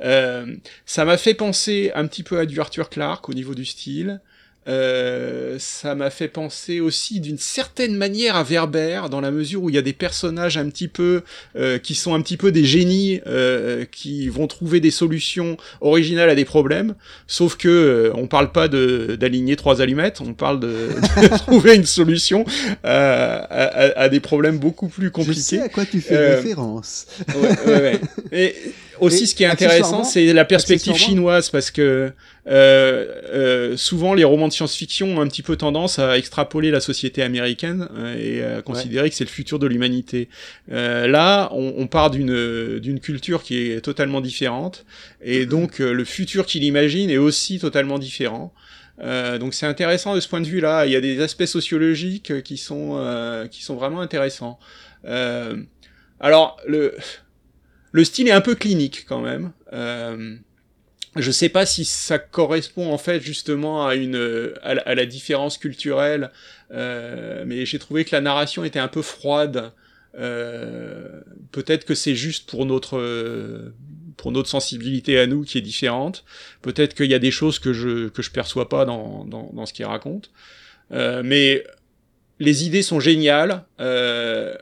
Euh, 0.00 0.56
ça 0.86 1.04
m'a 1.04 1.18
fait 1.18 1.34
penser 1.34 1.92
un 1.94 2.06
petit 2.06 2.22
peu 2.22 2.38
à 2.38 2.46
du 2.46 2.58
Arthur 2.58 2.88
Clarke 2.88 3.28
au 3.28 3.34
niveau 3.34 3.54
du 3.54 3.66
style. 3.66 4.22
Euh, 4.68 5.56
ça 5.60 5.94
m'a 5.94 6.10
fait 6.10 6.28
penser 6.28 6.80
aussi 6.80 7.20
d'une 7.20 7.38
certaine 7.38 7.94
manière 7.96 8.34
à 8.36 8.42
Werber 8.42 9.02
dans 9.10 9.20
la 9.20 9.30
mesure 9.30 9.62
où 9.62 9.70
il 9.70 9.74
y 9.76 9.78
a 9.78 9.82
des 9.82 9.92
personnages 9.92 10.58
un 10.58 10.68
petit 10.68 10.88
peu 10.88 11.22
euh, 11.56 11.78
qui 11.78 11.94
sont 11.94 12.14
un 12.14 12.20
petit 12.20 12.36
peu 12.36 12.50
des 12.50 12.64
génies 12.64 13.20
euh, 13.26 13.84
qui 13.90 14.28
vont 14.28 14.46
trouver 14.48 14.80
des 14.80 14.90
solutions 14.90 15.56
originales 15.80 16.30
à 16.30 16.34
des 16.34 16.44
problèmes 16.44 16.94
sauf 17.28 17.56
que 17.56 17.68
euh, 17.68 18.10
on 18.14 18.26
parle 18.26 18.50
pas 18.50 18.66
de 18.68 19.16
d'aligner 19.18 19.54
trois 19.56 19.80
allumettes 19.80 20.20
on 20.20 20.34
parle 20.34 20.58
de, 20.60 20.66
de 21.22 21.28
trouver 21.38 21.76
une 21.76 21.86
solution 21.86 22.44
euh, 22.84 23.38
à, 23.38 23.64
à- 23.64 23.98
à 24.00 24.08
des 24.08 24.20
problèmes 24.20 24.58
beaucoup 24.58 24.88
plus 24.88 25.06
Je 25.06 25.32
sais 25.32 25.58
compliqués 25.58 25.60
à 25.60 25.68
quoi 25.68 25.84
tu 25.86 26.00
fais 26.00 26.34
référence. 26.36 27.06
ouais, 27.28 27.58
ouais, 27.66 27.80
ouais. 27.82 28.00
Et 28.32 28.54
aussi, 29.00 29.24
Et 29.24 29.26
ce 29.26 29.34
qui 29.34 29.42
est 29.44 29.46
intéressant, 29.46 30.04
c'est 30.04 30.32
la 30.32 30.44
perspective 30.44 30.94
chinoise, 30.94 31.50
parce 31.50 31.70
que 31.70 32.12
euh, 32.48 33.06
euh, 33.32 33.76
souvent 33.76 34.14
les 34.14 34.24
romans 34.24 34.48
de 34.48 34.52
science-fiction 34.52 35.16
ont 35.16 35.20
un 35.20 35.26
petit 35.26 35.42
peu 35.42 35.56
tendance 35.56 35.98
à 35.98 36.16
extrapoler 36.16 36.70
la 36.70 36.80
société 36.80 37.22
américaine 37.22 37.88
euh, 37.96 38.16
et 38.18 38.58
à 38.58 38.62
considérer 38.62 39.10
que 39.10 39.16
c'est 39.16 39.24
le 39.24 39.30
futur 39.30 39.58
de 39.58 39.66
l'humanité. 39.66 40.28
Euh, 40.70 41.06
là, 41.06 41.48
on, 41.52 41.74
on 41.76 41.86
part 41.86 42.10
d'une 42.10 42.78
d'une 42.78 43.00
culture 43.00 43.42
qui 43.42 43.70
est 43.70 43.80
totalement 43.80 44.20
différente, 44.20 44.84
et 45.22 45.46
donc 45.46 45.80
euh, 45.80 45.92
le 45.92 46.04
futur 46.04 46.46
qu'il 46.46 46.64
imagine 46.64 47.10
est 47.10 47.18
aussi 47.18 47.58
totalement 47.58 47.98
différent. 47.98 48.52
Euh, 49.02 49.36
donc 49.38 49.52
c'est 49.52 49.66
intéressant 49.66 50.14
de 50.14 50.20
ce 50.20 50.28
point 50.28 50.40
de 50.40 50.46
vue-là. 50.46 50.86
Il 50.86 50.92
y 50.92 50.96
a 50.96 51.00
des 51.00 51.20
aspects 51.20 51.44
sociologiques 51.44 52.42
qui 52.42 52.56
sont 52.56 52.96
euh, 52.96 53.46
qui 53.46 53.62
sont 53.62 53.74
vraiment 53.74 54.00
intéressants. 54.00 54.58
Euh, 55.04 55.56
alors 56.18 56.56
le 56.66 56.94
le 57.96 58.04
style 58.04 58.28
est 58.28 58.32
un 58.32 58.42
peu 58.42 58.54
clinique 58.54 59.06
quand 59.08 59.22
même. 59.22 59.52
Euh, 59.72 60.36
je 61.16 61.30
sais 61.30 61.48
pas 61.48 61.64
si 61.64 61.86
ça 61.86 62.18
correspond 62.18 62.92
en 62.92 62.98
fait 62.98 63.20
justement 63.20 63.86
à 63.86 63.94
une 63.94 64.52
à 64.62 64.74
la, 64.74 64.82
à 64.82 64.94
la 64.94 65.06
différence 65.06 65.56
culturelle, 65.56 66.30
euh, 66.72 67.44
mais 67.46 67.64
j'ai 67.64 67.78
trouvé 67.78 68.04
que 68.04 68.14
la 68.14 68.20
narration 68.20 68.64
était 68.64 68.78
un 68.78 68.88
peu 68.88 69.00
froide. 69.00 69.72
Euh, 70.18 71.22
Peut-être 71.52 71.86
que 71.86 71.94
c'est 71.94 72.14
juste 72.14 72.50
pour 72.50 72.66
notre 72.66 72.98
euh, 72.98 73.74
pour 74.18 74.30
notre 74.30 74.50
sensibilité 74.50 75.18
à 75.18 75.26
nous 75.26 75.42
qui 75.44 75.56
est 75.56 75.62
différente. 75.62 76.26
Peut-être 76.60 76.92
qu'il 76.94 77.10
y 77.10 77.14
a 77.14 77.18
des 77.18 77.30
choses 77.30 77.58
que 77.58 77.72
je 77.72 78.08
que 78.08 78.20
je 78.20 78.30
perçois 78.30 78.68
pas 78.68 78.84
dans 78.84 79.24
dans, 79.24 79.64
ce 79.64 79.72
qu'il 79.72 79.86
raconte. 79.86 80.30
Euh, 80.92 81.22
mais 81.24 81.64
les 82.40 82.66
idées 82.66 82.82
sont 82.82 83.00
géniales. 83.00 83.64
Euh, 83.80 84.54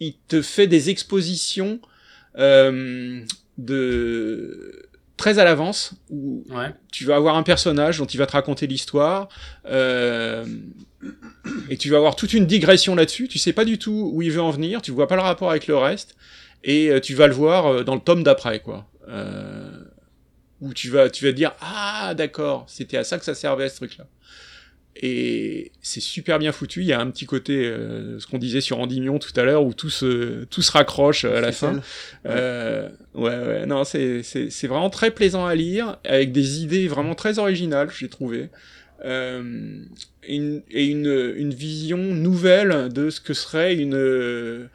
il 0.00 0.14
te 0.28 0.42
fait 0.42 0.66
des 0.66 0.90
expositions 0.90 1.80
euh, 2.38 3.22
de 3.58 4.86
très 5.16 5.38
à 5.38 5.44
l'avance 5.44 5.94
où 6.10 6.44
ouais. 6.50 6.74
tu 6.92 7.04
vas 7.04 7.16
avoir 7.16 7.36
un 7.36 7.42
personnage 7.42 7.98
dont 7.98 8.04
il 8.04 8.18
va 8.18 8.26
te 8.26 8.32
raconter 8.32 8.66
l'histoire 8.66 9.28
euh, 9.66 10.44
et 11.70 11.76
tu 11.76 11.88
vas 11.90 11.96
avoir 11.96 12.16
toute 12.16 12.34
une 12.34 12.46
digression 12.46 12.94
là-dessus. 12.94 13.28
Tu 13.28 13.38
sais 13.38 13.52
pas 13.52 13.64
du 13.64 13.78
tout 13.78 14.10
où 14.12 14.22
il 14.22 14.30
veut 14.30 14.42
en 14.42 14.50
venir, 14.50 14.82
tu 14.82 14.90
vois 14.90 15.08
pas 15.08 15.16
le 15.16 15.22
rapport 15.22 15.50
avec 15.50 15.66
le 15.66 15.76
reste 15.76 16.16
et 16.64 16.90
euh, 16.90 17.00
tu 17.00 17.14
vas 17.14 17.26
le 17.26 17.34
voir 17.34 17.84
dans 17.84 17.94
le 17.94 18.00
tome 18.00 18.22
d'après 18.22 18.60
quoi. 18.60 18.86
Euh, 19.08 19.84
où 20.60 20.74
tu 20.74 20.90
vas 20.90 21.08
tu 21.10 21.24
vas 21.24 21.30
te 21.30 21.36
dire 21.36 21.52
ah 21.60 22.14
d'accord 22.16 22.64
c'était 22.66 22.96
à 22.96 23.04
ça 23.04 23.18
que 23.18 23.24
ça 23.24 23.34
servait 23.34 23.68
ce 23.68 23.76
truc 23.76 23.96
là. 23.98 24.06
Et 25.00 25.72
c'est 25.82 26.00
super 26.00 26.38
bien 26.38 26.52
foutu. 26.52 26.80
Il 26.80 26.86
y 26.86 26.92
a 26.92 27.00
un 27.00 27.10
petit 27.10 27.26
côté, 27.26 27.66
euh, 27.66 28.18
ce 28.18 28.26
qu'on 28.26 28.38
disait 28.38 28.60
sur 28.60 28.78
Endymion 28.78 29.18
tout 29.18 29.32
à 29.36 29.44
l'heure, 29.44 29.64
où 29.64 29.74
tout 29.74 29.90
se, 29.90 30.44
tout 30.44 30.62
se 30.62 30.72
raccroche 30.72 31.24
à 31.24 31.40
la 31.40 31.52
fin. 31.52 31.80
Euh, 32.26 32.88
ouais, 33.14 33.38
ouais, 33.38 33.66
non, 33.66 33.84
c'est, 33.84 34.22
c'est, 34.22 34.50
c'est 34.50 34.66
vraiment 34.66 34.90
très 34.90 35.10
plaisant 35.10 35.46
à 35.46 35.54
lire, 35.54 35.98
avec 36.04 36.32
des 36.32 36.62
idées 36.62 36.88
vraiment 36.88 37.14
très 37.14 37.38
originales, 37.38 37.90
j'ai 37.96 38.08
trouvé. 38.08 38.48
Euh, 39.04 39.82
une, 40.26 40.62
et 40.70 40.86
une, 40.86 41.34
une 41.36 41.52
vision 41.52 41.98
nouvelle 41.98 42.88
de 42.90 43.10
ce 43.10 43.20
que 43.20 43.34
serait 43.34 43.74
une, 43.74 44.68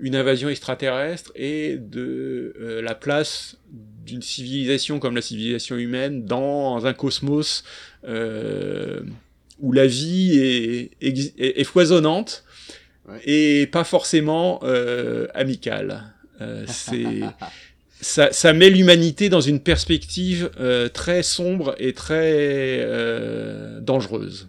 une 0.00 0.16
invasion 0.16 0.48
extraterrestre 0.48 1.32
et 1.34 1.76
de 1.76 2.54
euh, 2.60 2.80
la 2.80 2.94
place 2.94 3.58
d'une 4.06 4.22
civilisation 4.22 4.98
comme 4.98 5.14
la 5.14 5.22
civilisation 5.22 5.76
humaine 5.76 6.24
dans 6.24 6.86
un 6.86 6.94
cosmos 6.94 7.64
euh, 8.04 9.00
où 9.60 9.72
la 9.72 9.86
vie 9.86 10.38
est, 10.38 10.90
est, 11.00 11.60
est 11.60 11.64
foisonnante 11.64 12.44
Ouais. 13.08 13.20
et 13.24 13.66
pas 13.66 13.84
forcément 13.84 14.60
euh, 14.64 15.26
amicale. 15.34 16.12
Euh, 16.42 16.64
c'est 16.68 17.20
ça, 18.00 18.30
ça 18.32 18.52
met 18.52 18.68
l'humanité 18.70 19.28
dans 19.28 19.40
une 19.40 19.60
perspective 19.60 20.50
euh, 20.60 20.88
très 20.88 21.22
sombre 21.22 21.74
et 21.78 21.94
très 21.94 22.80
euh, 22.82 23.80
dangereuse. 23.80 24.48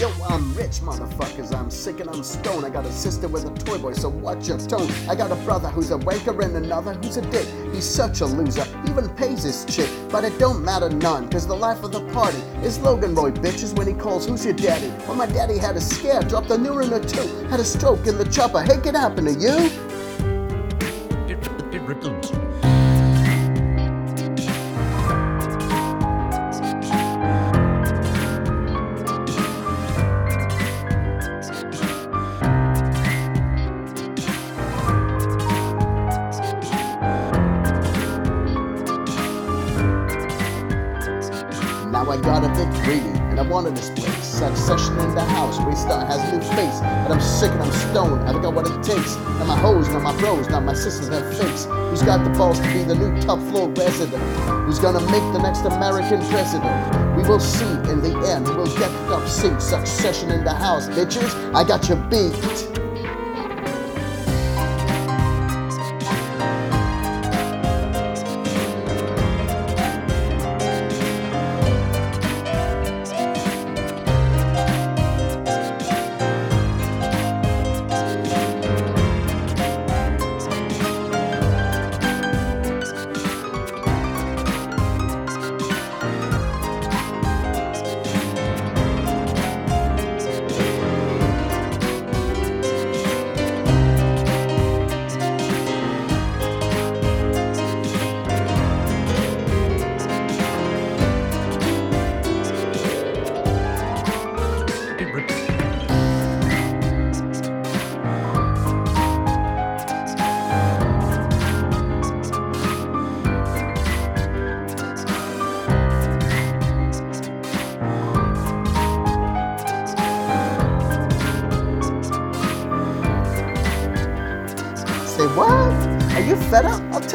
Yo, 0.00 0.10
I'm 0.30 0.54
rich, 0.54 0.80
motherfuckers. 0.80 1.54
I'm 1.54 1.70
sick 1.70 2.00
and 2.00 2.08
I'm 2.08 2.22
stoned. 2.22 2.64
I 2.64 2.70
got 2.70 2.86
a 2.86 2.90
sister 2.90 3.28
with 3.28 3.44
a 3.44 3.50
toy 3.66 3.76
boy, 3.76 3.92
so 3.92 4.08
watch 4.08 4.48
your 4.48 4.56
tone. 4.56 4.90
I 5.06 5.14
got 5.14 5.30
a 5.30 5.36
brother 5.44 5.68
who's 5.68 5.90
a 5.90 5.98
wanker 5.98 6.42
and 6.42 6.56
another 6.56 6.94
who's 6.94 7.18
a 7.18 7.20
dick. 7.30 7.46
He's 7.70 7.84
such 7.84 8.22
a 8.22 8.24
loser, 8.24 8.64
even 8.88 9.10
pays 9.10 9.42
his 9.42 9.66
chick. 9.66 9.90
But 10.08 10.24
it 10.24 10.38
don't 10.38 10.64
matter 10.64 10.88
none, 10.88 11.28
cause 11.28 11.46
the 11.46 11.54
life 11.54 11.84
of 11.84 11.92
the 11.92 12.00
party 12.14 12.38
is 12.64 12.78
Logan 12.78 13.14
Roy, 13.14 13.30
bitches, 13.30 13.76
when 13.76 13.88
he 13.88 13.92
calls, 13.92 14.26
Who's 14.26 14.42
your 14.42 14.54
daddy? 14.54 14.88
Well, 15.06 15.16
my 15.16 15.26
daddy 15.26 15.58
had 15.58 15.76
a 15.76 15.82
scare, 15.82 16.22
dropped 16.22 16.48
a 16.48 16.54
neuron 16.54 16.92
or 16.92 17.06
two, 17.06 17.46
had 17.48 17.60
a 17.60 17.64
stroke 17.64 18.06
in 18.06 18.16
the 18.16 18.24
chopper. 18.24 18.62
Hey, 18.62 18.78
could 18.78 18.94
happen 18.96 19.26
to 19.26 19.32
you? 19.32 19.90
I 43.50 43.52
wanted 43.52 43.76
this 43.76 43.90
place. 43.90 44.24
Succession 44.24 44.96
in 45.00 45.12
the 45.12 45.24
house, 45.24 45.58
restart 45.62 46.06
has 46.06 46.20
a 46.20 46.36
new 46.36 46.40
face. 46.54 46.78
But 46.78 47.10
I'm 47.10 47.20
sick 47.20 47.50
and 47.50 47.62
I'm 47.62 47.72
stoned, 47.90 48.22
I 48.28 48.32
got 48.40 48.54
what 48.54 48.64
it 48.70 48.80
takes. 48.80 49.16
Not 49.16 49.48
my 49.48 49.58
hoes, 49.58 49.88
not 49.88 50.02
my 50.02 50.16
bros, 50.20 50.48
not 50.48 50.62
my 50.62 50.72
sisters 50.72 51.08
have 51.08 51.36
fakes. 51.36 51.64
Who's 51.64 52.02
got 52.02 52.22
the 52.22 52.30
balls 52.38 52.60
to 52.60 52.72
be 52.72 52.84
the 52.84 52.94
new 52.94 53.20
top 53.22 53.40
floor 53.50 53.68
resident? 53.70 54.22
Who's 54.66 54.78
gonna 54.78 55.00
make 55.00 55.26
the 55.32 55.40
next 55.42 55.62
American 55.62 56.20
president? 56.28 57.16
We 57.16 57.24
will 57.24 57.40
see 57.40 57.66
in 57.90 58.00
the 58.00 58.14
end 58.30 58.46
we'll 58.46 58.66
get 58.78 58.88
the 58.88 59.06
top 59.08 59.28
seat. 59.28 59.60
Succession 59.60 60.30
in 60.30 60.44
the 60.44 60.54
house, 60.54 60.86
bitches. 60.86 61.34
I 61.52 61.64
got 61.64 61.88
you 61.88 61.96
beat. 62.08 62.69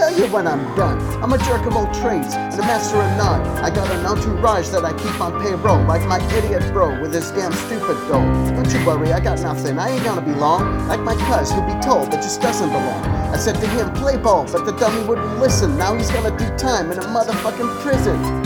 Tell 0.06 0.20
you 0.20 0.32
when 0.32 0.46
I'm 0.46 0.64
done. 0.76 1.00
I'm 1.24 1.34
a 1.34 1.38
jerk 1.40 1.66
of 1.66 1.76
all 1.76 1.88
trades 2.02 2.36
and 2.36 2.54
a 2.54 2.62
master 2.62 2.98
of 2.98 3.18
none. 3.18 3.42
I 3.64 3.74
got 3.74 3.90
an 3.90 4.06
entourage 4.06 4.70
that 4.70 4.86
I 4.86 4.94
keep 4.94 5.20
on 5.20 5.42
payroll, 5.42 5.84
like 5.86 6.06
my 6.08 6.20
idiot 6.38 6.62
bro 6.72 7.02
with 7.02 7.14
his 7.14 7.32
damn 7.32 7.52
stupid 7.54 7.98
goal. 8.08 8.26
Don't 8.54 8.72
you 8.72 8.86
worry, 8.86 9.12
I 9.14 9.20
got 9.20 9.42
nothing. 9.42 9.80
I 9.80 9.90
ain't 9.90 10.04
gonna 10.04 10.22
be 10.22 10.34
long. 10.34 10.88
Like 10.88 11.00
my 11.00 11.16
cuz 11.16 11.52
who 11.52 11.62
be 11.66 11.80
told 11.82 12.12
that 12.12 12.22
just 12.22 12.40
doesn't 12.40 12.70
belong. 12.70 13.04
I 13.34 13.38
said 13.38 13.56
to 13.56 13.68
him, 13.68 13.92
play 13.94 14.18
ball, 14.18 14.46
but 14.52 14.66
the 14.66 14.74
dummy 14.74 15.04
wouldn't 15.08 15.40
listen. 15.40 15.76
Now 15.78 15.96
he's 15.96 16.12
gonna 16.12 16.38
do 16.38 16.46
time 16.56 16.92
in 16.92 17.00
a 17.00 17.04
motherfucking 17.04 17.82
prison. 17.82 18.45